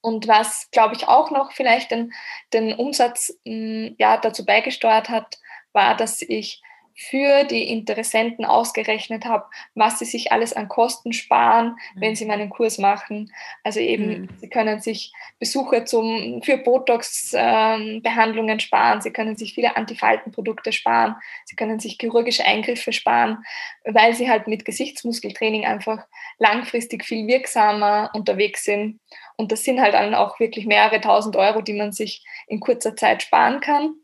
Und 0.00 0.28
was, 0.28 0.70
glaube 0.70 0.94
ich, 0.94 1.08
auch 1.08 1.30
noch 1.30 1.52
vielleicht 1.52 1.90
den, 1.90 2.12
den 2.52 2.74
Umsatz 2.74 3.36
mh, 3.44 3.96
ja, 3.98 4.16
dazu 4.18 4.44
beigesteuert 4.44 5.08
hat, 5.08 5.38
war, 5.72 5.96
dass 5.96 6.22
ich 6.22 6.62
für 6.98 7.44
die 7.44 7.68
Interessenten 7.68 8.46
ausgerechnet 8.46 9.26
habe, 9.26 9.44
was 9.74 9.98
sie 9.98 10.06
sich 10.06 10.32
alles 10.32 10.54
an 10.54 10.68
Kosten 10.68 11.12
sparen, 11.12 11.76
mhm. 11.94 12.00
wenn 12.00 12.16
sie 12.16 12.24
meinen 12.24 12.48
Kurs 12.48 12.78
machen. 12.78 13.30
Also 13.62 13.80
eben, 13.80 14.22
mhm. 14.22 14.28
sie 14.38 14.48
können 14.48 14.80
sich 14.80 15.12
Besuche 15.38 15.84
zum, 15.84 16.40
für 16.42 16.56
Botox-Behandlungen 16.56 18.48
ähm, 18.48 18.60
sparen, 18.60 19.02
sie 19.02 19.12
können 19.12 19.36
sich 19.36 19.52
viele 19.52 19.76
Antifaltenprodukte 19.76 20.72
sparen, 20.72 21.16
sie 21.44 21.54
können 21.54 21.78
sich 21.80 21.98
chirurgische 22.00 22.46
Eingriffe 22.46 22.94
sparen, 22.94 23.44
weil 23.84 24.14
sie 24.14 24.30
halt 24.30 24.46
mit 24.46 24.64
Gesichtsmuskeltraining 24.64 25.66
einfach 25.66 26.06
langfristig 26.38 27.04
viel 27.04 27.26
wirksamer 27.26 28.10
unterwegs 28.14 28.64
sind. 28.64 29.00
Und 29.36 29.52
das 29.52 29.64
sind 29.64 29.82
halt 29.82 29.92
dann 29.92 30.14
auch 30.14 30.40
wirklich 30.40 30.64
mehrere 30.64 31.02
tausend 31.02 31.36
Euro, 31.36 31.60
die 31.60 31.74
man 31.74 31.92
sich 31.92 32.24
in 32.46 32.58
kurzer 32.60 32.96
Zeit 32.96 33.22
sparen 33.22 33.60
kann. 33.60 33.96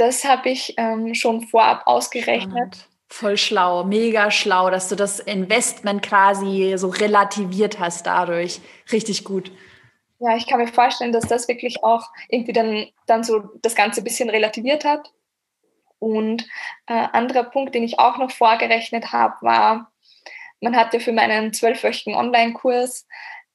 Das 0.00 0.24
habe 0.24 0.48
ich 0.48 0.72
ähm, 0.78 1.14
schon 1.14 1.42
vorab 1.42 1.82
ausgerechnet. 1.84 2.52
Spannend. 2.52 2.88
Voll 3.10 3.36
schlau, 3.36 3.84
mega 3.84 4.30
schlau, 4.30 4.70
dass 4.70 4.88
du 4.88 4.96
das 4.96 5.20
Investment 5.20 6.00
quasi 6.00 6.72
so 6.78 6.88
relativiert 6.88 7.78
hast 7.78 8.06
dadurch. 8.06 8.62
Richtig 8.92 9.24
gut. 9.24 9.52
Ja, 10.18 10.36
ich 10.36 10.46
kann 10.46 10.58
mir 10.58 10.68
vorstellen, 10.68 11.12
dass 11.12 11.26
das 11.26 11.48
wirklich 11.48 11.84
auch 11.84 12.08
irgendwie 12.30 12.54
dann, 12.54 12.86
dann 13.04 13.24
so 13.24 13.40
das 13.60 13.74
Ganze 13.74 14.00
ein 14.00 14.04
bisschen 14.04 14.30
relativiert 14.30 14.86
hat. 14.86 15.12
Und 15.98 16.46
äh, 16.86 16.94
anderer 17.12 17.44
Punkt, 17.44 17.74
den 17.74 17.82
ich 17.82 17.98
auch 17.98 18.16
noch 18.16 18.30
vorgerechnet 18.30 19.12
habe, 19.12 19.34
war, 19.42 19.92
man 20.62 20.76
hat 20.76 20.94
ja 20.94 21.00
für 21.00 21.12
meinen 21.12 21.52
zwölfwöchigen 21.52 22.14
Online-Kurs 22.14 23.06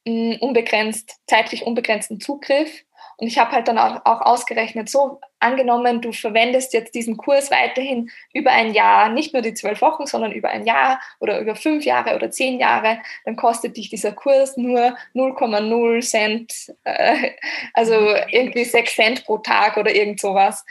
unbegrenzt, 0.04 1.18
zeitlich 1.26 1.66
unbegrenzten 1.66 2.20
Zugriff. 2.20 2.84
Und 3.18 3.28
ich 3.28 3.38
habe 3.38 3.52
halt 3.52 3.68
dann 3.68 3.78
auch, 3.78 4.04
auch, 4.04 4.20
ausgerechnet, 4.20 4.90
so 4.90 5.20
angenommen, 5.40 6.02
du 6.02 6.12
verwendest 6.12 6.74
jetzt 6.74 6.94
diesen 6.94 7.16
Kurs 7.16 7.50
weiterhin 7.50 8.10
über 8.34 8.50
ein 8.50 8.74
Jahr, 8.74 9.08
nicht 9.08 9.32
nur 9.32 9.42
die 9.42 9.54
zwölf 9.54 9.80
Wochen, 9.80 10.06
sondern 10.06 10.32
über 10.32 10.50
ein 10.50 10.66
Jahr 10.66 11.00
oder 11.18 11.40
über 11.40 11.56
fünf 11.56 11.84
Jahre 11.84 12.14
oder 12.14 12.30
zehn 12.30 12.58
Jahre, 12.58 12.98
dann 13.24 13.36
kostet 13.36 13.76
dich 13.76 13.88
dieser 13.88 14.12
Kurs 14.12 14.56
nur 14.56 14.96
0,0 15.14 16.02
Cent, 16.02 16.74
äh, 16.84 17.30
also 17.72 17.94
irgendwie 18.30 18.64
sechs 18.64 18.94
Cent 18.94 19.24
pro 19.24 19.38
Tag 19.38 19.76
oder 19.76 19.94
irgend 19.94 20.20
sowas. 20.20 20.64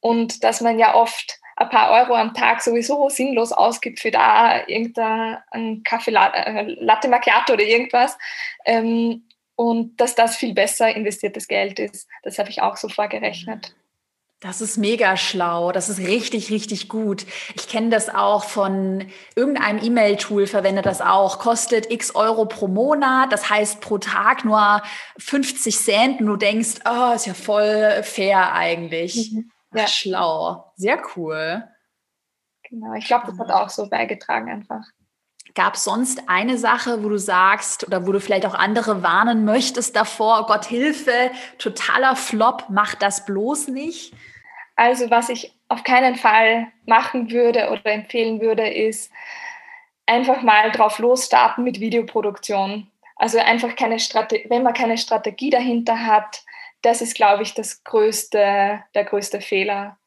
Und 0.00 0.44
dass 0.44 0.60
man 0.60 0.78
ja 0.78 0.94
oft 0.94 1.40
ein 1.58 1.70
paar 1.70 1.90
Euro 1.90 2.14
am 2.14 2.34
Tag 2.34 2.62
sowieso 2.62 3.08
sinnlos 3.08 3.52
ausgibt 3.52 3.98
für 3.98 4.12
da 4.12 4.66
irgendein 4.68 5.82
Kaffee 5.82 6.12
äh, 6.12 6.76
Latte 6.78 7.08
Macchiato 7.08 7.54
oder 7.54 7.64
irgendwas. 7.64 8.16
Ähm, 8.64 9.24
und 9.58 10.00
dass 10.00 10.14
das 10.14 10.36
viel 10.36 10.54
besser 10.54 10.94
investiertes 10.94 11.48
Geld 11.48 11.80
ist. 11.80 12.06
Das 12.22 12.38
habe 12.38 12.48
ich 12.48 12.62
auch 12.62 12.76
so 12.76 12.88
vorgerechnet. 12.88 13.74
Das 14.38 14.60
ist 14.60 14.76
mega 14.76 15.16
schlau. 15.16 15.72
Das 15.72 15.88
ist 15.88 15.98
richtig, 15.98 16.52
richtig 16.52 16.88
gut. 16.88 17.26
Ich 17.56 17.68
kenne 17.68 17.88
das 17.90 18.08
auch 18.08 18.44
von 18.44 19.08
irgendeinem 19.34 19.82
E-Mail-Tool, 19.82 20.46
verwende 20.46 20.80
das 20.80 21.00
auch. 21.00 21.40
Kostet 21.40 21.90
x 21.90 22.14
Euro 22.14 22.46
pro 22.46 22.68
Monat. 22.68 23.32
Das 23.32 23.50
heißt 23.50 23.80
pro 23.80 23.98
Tag 23.98 24.44
nur 24.44 24.80
50 25.18 25.76
Cent. 25.76 26.20
Und 26.20 26.26
du 26.28 26.36
denkst, 26.36 26.76
oh, 26.88 27.14
ist 27.16 27.26
ja 27.26 27.34
voll 27.34 28.04
fair 28.04 28.52
eigentlich. 28.52 29.32
Mhm. 29.32 29.50
Ja. 29.74 29.82
Ach, 29.86 29.88
schlau. 29.88 30.72
Sehr 30.76 31.02
cool. 31.16 31.64
Genau. 32.62 32.94
Ich 32.94 33.06
glaube, 33.06 33.26
das 33.26 33.40
hat 33.40 33.50
auch 33.50 33.70
so 33.70 33.88
beigetragen 33.88 34.52
einfach. 34.52 34.84
Gab 35.58 35.74
es 35.74 35.82
sonst 35.82 36.22
eine 36.28 36.56
Sache, 36.56 37.02
wo 37.02 37.08
du 37.08 37.18
sagst 37.18 37.84
oder 37.84 38.06
wo 38.06 38.12
du 38.12 38.20
vielleicht 38.20 38.46
auch 38.46 38.54
andere 38.54 39.02
warnen 39.02 39.44
möchtest 39.44 39.96
davor, 39.96 40.46
Gott 40.46 40.66
Hilfe, 40.66 41.32
totaler 41.58 42.14
Flop, 42.14 42.66
mach 42.68 42.94
das 42.94 43.24
bloß 43.24 43.66
nicht? 43.66 44.14
Also 44.76 45.10
was 45.10 45.28
ich 45.30 45.52
auf 45.66 45.82
keinen 45.82 46.14
Fall 46.14 46.68
machen 46.86 47.32
würde 47.32 47.70
oder 47.70 47.86
empfehlen 47.86 48.40
würde, 48.40 48.68
ist 48.68 49.10
einfach 50.06 50.42
mal 50.42 50.70
drauf 50.70 51.00
losstarten 51.00 51.64
mit 51.64 51.80
Videoproduktion. 51.80 52.86
Also 53.16 53.40
einfach 53.40 53.74
keine 53.74 53.98
Strategie, 53.98 54.46
wenn 54.50 54.62
man 54.62 54.74
keine 54.74 54.96
Strategie 54.96 55.50
dahinter 55.50 56.06
hat, 56.06 56.44
das 56.82 57.02
ist, 57.02 57.16
glaube 57.16 57.42
ich, 57.42 57.54
das 57.54 57.82
größte, 57.82 58.84
der 58.94 59.04
größte 59.04 59.40
Fehler. 59.40 59.98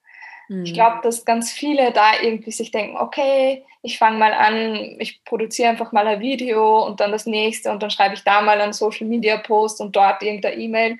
Mhm. 0.51 0.65
Ich 0.65 0.73
glaube, 0.73 0.99
dass 1.01 1.23
ganz 1.23 1.49
viele 1.49 1.93
da 1.93 2.19
irgendwie 2.21 2.51
sich 2.51 2.71
denken, 2.71 2.97
okay, 2.97 3.65
ich 3.81 3.97
fange 3.97 4.17
mal 4.17 4.33
an, 4.33 4.97
ich 4.99 5.23
produziere 5.23 5.69
einfach 5.69 5.93
mal 5.93 6.05
ein 6.05 6.19
Video 6.19 6.85
und 6.85 6.99
dann 6.99 7.13
das 7.13 7.25
nächste 7.25 7.71
und 7.71 7.81
dann 7.81 7.89
schreibe 7.89 8.15
ich 8.15 8.23
da 8.25 8.41
mal 8.41 8.59
einen 8.59 8.73
Social 8.73 9.07
Media 9.07 9.37
Post 9.37 9.79
und 9.79 9.95
dort 9.95 10.21
irgendeine 10.21 10.57
E-Mail. 10.57 10.99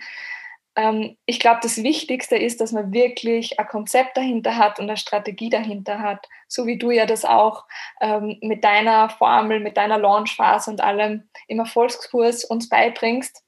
Ähm, 0.78 1.18
ich 1.26 1.42
glaube, 1.42 1.60
das 1.62 1.84
Wichtigste 1.84 2.38
ist, 2.38 2.62
dass 2.62 2.72
man 2.72 2.94
wirklich 2.94 3.60
ein 3.60 3.68
Konzept 3.68 4.16
dahinter 4.16 4.56
hat 4.56 4.80
und 4.80 4.86
eine 4.86 4.96
Strategie 4.96 5.50
dahinter 5.50 6.00
hat, 6.00 6.30
so 6.48 6.66
wie 6.66 6.78
du 6.78 6.92
ja 6.92 7.06
das 7.06 7.26
auch 7.26 7.66
ähm, 8.00 8.38
mit 8.42 8.64
deiner 8.64 9.10
Formel, 9.10 9.60
mit 9.60 9.76
deiner 9.76 9.98
Launchphase 9.98 10.72
und 10.72 10.80
allem 10.80 11.28
im 11.50 11.60
Erfolgskurs 11.60 12.46
uns 12.46 12.70
beibringst. 12.70 13.44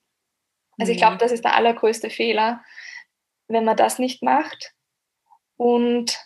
Also 0.78 0.92
ich 0.92 0.98
glaube, 0.98 1.14
mhm. 1.14 1.20
das 1.20 1.32
ist 1.32 1.46
der 1.46 1.56
allergrößte 1.56 2.10
Fehler, 2.10 2.62
wenn 3.48 3.64
man 3.64 3.78
das 3.78 4.00
nicht 4.00 4.22
macht. 4.22 4.73
Und 5.58 6.18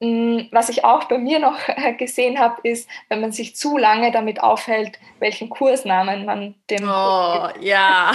mm, 0.00 0.42
was 0.52 0.68
ich 0.68 0.84
auch 0.84 1.04
bei 1.04 1.18
mir 1.18 1.38
noch 1.38 1.58
gesehen 1.98 2.38
habe, 2.38 2.60
ist, 2.68 2.88
wenn 3.08 3.20
man 3.20 3.32
sich 3.32 3.56
zu 3.56 3.76
lange 3.76 4.12
damit 4.12 4.42
aufhält, 4.42 4.98
welchen 5.18 5.50
Kursnamen 5.50 6.24
man 6.24 6.54
dem. 6.68 6.84
Oh, 6.84 7.48
ja. 7.60 8.12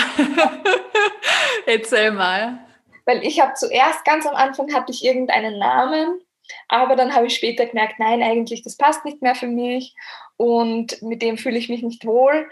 Erzähl 1.66 2.12
mal. 2.12 2.60
Weil 3.06 3.24
ich 3.24 3.40
habe 3.40 3.54
zuerst, 3.54 4.04
ganz 4.04 4.26
am 4.26 4.36
Anfang 4.36 4.74
hatte 4.74 4.92
ich 4.92 5.06
irgendeinen 5.06 5.60
Namen, 5.60 6.20
aber 6.68 6.96
dann 6.96 7.14
habe 7.14 7.28
ich 7.28 7.36
später 7.36 7.66
gemerkt, 7.66 8.00
nein, 8.00 8.24
eigentlich, 8.24 8.64
das 8.64 8.78
passt 8.78 9.06
nicht 9.06 9.22
mehr 9.22 9.36
für 9.36 9.48
mich 9.48 9.96
und 10.38 11.02
mit 11.02 11.22
dem 11.22 11.38
fühle 11.38 11.58
ich 11.58 11.70
mich 11.70 11.84
nicht 11.84 12.06
wohl 12.06 12.50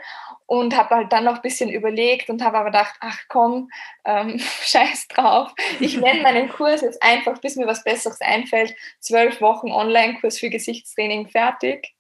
und 0.54 0.78
habe 0.78 0.94
halt 0.94 1.12
dann 1.12 1.24
noch 1.24 1.38
ein 1.38 1.42
bisschen 1.42 1.72
überlegt 1.72 2.30
und 2.30 2.44
habe 2.44 2.60
aber 2.60 2.70
gedacht, 2.70 2.94
ach 3.00 3.18
komm, 3.28 3.72
ähm, 4.06 4.38
scheiß 4.62 5.08
drauf. 5.08 5.52
Ich 5.80 5.98
nenne 5.98 6.22
meinen 6.22 6.48
Kurs 6.48 6.82
jetzt 6.82 7.02
einfach, 7.02 7.40
bis 7.40 7.56
mir 7.56 7.66
was 7.66 7.84
Besseres 7.84 8.22
einfällt, 8.22 8.76
zwölf 9.00 9.42
Wochen 9.42 9.72
Online-Kurs 9.72 10.38
für 10.38 10.52
Gesichtstraining 10.52 11.28
fertig. 11.28 11.96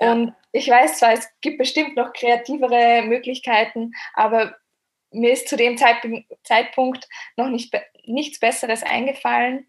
Ja. 0.00 0.12
Und 0.12 0.34
ich 0.52 0.68
weiß 0.68 0.98
zwar, 0.98 1.14
es 1.14 1.28
gibt 1.40 1.58
bestimmt 1.58 1.96
noch 1.96 2.12
kreativere 2.12 3.02
Möglichkeiten, 3.02 3.90
aber 4.14 4.54
mir 5.10 5.32
ist 5.32 5.48
zu 5.48 5.56
dem 5.56 5.76
Zeitpunkt 5.76 7.08
noch 7.36 7.48
nicht, 7.48 7.76
nichts 8.04 8.38
Besseres 8.38 8.84
eingefallen. 8.84 9.66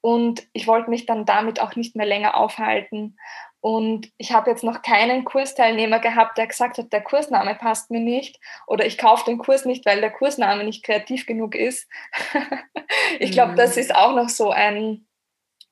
Und 0.00 0.46
ich 0.52 0.68
wollte 0.68 0.90
mich 0.90 1.06
dann 1.06 1.24
damit 1.24 1.60
auch 1.60 1.74
nicht 1.74 1.96
mehr 1.96 2.06
länger 2.06 2.36
aufhalten. 2.36 3.18
Und 3.64 4.12
ich 4.18 4.30
habe 4.30 4.50
jetzt 4.50 4.62
noch 4.62 4.82
keinen 4.82 5.24
Kursteilnehmer 5.24 5.98
gehabt, 5.98 6.36
der 6.36 6.48
gesagt 6.48 6.76
hat, 6.76 6.92
der 6.92 7.00
Kursname 7.00 7.54
passt 7.54 7.90
mir 7.90 8.00
nicht 8.00 8.38
oder 8.66 8.84
ich 8.84 8.98
kaufe 8.98 9.24
den 9.24 9.38
Kurs 9.38 9.64
nicht, 9.64 9.86
weil 9.86 10.02
der 10.02 10.10
Kursname 10.10 10.64
nicht 10.64 10.84
kreativ 10.84 11.24
genug 11.24 11.54
ist. 11.54 11.88
ich 13.20 13.32
glaube, 13.32 13.52
mhm. 13.52 13.56
das 13.56 13.78
ist 13.78 13.94
auch 13.94 14.14
noch 14.14 14.28
so 14.28 14.50
ein, 14.50 15.06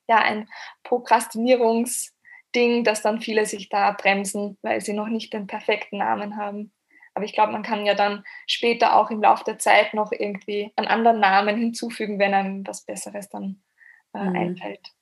ja, 0.07 0.17
ein 0.17 0.49
Prokrastinierungsding, 0.81 2.83
dass 2.83 3.03
dann 3.03 3.21
viele 3.21 3.45
sich 3.45 3.69
da 3.69 3.91
bremsen, 3.91 4.57
weil 4.63 4.81
sie 4.81 4.93
noch 4.93 5.07
nicht 5.07 5.31
den 5.31 5.45
perfekten 5.45 5.99
Namen 5.99 6.35
haben. 6.35 6.73
Aber 7.13 7.25
ich 7.25 7.33
glaube, 7.33 7.51
man 7.51 7.61
kann 7.61 7.85
ja 7.85 7.93
dann 7.93 8.23
später 8.47 8.95
auch 8.95 9.11
im 9.11 9.21
Laufe 9.21 9.43
der 9.43 9.59
Zeit 9.59 9.93
noch 9.93 10.11
irgendwie 10.11 10.73
einen 10.77 10.87
anderen 10.87 11.19
Namen 11.19 11.59
hinzufügen, 11.59 12.17
wenn 12.17 12.33
einem 12.33 12.65
was 12.65 12.85
Besseres 12.85 13.29
dann 13.29 13.61
äh, 14.15 14.23
mhm. 14.23 14.35
einfällt 14.35 14.93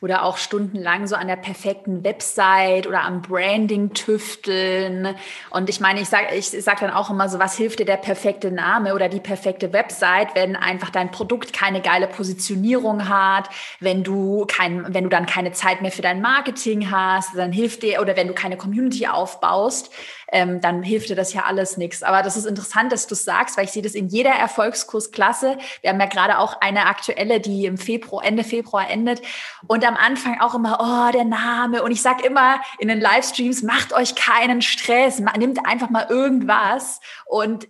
oder 0.00 0.24
auch 0.24 0.36
stundenlang 0.36 1.06
so 1.06 1.16
an 1.16 1.26
der 1.26 1.36
perfekten 1.36 2.04
Website 2.04 2.86
oder 2.86 3.02
am 3.02 3.22
Branding 3.22 3.92
tüfteln. 3.92 5.14
Und 5.50 5.68
ich 5.68 5.80
meine, 5.80 6.00
ich 6.00 6.08
sage 6.08 6.34
ich 6.34 6.48
sag 6.48 6.80
dann 6.80 6.90
auch 6.90 7.10
immer 7.10 7.28
so, 7.28 7.38
was 7.38 7.56
hilft 7.56 7.78
dir 7.78 7.86
der 7.86 7.96
perfekte 7.96 8.50
Name 8.50 8.94
oder 8.94 9.08
die 9.08 9.20
perfekte 9.20 9.72
Website, 9.72 10.34
wenn 10.34 10.56
einfach 10.56 10.90
dein 10.90 11.10
Produkt 11.10 11.52
keine 11.52 11.80
geile 11.80 12.06
Positionierung 12.06 13.08
hat, 13.08 13.48
wenn 13.80 14.04
du 14.04 14.46
kein, 14.46 14.92
wenn 14.92 15.04
du 15.04 15.10
dann 15.10 15.26
keine 15.26 15.52
Zeit 15.52 15.82
mehr 15.82 15.92
für 15.92 16.02
dein 16.02 16.20
Marketing 16.20 16.90
hast, 16.90 17.36
dann 17.36 17.52
hilft 17.52 17.82
dir, 17.82 18.00
oder 18.00 18.16
wenn 18.16 18.28
du 18.28 18.34
keine 18.34 18.56
Community 18.56 19.06
aufbaust, 19.06 19.92
ähm, 20.32 20.60
dann 20.60 20.82
hilft 20.82 21.08
dir 21.08 21.16
das 21.16 21.32
ja 21.32 21.44
alles 21.44 21.76
nichts. 21.76 22.02
Aber 22.02 22.22
das 22.22 22.36
ist 22.36 22.46
interessant, 22.46 22.92
dass 22.92 23.06
du 23.06 23.14
es 23.14 23.24
sagst, 23.24 23.56
weil 23.56 23.64
ich 23.64 23.72
sehe 23.72 23.82
das 23.82 23.94
in 23.94 24.08
jeder 24.08 24.30
Erfolgskursklasse. 24.30 25.58
Wir 25.80 25.90
haben 25.90 26.00
ja 26.00 26.06
gerade 26.06 26.38
auch 26.38 26.60
eine 26.60 26.86
aktuelle, 26.86 27.40
die 27.40 27.66
im 27.66 27.78
Februar, 27.78 28.24
Ende 28.24 28.44
Februar 28.44 28.88
endet. 28.90 29.22
Und 29.66 29.86
am 29.86 29.96
Anfang 29.96 30.40
auch 30.40 30.54
immer, 30.54 30.78
oh, 30.80 31.12
der 31.12 31.24
Name. 31.24 31.82
Und 31.82 31.92
ich 31.92 32.02
sage 32.02 32.26
immer 32.26 32.60
in 32.78 32.88
den 32.88 33.00
Livestreams, 33.00 33.62
macht 33.62 33.92
euch 33.92 34.14
keinen 34.14 34.62
Stress, 34.62 35.18
nimmt 35.18 35.64
einfach 35.66 35.90
mal 35.90 36.06
irgendwas 36.08 37.00
und 37.26 37.66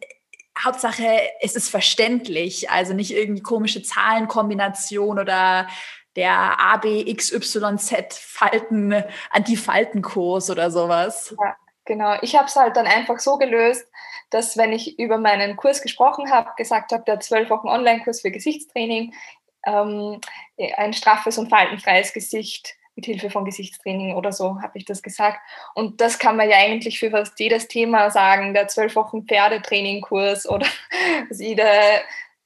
Hauptsache, 0.58 1.20
es 1.42 1.54
ist 1.54 1.68
verständlich, 1.68 2.70
also 2.70 2.94
nicht 2.94 3.10
irgendwie 3.10 3.42
komische 3.42 3.82
Zahlenkombination 3.82 5.18
oder 5.18 5.66
der 6.16 6.58
ABXYZ 6.58 8.18
Falten, 8.18 9.04
Antifaltenkurs 9.30 10.48
oder 10.48 10.70
sowas. 10.70 11.34
Ja, 11.38 11.56
Genau, 11.86 12.16
ich 12.20 12.36
habe 12.36 12.46
es 12.46 12.56
halt 12.56 12.76
dann 12.76 12.86
einfach 12.86 13.20
so 13.20 13.38
gelöst, 13.38 13.86
dass 14.30 14.56
wenn 14.56 14.72
ich 14.72 14.98
über 14.98 15.18
meinen 15.18 15.56
Kurs 15.56 15.80
gesprochen 15.80 16.30
habe, 16.30 16.50
gesagt 16.56 16.92
habe, 16.92 17.04
der 17.04 17.20
zwölf 17.20 17.48
Wochen 17.48 17.68
Online-Kurs 17.68 18.22
für 18.22 18.30
Gesichtstraining, 18.30 19.14
ähm, 19.64 20.20
ein 20.76 20.92
straffes 20.92 21.38
und 21.38 21.48
faltenfreies 21.48 22.12
Gesicht 22.12 22.74
mit 22.96 23.06
Hilfe 23.06 23.30
von 23.30 23.44
Gesichtstraining 23.44 24.14
oder 24.14 24.32
so, 24.32 24.60
habe 24.62 24.78
ich 24.78 24.84
das 24.84 25.02
gesagt. 25.02 25.38
Und 25.74 26.00
das 26.00 26.18
kann 26.18 26.36
man 26.36 26.50
ja 26.50 26.56
eigentlich 26.56 26.98
für 26.98 27.10
fast 27.10 27.38
jedes 27.38 27.68
Thema 27.68 28.10
sagen, 28.10 28.52
der 28.52 28.68
zwölf 28.68 28.96
Wochen 28.96 29.26
Pferdetraining-Kurs 29.26 30.48
oder 30.48 30.66
jede 31.30 31.68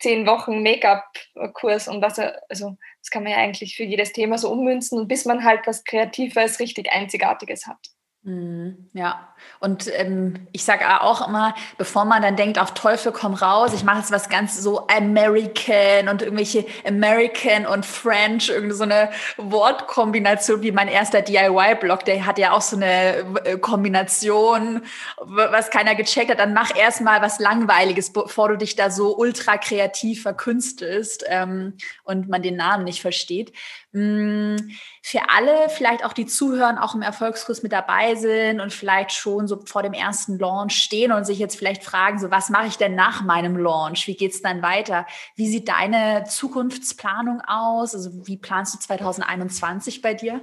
zehn 0.01 0.27
Wochen 0.27 0.63
Make-up-Kurs 0.63 1.89
und 1.89 2.03
was, 2.03 2.19
also 2.19 2.77
das 3.01 3.11
kann 3.11 3.23
man 3.23 3.33
ja 3.33 3.39
eigentlich 3.39 3.77
für 3.77 3.85
jedes 3.85 4.13
Thema 4.13 4.39
so 4.39 4.51
ummünzen, 4.51 5.07
bis 5.07 5.25
man 5.25 5.45
halt 5.45 5.67
was 5.67 5.85
Kreatives, 5.85 6.59
richtig 6.59 6.91
Einzigartiges 6.91 7.67
hat. 7.67 7.79
Mhm, 8.23 8.91
ja, 8.93 9.30
und 9.61 9.91
ähm, 9.95 10.47
ich 10.53 10.65
sage 10.65 11.03
auch 11.03 11.29
immer, 11.29 11.55
bevor 11.77 12.07
man 12.07 12.23
dann 12.23 12.37
denkt, 12.37 12.59
auf 12.59 12.73
Teufel 12.73 13.13
komm 13.13 13.35
raus, 13.35 13.73
ich 13.75 13.85
mache 13.85 13.99
jetzt 13.99 14.11
was 14.11 14.31
ganz 14.31 14.57
so 14.57 14.87
American 14.89 16.09
und 16.09 16.23
irgendwelche 16.23 16.65
American 16.87 17.67
und 17.67 17.85
French, 17.85 18.49
irgendwie 18.49 18.75
so 18.75 18.85
eine 18.85 19.11
Wortkombination 19.37 20.63
wie 20.63 20.73
mein 20.73 20.89
erster 20.89 21.21
DIY-Blog, 21.21 22.07
der 22.07 22.25
hat 22.25 22.39
ja 22.39 22.53
auch 22.53 22.63
so 22.63 22.77
eine 22.77 23.19
äh, 23.45 23.59
Kombination, 23.59 24.83
was 25.19 25.71
keiner 25.71 25.95
gecheckt 25.95 26.31
hat. 26.31 26.39
Dann 26.39 26.55
mach 26.55 26.75
erstmal 26.75 27.21
was 27.21 27.39
Langweiliges, 27.39 28.13
bevor 28.13 28.49
du 28.49 28.57
dich 28.57 28.77
da 28.77 28.91
so 28.91 29.17
ultra 29.17 29.59
kreativ 29.59 30.23
verkünstelst 30.23 31.25
ähm, 31.29 31.75
und 32.05 32.29
man 32.29 32.43
den 32.43 32.57
Namen 32.57 32.85
nicht 32.85 33.03
versteht. 33.03 33.53
Mm, 33.93 34.57
für 35.03 35.21
alle, 35.29 35.69
vielleicht 35.69 36.05
auch 36.05 36.13
die 36.13 36.27
zuhören, 36.27 36.79
auch 36.79 36.95
im 36.95 37.03
Erfolgskurs 37.03 37.63
mit 37.63 37.73
dabei 37.73 38.15
sind 38.15 38.61
und 38.61 38.73
vielleicht 38.73 39.13
schon 39.13 39.30
so 39.47 39.61
vor 39.65 39.83
dem 39.83 39.93
ersten 39.93 40.39
Launch 40.39 40.75
stehen 40.75 41.13
und 41.13 41.25
sich 41.25 41.39
jetzt 41.39 41.57
vielleicht 41.57 41.85
fragen, 41.85 42.19
so 42.19 42.31
was 42.31 42.51
mache 42.51 42.67
ich 42.67 42.77
denn 42.77 42.95
nach 42.95 43.23
meinem 43.23 43.57
Launch? 43.57 44.07
Wie 44.07 44.17
geht 44.17 44.33
es 44.33 44.43
dann 44.43 44.63
weiter? 44.63 45.07
Wie 45.37 45.49
sieht 45.49 45.69
deine 45.69 46.25
Zukunftsplanung 46.25 47.41
aus? 47.43 47.95
Also 47.95 48.27
wie 48.27 48.37
planst 48.37 48.75
du 48.75 48.79
2021 48.79 50.03
bei 50.03 50.15
dir? 50.15 50.41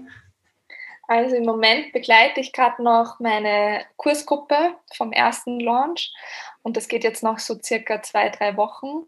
Also 1.07 1.35
im 1.35 1.45
Moment 1.45 1.93
begleite 1.93 2.41
ich 2.41 2.51
gerade 2.51 2.83
noch 2.83 3.19
meine 3.19 3.85
Kursgruppe 3.95 4.75
vom 4.93 5.13
ersten 5.13 5.59
Launch 5.59 6.13
und 6.63 6.75
das 6.75 6.89
geht 6.89 7.05
jetzt 7.05 7.23
noch 7.23 7.39
so 7.39 7.57
circa 7.61 8.01
zwei, 8.01 8.29
drei 8.29 8.57
Wochen. 8.57 9.05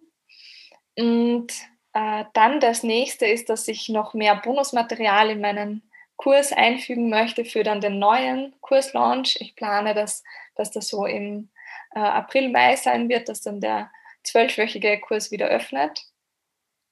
Und 0.98 1.52
äh, 1.94 2.24
dann 2.34 2.62
das 2.62 2.84
nächste 2.84 3.26
ist, 3.26 3.50
dass 3.50 3.68
ich 3.68 3.90
noch 3.90 4.14
mehr 4.14 4.36
Bonusmaterial 4.38 5.32
in 5.32 5.42
meinen 5.42 5.89
Kurs 6.20 6.52
einfügen 6.52 7.10
möchte 7.10 7.46
für 7.46 7.64
dann 7.64 7.80
den 7.80 7.98
neuen 7.98 8.54
Kurslaunch. 8.60 9.38
Ich 9.40 9.56
plane, 9.56 9.94
dass, 9.94 10.22
dass 10.56 10.70
das 10.70 10.90
so 10.90 11.06
im 11.06 11.50
äh, 11.96 12.00
April, 12.00 12.50
Mai 12.50 12.76
sein 12.76 13.08
wird, 13.08 13.30
dass 13.30 13.40
dann 13.40 13.62
der 13.62 13.90
zwölfwöchige 14.24 15.00
Kurs 15.00 15.32
wieder 15.32 15.48
öffnet. 15.48 16.08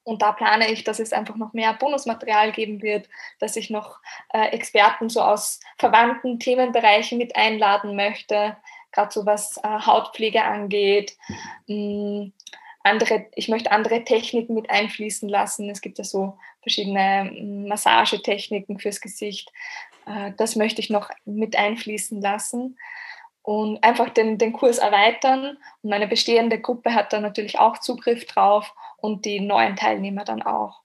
Und 0.05 0.21
da 0.21 0.31
plane 0.31 0.71
ich, 0.71 0.85
dass 0.85 0.99
es 0.99 1.11
einfach 1.11 1.35
noch 1.35 1.51
mehr 1.51 1.73
Bonusmaterial 1.73 2.53
geben 2.53 2.81
wird, 2.81 3.09
dass 3.39 3.57
ich 3.57 3.69
noch 3.69 3.99
äh, 4.31 4.47
Experten 4.51 5.09
so 5.09 5.21
aus 5.21 5.59
verwandten 5.77 6.39
Themenbereichen 6.39 7.17
mit 7.17 7.35
einladen 7.35 7.97
möchte, 7.97 8.55
gerade 8.93 9.11
so 9.11 9.25
was 9.25 9.57
äh, 9.57 9.67
Hautpflege 9.67 10.41
angeht. 10.41 11.17
Mh, 11.67 11.75
mm, 11.75 12.33
andere, 12.83 13.25
ich 13.35 13.49
möchte 13.49 13.71
andere 13.71 14.05
Techniken 14.05 14.53
mit 14.53 14.69
einfließen 14.69 15.27
lassen. 15.27 15.69
Es 15.69 15.81
gibt 15.81 15.97
ja 15.97 16.05
so 16.05 16.37
verschiedene 16.67 17.31
mm, 17.31 17.67
Massagetechniken 17.67 18.77
fürs 18.79 18.99
Gesicht. 18.99 19.51
Äh, 20.05 20.33
das 20.37 20.55
möchte 20.55 20.81
ich 20.81 20.89
noch 20.89 21.09
mit 21.25 21.55
einfließen 21.55 22.21
lassen 22.21 22.77
und 23.41 23.81
einfach 23.83 24.09
den, 24.09 24.37
den 24.37 24.51
Kurs 24.51 24.77
erweitern. 24.77 25.57
Und 25.81 25.89
meine 25.89 26.07
bestehende 26.07 26.59
Gruppe 26.59 26.93
hat 26.93 27.13
da 27.13 27.21
natürlich 27.21 27.57
auch 27.57 27.77
Zugriff 27.77 28.25
drauf 28.25 28.73
und 28.97 29.23
die 29.23 29.39
neuen 29.39 29.77
Teilnehmer 29.77 30.25
dann 30.25 30.41
auch. 30.41 30.81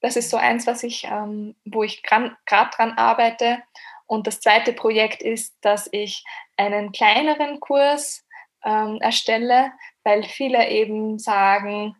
Das 0.00 0.16
ist 0.16 0.30
so 0.30 0.36
eins, 0.36 0.66
was 0.66 0.82
ich, 0.82 1.04
ähm, 1.04 1.54
wo 1.64 1.84
ich 1.84 2.02
gerade 2.02 2.34
dran 2.46 2.92
arbeite. 2.96 3.62
Und 4.06 4.26
das 4.26 4.40
zweite 4.40 4.72
Projekt 4.72 5.22
ist, 5.22 5.54
dass 5.60 5.88
ich 5.92 6.24
einen 6.56 6.90
kleineren 6.90 7.60
Kurs 7.60 8.26
ähm, 8.64 8.98
erstelle, 9.00 9.72
weil 10.02 10.24
viele 10.24 10.68
eben 10.68 11.18
sagen, 11.18 11.96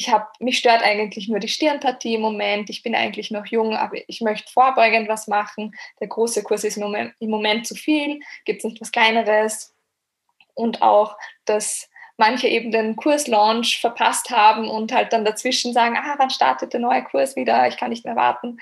ich 0.00 0.08
habe, 0.08 0.26
mich 0.38 0.56
stört 0.56 0.82
eigentlich 0.82 1.28
nur 1.28 1.40
die 1.40 1.48
Stirnpartie 1.48 2.14
im 2.14 2.22
Moment, 2.22 2.70
ich 2.70 2.82
bin 2.82 2.94
eigentlich 2.94 3.30
noch 3.30 3.44
jung, 3.44 3.76
aber 3.76 3.98
ich 4.08 4.22
möchte 4.22 4.50
vorbeugend 4.50 5.10
was 5.10 5.28
machen. 5.28 5.74
Der 6.00 6.08
große 6.08 6.42
Kurs 6.42 6.64
ist 6.64 6.78
im 6.78 7.14
Moment, 7.20 7.66
zu 7.66 7.74
viel, 7.74 8.20
gibt 8.46 8.60
es 8.60 8.64
nicht 8.64 8.80
was 8.80 8.92
Kleineres. 8.92 9.74
Und 10.54 10.80
auch, 10.80 11.18
dass 11.44 11.90
manche 12.16 12.48
eben 12.48 12.70
den 12.70 12.96
Kurslaunch 12.96 13.78
verpasst 13.78 14.30
haben 14.30 14.70
und 14.70 14.90
halt 14.90 15.12
dann 15.12 15.26
dazwischen 15.26 15.74
sagen, 15.74 15.98
ah, 15.98 16.14
wann 16.16 16.30
startet 16.30 16.72
der 16.72 16.80
neue 16.80 17.04
Kurs 17.04 17.36
wieder? 17.36 17.68
Ich 17.68 17.76
kann 17.76 17.90
nicht 17.90 18.06
mehr 18.06 18.16
warten. 18.16 18.58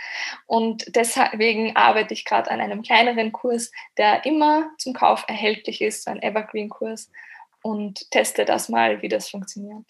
Und 0.46 0.96
deswegen 0.96 1.76
arbeite 1.76 2.14
ich 2.14 2.24
gerade 2.24 2.50
an 2.50 2.60
einem 2.60 2.82
kleineren 2.82 3.30
Kurs, 3.30 3.70
der 3.96 4.26
immer 4.26 4.70
zum 4.78 4.92
Kauf 4.92 5.24
erhältlich 5.28 5.82
ist, 5.82 6.08
ein 6.08 6.20
Evergreen-Kurs 6.20 7.12
und 7.62 8.10
teste 8.10 8.44
das 8.44 8.68
mal, 8.68 9.02
wie 9.02 9.08
das 9.08 9.28
funktioniert. 9.28 9.84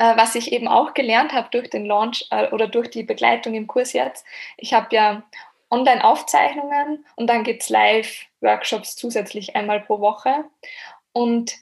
Äh, 0.00 0.16
was 0.16 0.34
ich 0.34 0.50
eben 0.52 0.66
auch 0.66 0.94
gelernt 0.94 1.34
habe 1.34 1.48
durch 1.50 1.68
den 1.68 1.84
Launch 1.84 2.26
äh, 2.30 2.48
oder 2.52 2.66
durch 2.66 2.88
die 2.88 3.02
Begleitung 3.02 3.52
im 3.54 3.66
Kurs 3.66 3.92
jetzt, 3.92 4.24
ich 4.56 4.72
habe 4.72 4.96
ja 4.96 5.22
Online-Aufzeichnungen 5.70 7.04
und 7.16 7.26
dann 7.26 7.44
gibt 7.44 7.62
es 7.62 7.68
Live-Workshops 7.68 8.96
zusätzlich 8.96 9.54
einmal 9.54 9.80
pro 9.80 10.00
Woche. 10.00 10.46
Und 11.12 11.54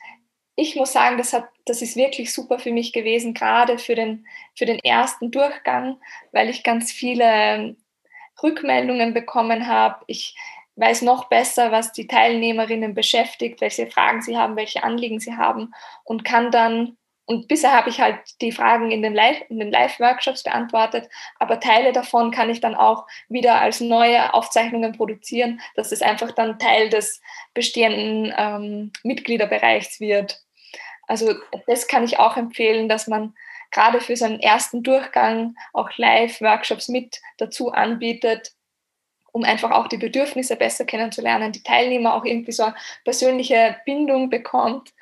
ich 0.54 0.76
muss 0.76 0.92
sagen, 0.92 1.18
das, 1.18 1.32
hat, 1.32 1.48
das 1.66 1.82
ist 1.82 1.96
wirklich 1.96 2.32
super 2.32 2.60
für 2.60 2.70
mich 2.70 2.92
gewesen, 2.92 3.34
gerade 3.34 3.76
für 3.76 3.96
den, 3.96 4.24
für 4.54 4.66
den 4.66 4.78
ersten 4.78 5.32
Durchgang, 5.32 6.00
weil 6.30 6.48
ich 6.48 6.62
ganz 6.62 6.92
viele 6.92 7.74
Rückmeldungen 8.40 9.14
bekommen 9.14 9.66
habe. 9.66 10.04
Ich 10.06 10.36
weiß 10.76 11.02
noch 11.02 11.24
besser, 11.24 11.72
was 11.72 11.90
die 11.92 12.06
Teilnehmerinnen 12.06 12.94
beschäftigt, 12.94 13.60
welche 13.60 13.88
Fragen 13.88 14.22
sie 14.22 14.36
haben, 14.36 14.54
welche 14.54 14.84
Anliegen 14.84 15.18
sie 15.18 15.36
haben 15.36 15.74
und 16.04 16.24
kann 16.24 16.52
dann, 16.52 16.97
und 17.28 17.46
bisher 17.46 17.74
habe 17.74 17.90
ich 17.90 18.00
halt 18.00 18.40
die 18.40 18.52
Fragen 18.52 18.90
in 18.90 19.02
den 19.02 19.12
Live-Workshops 19.12 20.44
Live 20.44 20.50
beantwortet, 20.50 21.10
aber 21.38 21.60
Teile 21.60 21.92
davon 21.92 22.30
kann 22.30 22.48
ich 22.48 22.62
dann 22.62 22.74
auch 22.74 23.06
wieder 23.28 23.60
als 23.60 23.80
neue 23.80 24.32
Aufzeichnungen 24.32 24.92
produzieren, 24.96 25.60
dass 25.76 25.92
es 25.92 26.00
einfach 26.00 26.32
dann 26.32 26.58
Teil 26.58 26.88
des 26.88 27.20
bestehenden 27.52 28.32
ähm, 28.34 28.92
Mitgliederbereichs 29.02 30.00
wird. 30.00 30.40
Also 31.06 31.34
das 31.66 31.86
kann 31.86 32.02
ich 32.02 32.18
auch 32.18 32.38
empfehlen, 32.38 32.88
dass 32.88 33.08
man 33.08 33.34
gerade 33.72 34.00
für 34.00 34.16
seinen 34.16 34.40
ersten 34.40 34.82
Durchgang 34.82 35.54
auch 35.74 35.90
Live-Workshops 35.98 36.88
mit 36.88 37.20
dazu 37.36 37.72
anbietet, 37.72 38.52
um 39.32 39.44
einfach 39.44 39.72
auch 39.72 39.88
die 39.88 39.98
Bedürfnisse 39.98 40.56
besser 40.56 40.86
kennenzulernen, 40.86 41.52
die 41.52 41.62
Teilnehmer 41.62 42.14
auch 42.14 42.24
irgendwie 42.24 42.52
so 42.52 42.62
eine 42.62 42.74
persönliche 43.04 43.76
Bindung 43.84 44.30
bekommt. 44.30 44.94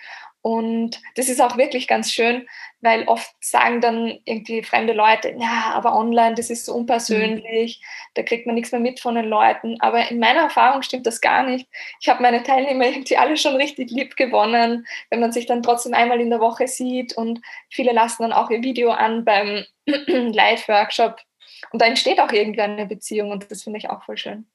Und 0.47 1.01
das 1.17 1.29
ist 1.29 1.41
auch 1.41 1.57
wirklich 1.57 1.89
ganz 1.89 2.13
schön, 2.13 2.47
weil 2.81 3.09
oft 3.09 3.35
sagen 3.41 3.81
dann 3.81 4.21
irgendwie 4.27 4.63
fremde 4.63 4.93
Leute, 4.93 5.35
ja, 5.37 5.73
aber 5.75 5.99
online, 5.99 6.37
das 6.37 6.51
ist 6.51 6.67
so 6.67 6.73
unpersönlich, 6.73 7.81
mhm. 7.81 7.87
da 8.15 8.23
kriegt 8.23 8.47
man 8.47 8.55
nichts 8.55 8.71
mehr 8.71 8.81
mit 8.81 9.01
von 9.01 9.17
den 9.17 9.25
Leuten. 9.25 9.77
Aber 9.81 10.09
in 10.09 10.21
meiner 10.21 10.43
Erfahrung 10.43 10.83
stimmt 10.83 11.05
das 11.05 11.21
gar 11.21 11.43
nicht. 11.43 11.69
Ich 12.01 12.09
habe 12.09 12.23
meine 12.23 12.45
Teilnehmer 12.45 12.87
irgendwie 12.87 13.17
alle 13.17 13.37
schon 13.37 13.57
richtig 13.57 13.91
lieb 13.91 14.15
gewonnen, 14.15 14.87
wenn 15.11 15.19
man 15.19 15.33
sich 15.33 15.47
dann 15.47 15.65
trotzdem 15.65 15.95
einmal 15.95 16.21
in 16.21 16.31
der 16.31 16.39
Woche 16.39 16.69
sieht 16.69 17.17
und 17.17 17.41
viele 17.69 17.91
lassen 17.91 18.23
dann 18.23 18.33
auch 18.33 18.49
ihr 18.49 18.63
Video 18.63 18.93
an 18.93 19.25
beim 19.25 19.65
Live-Workshop 19.87 21.17
und 21.73 21.83
da 21.83 21.87
entsteht 21.87 22.21
auch 22.21 22.31
irgendwie 22.31 22.61
eine 22.61 22.87
Beziehung 22.87 23.33
und 23.33 23.51
das 23.51 23.65
finde 23.65 23.81
ich 23.81 23.91
auch 23.91 24.05
voll 24.05 24.17
schön. 24.17 24.47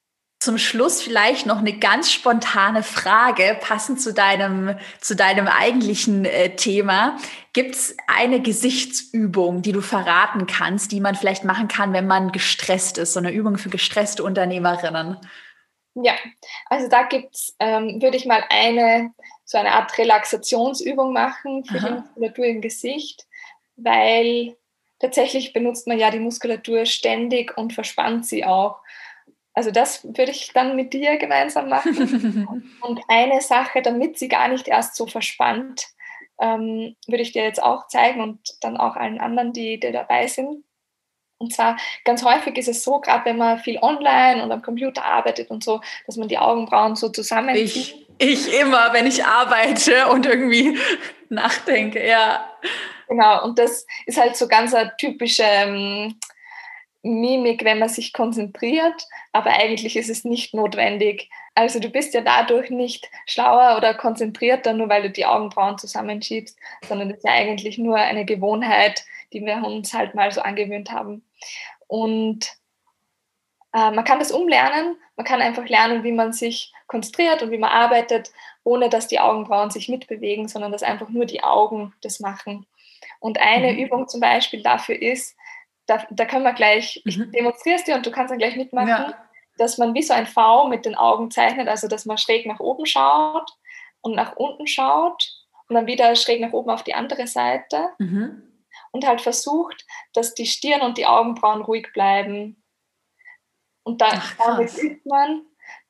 Zum 0.41 0.57
Schluss 0.57 1.03
vielleicht 1.03 1.45
noch 1.45 1.59
eine 1.59 1.77
ganz 1.77 2.11
spontane 2.11 2.81
Frage, 2.81 3.59
passend 3.61 4.01
zu 4.01 4.11
deinem, 4.11 4.75
zu 4.99 5.15
deinem 5.15 5.47
eigentlichen 5.47 6.25
äh, 6.25 6.55
Thema. 6.55 7.19
Gibt 7.53 7.75
es 7.75 7.95
eine 8.07 8.41
Gesichtsübung, 8.41 9.61
die 9.61 9.71
du 9.71 9.81
verraten 9.81 10.47
kannst, 10.47 10.91
die 10.93 10.99
man 10.99 11.13
vielleicht 11.13 11.43
machen 11.43 11.67
kann, 11.67 11.93
wenn 11.93 12.07
man 12.07 12.31
gestresst 12.31 12.97
ist? 12.97 13.13
So 13.13 13.19
eine 13.19 13.31
Übung 13.31 13.59
für 13.59 13.69
gestresste 13.69 14.23
Unternehmerinnen? 14.23 15.17
Ja, 15.93 16.15
also 16.71 16.87
da 16.87 17.03
gibt's, 17.03 17.55
ähm, 17.59 18.01
würde 18.01 18.17
ich 18.17 18.25
mal 18.25 18.43
eine, 18.49 19.13
so 19.45 19.59
eine 19.59 19.73
Art 19.73 19.95
Relaxationsübung 19.95 21.13
machen 21.13 21.65
für 21.65 21.77
Aha. 21.77 21.87
die 21.87 21.93
Muskulatur 21.93 22.45
im 22.45 22.61
Gesicht, 22.61 23.27
weil 23.75 24.57
tatsächlich 24.97 25.53
benutzt 25.53 25.85
man 25.85 25.99
ja 25.99 26.09
die 26.09 26.17
Muskulatur 26.17 26.87
ständig 26.87 27.55
und 27.59 27.73
verspannt 27.73 28.25
sie 28.25 28.43
auch. 28.43 28.79
Also 29.53 29.71
das 29.71 30.03
würde 30.03 30.31
ich 30.31 30.51
dann 30.53 30.75
mit 30.75 30.93
dir 30.93 31.17
gemeinsam 31.17 31.69
machen. 31.69 32.47
und 32.81 33.01
eine 33.07 33.41
Sache, 33.41 33.81
damit 33.81 34.17
sie 34.17 34.27
gar 34.27 34.47
nicht 34.47 34.67
erst 34.67 34.95
so 34.95 35.07
verspannt, 35.07 35.87
ähm, 36.39 36.95
würde 37.07 37.21
ich 37.21 37.33
dir 37.33 37.43
jetzt 37.43 37.61
auch 37.61 37.87
zeigen 37.87 38.21
und 38.21 38.39
dann 38.61 38.77
auch 38.77 38.95
allen 38.95 39.19
anderen, 39.19 39.53
die, 39.53 39.79
die 39.79 39.91
dabei 39.91 40.27
sind. 40.27 40.63
Und 41.37 41.53
zwar 41.53 41.77
ganz 42.05 42.23
häufig 42.23 42.57
ist 42.57 42.67
es 42.67 42.83
so, 42.83 42.99
gerade 42.99 43.25
wenn 43.25 43.37
man 43.37 43.59
viel 43.59 43.79
online 43.81 44.43
und 44.43 44.51
am 44.51 44.61
Computer 44.61 45.03
arbeitet 45.03 45.49
und 45.49 45.63
so, 45.63 45.81
dass 46.05 46.15
man 46.15 46.27
die 46.27 46.37
Augenbrauen 46.37 46.95
so 46.95 47.09
zusammenzieht. 47.09 47.65
Ich 47.65 48.07
Ich 48.19 48.53
immer, 48.59 48.93
wenn 48.93 49.07
ich 49.07 49.25
arbeite 49.25 50.07
und 50.09 50.27
irgendwie 50.27 50.77
nachdenke, 51.29 52.07
ja. 52.07 52.47
Genau, 53.07 53.43
und 53.43 53.57
das 53.57 53.87
ist 54.05 54.19
halt 54.19 54.37
so 54.37 54.47
ganz 54.47 54.73
eine 54.73 54.93
typische 54.97 55.43
ähm, 55.43 56.19
Mimik, 57.03 57.63
wenn 57.63 57.79
man 57.79 57.89
sich 57.89 58.13
konzentriert, 58.13 59.07
aber 59.31 59.51
eigentlich 59.51 59.95
ist 59.95 60.09
es 60.09 60.23
nicht 60.23 60.53
notwendig. 60.53 61.29
Also 61.55 61.79
du 61.79 61.89
bist 61.89 62.13
ja 62.13 62.21
dadurch 62.21 62.69
nicht 62.69 63.09
schlauer 63.25 63.75
oder 63.77 63.93
konzentrierter, 63.93 64.73
nur 64.73 64.87
weil 64.89 65.03
du 65.03 65.09
die 65.09 65.25
Augenbrauen 65.25 65.77
zusammenschiebst, 65.77 66.57
sondern 66.87 67.09
das 67.09 67.17
ist 67.17 67.25
ja 67.25 67.33
eigentlich 67.33 67.77
nur 67.77 67.97
eine 67.97 68.25
Gewohnheit, 68.25 69.03
die 69.33 69.43
wir 69.43 69.63
uns 69.63 69.93
halt 69.93 70.13
mal 70.13 70.31
so 70.31 70.41
angewöhnt 70.41 70.91
haben. 70.91 71.23
Und 71.87 72.45
äh, 73.73 73.91
man 73.91 74.03
kann 74.03 74.19
das 74.19 74.31
umlernen, 74.31 74.95
man 75.15 75.25
kann 75.25 75.41
einfach 75.41 75.67
lernen, 75.67 76.03
wie 76.03 76.11
man 76.11 76.33
sich 76.33 76.73
konzentriert 76.87 77.41
und 77.41 77.51
wie 77.51 77.57
man 77.57 77.71
arbeitet, 77.71 78.31
ohne 78.63 78.89
dass 78.89 79.07
die 79.07 79.19
Augenbrauen 79.19 79.71
sich 79.71 79.89
mitbewegen, 79.89 80.47
sondern 80.47 80.71
dass 80.71 80.83
einfach 80.83 81.09
nur 81.09 81.25
die 81.25 81.43
Augen 81.43 81.93
das 82.01 82.19
machen. 82.19 82.67
Und 83.19 83.39
eine 83.39 83.73
mhm. 83.73 83.79
Übung 83.79 84.07
zum 84.07 84.19
Beispiel 84.19 84.61
dafür 84.61 85.01
ist, 85.01 85.35
da, 85.85 86.05
da 86.09 86.25
können 86.25 86.43
wir 86.43 86.53
gleich, 86.53 87.01
ich 87.05 87.17
mhm. 87.17 87.31
demonstriere 87.31 87.77
es 87.77 87.83
dir 87.83 87.95
und 87.95 88.05
du 88.05 88.11
kannst 88.11 88.31
dann 88.31 88.37
gleich 88.37 88.55
mitmachen, 88.55 88.87
ja. 88.87 89.13
dass 89.57 89.77
man 89.77 89.93
wie 89.93 90.03
so 90.03 90.13
ein 90.13 90.27
V 90.27 90.67
mit 90.67 90.85
den 90.85 90.95
Augen 90.95 91.31
zeichnet, 91.31 91.67
also 91.67 91.87
dass 91.87 92.05
man 92.05 92.17
schräg 92.17 92.45
nach 92.45 92.59
oben 92.59 92.85
schaut 92.85 93.51
und 94.01 94.15
nach 94.15 94.35
unten 94.35 94.67
schaut 94.67 95.29
und 95.67 95.75
dann 95.75 95.87
wieder 95.87 96.15
schräg 96.15 96.41
nach 96.41 96.53
oben 96.53 96.69
auf 96.69 96.83
die 96.83 96.95
andere 96.95 97.27
Seite 97.27 97.89
mhm. 97.99 98.43
und 98.91 99.07
halt 99.07 99.21
versucht, 99.21 99.85
dass 100.13 100.33
die 100.33 100.45
Stirn 100.45 100.81
und 100.81 100.97
die 100.97 101.05
Augenbrauen 101.05 101.61
ruhig 101.61 101.87
bleiben. 101.93 102.61
Und 103.83 104.01
da, 104.01 104.09
Ach, 104.11 104.35
damit 104.37 104.77
übt 104.77 105.01
man, 105.05 105.43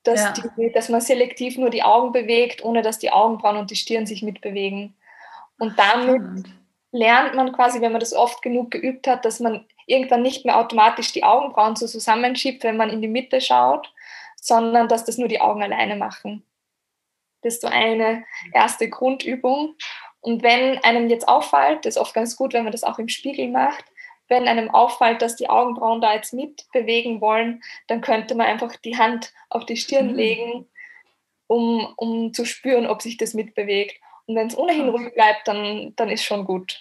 dass, 0.03 0.21
ja. 0.21 0.33
die, 0.57 0.71
dass 0.71 0.89
man 0.89 1.01
selektiv 1.01 1.57
nur 1.57 1.69
die 1.69 1.83
Augen 1.83 2.11
bewegt, 2.11 2.63
ohne 2.63 2.81
dass 2.81 2.99
die 2.99 3.11
Augenbrauen 3.11 3.57
und 3.57 3.71
die 3.71 3.75
Stirn 3.75 4.05
sich 4.05 4.23
mitbewegen. 4.23 4.95
Und 5.59 5.77
damit. 5.77 6.45
Lernt 6.91 7.35
man 7.35 7.53
quasi, 7.53 7.81
wenn 7.81 7.91
man 7.91 7.99
das 7.99 8.13
oft 8.13 8.41
genug 8.41 8.71
geübt 8.71 9.07
hat, 9.07 9.25
dass 9.25 9.39
man 9.39 9.65
irgendwann 9.85 10.21
nicht 10.21 10.45
mehr 10.45 10.57
automatisch 10.57 11.11
die 11.13 11.23
Augenbrauen 11.23 11.75
so 11.75 11.87
zusammenschiebt, 11.87 12.63
wenn 12.63 12.77
man 12.77 12.89
in 12.89 13.01
die 13.01 13.07
Mitte 13.07 13.41
schaut, 13.41 13.93
sondern 14.35 14.87
dass 14.87 15.05
das 15.05 15.17
nur 15.17 15.27
die 15.27 15.41
Augen 15.41 15.63
alleine 15.63 15.95
machen. 15.95 16.43
Das 17.41 17.55
ist 17.55 17.61
so 17.61 17.67
eine 17.67 18.23
erste 18.53 18.89
Grundübung. 18.89 19.75
Und 20.19 20.43
wenn 20.43 20.77
einem 20.83 21.09
jetzt 21.09 21.27
auffällt, 21.27 21.85
das 21.85 21.95
ist 21.95 22.01
oft 22.01 22.13
ganz 22.13 22.35
gut, 22.35 22.53
wenn 22.53 22.63
man 22.63 22.71
das 22.71 22.83
auch 22.83 22.99
im 22.99 23.07
Spiegel 23.07 23.47
macht, 23.49 23.85
wenn 24.27 24.47
einem 24.47 24.69
auffällt, 24.69 25.21
dass 25.21 25.35
die 25.35 25.49
Augenbrauen 25.49 25.99
da 25.99 26.13
jetzt 26.13 26.33
mitbewegen 26.33 27.19
wollen, 27.19 27.61
dann 27.87 28.01
könnte 28.01 28.35
man 28.35 28.47
einfach 28.47 28.75
die 28.77 28.97
Hand 28.97 29.33
auf 29.49 29.65
die 29.65 29.75
Stirn 29.75 30.11
mhm. 30.11 30.15
legen, 30.15 30.69
um, 31.47 31.93
um 31.97 32.33
zu 32.33 32.45
spüren, 32.45 32.87
ob 32.87 33.01
sich 33.01 33.17
das 33.17 33.33
mitbewegt. 33.33 33.99
Und 34.31 34.37
wenn 34.37 34.47
es 34.47 34.57
ohnehin 34.57 34.87
ruhig 34.87 35.13
bleibt, 35.13 35.45
dann, 35.45 35.93
dann 35.97 36.09
ist 36.09 36.23
schon 36.23 36.45
gut. 36.45 36.79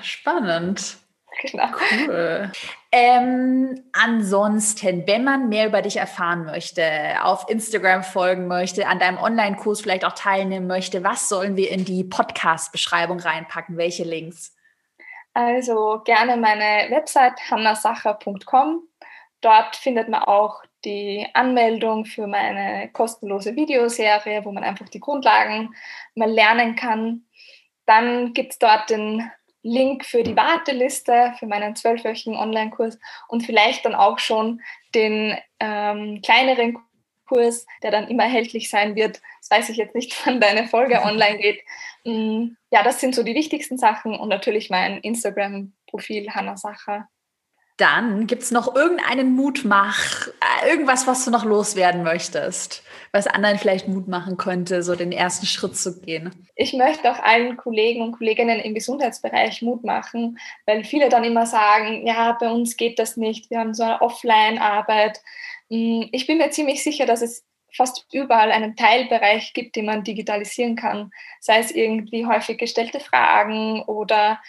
Spannend. 0.00 0.96
Genau. 1.42 1.66
Cool. 2.06 2.50
Ähm, 2.90 3.84
ansonsten, 3.92 5.06
wenn 5.06 5.22
man 5.22 5.50
mehr 5.50 5.66
über 5.66 5.82
dich 5.82 5.98
erfahren 5.98 6.46
möchte, 6.46 6.82
auf 7.22 7.50
Instagram 7.50 8.02
folgen 8.04 8.46
möchte, 8.46 8.88
an 8.88 8.98
deinem 8.98 9.18
Online-Kurs 9.18 9.82
vielleicht 9.82 10.06
auch 10.06 10.14
teilnehmen 10.14 10.66
möchte, 10.66 11.04
was 11.04 11.28
sollen 11.28 11.56
wir 11.58 11.70
in 11.70 11.84
die 11.84 12.04
Podcast-Beschreibung 12.04 13.20
reinpacken? 13.20 13.76
Welche 13.76 14.04
Links? 14.04 14.56
Also 15.34 16.00
gerne 16.06 16.38
meine 16.38 16.90
Website 16.90 17.38
hannasacher.com. 17.50 18.88
Dort 19.42 19.76
findet 19.76 20.08
man 20.08 20.22
auch 20.22 20.62
die 20.86 21.26
Anmeldung 21.34 22.06
für 22.06 22.26
meine 22.26 22.88
kostenlose 22.92 23.56
Videoserie, 23.56 24.44
wo 24.44 24.52
man 24.52 24.64
einfach 24.64 24.88
die 24.88 25.00
Grundlagen 25.00 25.74
mal 26.14 26.30
lernen 26.30 26.76
kann. 26.76 27.26
Dann 27.84 28.32
gibt 28.32 28.52
es 28.52 28.58
dort 28.58 28.88
den 28.88 29.30
Link 29.62 30.04
für 30.04 30.22
die 30.22 30.36
Warteliste 30.36 31.34
für 31.38 31.46
meinen 31.46 31.74
zwölfwöchigen 31.74 32.36
Online-Kurs 32.36 32.98
und 33.28 33.44
vielleicht 33.44 33.84
dann 33.84 33.96
auch 33.96 34.20
schon 34.20 34.62
den 34.94 35.36
ähm, 35.58 36.22
kleineren 36.22 36.78
Kurs, 37.26 37.66
der 37.82 37.90
dann 37.90 38.06
immer 38.06 38.22
erhältlich 38.22 38.70
sein 38.70 38.94
wird. 38.94 39.20
Das 39.40 39.50
weiß 39.50 39.68
ich 39.70 39.76
jetzt 39.76 39.96
nicht, 39.96 40.14
wann 40.24 40.40
deine 40.40 40.68
Folge 40.68 41.02
online 41.02 41.38
geht. 41.38 41.60
Mm, 42.04 42.54
ja, 42.70 42.84
das 42.84 43.00
sind 43.00 43.14
so 43.14 43.24
die 43.24 43.34
wichtigsten 43.34 43.76
Sachen 43.76 44.14
und 44.14 44.28
natürlich 44.28 44.70
mein 44.70 44.98
Instagram-Profil 44.98 46.30
Hanna 46.30 46.56
Sacher. 46.56 47.08
Dann 47.76 48.26
gibt 48.26 48.42
es 48.42 48.50
noch 48.50 48.74
irgendeinen 48.74 49.34
Mutmach, 49.34 50.28
äh, 50.28 50.70
irgendwas, 50.70 51.06
was 51.06 51.26
du 51.26 51.30
noch 51.30 51.44
loswerden 51.44 52.02
möchtest, 52.02 52.82
was 53.12 53.26
anderen 53.26 53.58
vielleicht 53.58 53.86
Mut 53.86 54.08
machen 54.08 54.38
könnte, 54.38 54.82
so 54.82 54.94
den 54.94 55.12
ersten 55.12 55.44
Schritt 55.44 55.76
zu 55.76 56.00
gehen. 56.00 56.30
Ich 56.54 56.72
möchte 56.72 57.12
auch 57.12 57.18
allen 57.18 57.58
Kollegen 57.58 58.00
und 58.00 58.12
Kolleginnen 58.12 58.60
im 58.60 58.74
Gesundheitsbereich 58.74 59.60
Mut 59.60 59.84
machen, 59.84 60.38
weil 60.64 60.84
viele 60.84 61.10
dann 61.10 61.24
immer 61.24 61.44
sagen, 61.44 62.06
ja, 62.06 62.32
bei 62.40 62.50
uns 62.50 62.78
geht 62.78 62.98
das 62.98 63.18
nicht, 63.18 63.50
wir 63.50 63.58
haben 63.58 63.74
so 63.74 63.82
eine 63.82 64.00
Offline-Arbeit. 64.00 65.20
Mm, 65.68 66.04
ich 66.12 66.26
bin 66.26 66.38
mir 66.38 66.50
ziemlich 66.50 66.82
sicher, 66.82 67.04
dass 67.04 67.20
es 67.20 67.44
fast 67.76 68.06
überall 68.10 68.52
einen 68.52 68.74
Teilbereich 68.74 69.52
gibt, 69.52 69.76
den 69.76 69.84
man 69.84 70.02
digitalisieren 70.02 70.76
kann, 70.76 71.10
sei 71.40 71.58
es 71.58 71.70
irgendwie 71.70 72.24
häufig 72.24 72.56
gestellte 72.56 73.00
Fragen 73.00 73.82
oder 73.82 74.40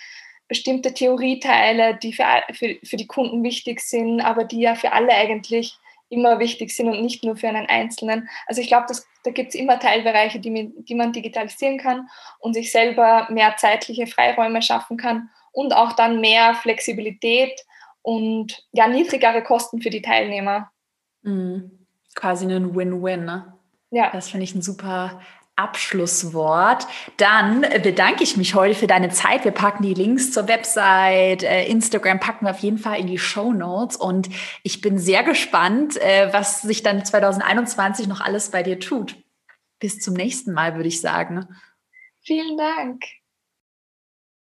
bestimmte 0.48 0.94
Theorieteile, 0.94 1.96
die 1.96 2.14
für, 2.14 2.26
für, 2.54 2.78
für 2.84 2.98
die 2.98 3.08
Kunden 3.08 3.44
wichtig 3.44 3.82
sind, 3.82 4.22
aber 4.22 4.44
die 4.44 4.62
ja 4.62 4.76
für 4.76 4.92
alle 4.92 5.14
eigentlich 5.14 5.78
immer 6.10 6.40
wichtig 6.40 6.74
sind 6.74 6.88
und 6.88 7.02
nicht 7.02 7.24
nur 7.24 7.36
für 7.36 7.50
einen 7.50 7.68
Einzelnen. 7.68 8.30
Also 8.46 8.62
ich 8.62 8.68
glaube, 8.68 8.88
da 9.24 9.32
gibt 9.32 9.50
es 9.50 9.56
immer 9.56 9.80
Teilbereiche, 9.80 10.40
die, 10.40 10.74
die 10.78 10.96
man 10.96 11.12
digitalisieren 11.12 11.78
kann 11.78 12.08
und 12.40 12.54
sich 12.54 12.72
selber 12.72 13.28
mehr 13.30 13.56
zeitliche 13.58 14.08
Freiräume 14.08 14.62
schaffen 14.62 14.98
kann 14.98 15.30
und 15.52 15.74
auch 15.74 15.94
dann 15.94 16.22
mehr 16.22 16.56
Flexibilität 16.56 17.60
und 18.02 18.66
ja, 18.72 18.88
niedrigere 18.88 19.44
Kosten 19.44 19.82
für 19.82 19.90
die 19.90 20.02
Teilnehmer. 20.02 20.72
Mhm. 21.24 21.86
Quasi 22.16 22.46
ein 22.46 22.74
Win-Win. 22.74 23.26
Ne? 23.26 23.54
Ja. 23.92 24.10
Das 24.12 24.30
finde 24.30 24.46
ich 24.46 24.56
ein 24.56 24.62
super 24.62 25.22
Abschlusswort. 25.58 26.88
Dann 27.18 27.62
bedanke 27.84 28.24
ich 28.24 28.38
mich 28.38 28.56
heute 28.56 28.76
für 28.76 28.88
deine 28.88 29.10
Zeit. 29.10 29.44
Wir 29.44 29.52
packen 29.52 29.84
die 29.84 29.94
Links 29.94 30.32
zur 30.32 30.48
Website, 30.48 31.44
äh, 31.44 31.66
Instagram 31.66 32.20
packen 32.20 32.46
wir 32.46 32.52
auf 32.52 32.60
jeden 32.60 32.78
Fall 32.78 33.00
in 33.00 33.08
die 33.08 33.18
Show 33.18 33.52
Notes. 33.52 33.98
Und 33.98 34.30
ich 34.64 34.82
bin 34.82 34.98
sehr 34.98 35.24
gespannt, 35.24 35.98
äh, 35.98 36.32
was 36.32 36.62
sich 36.62 36.84
dann 36.84 37.04
2021 37.04 38.08
noch 38.08 38.22
alles 38.22 38.52
bei 38.52 38.64
dir 38.64 38.80
tut. 38.80 39.16
Bis 39.80 40.00
zum 40.00 40.14
nächsten 40.14 40.54
Mal, 40.54 40.76
würde 40.76 40.88
ich 40.88 41.02
sagen. 41.02 41.48
Vielen 42.22 42.58
Dank. 42.58 43.04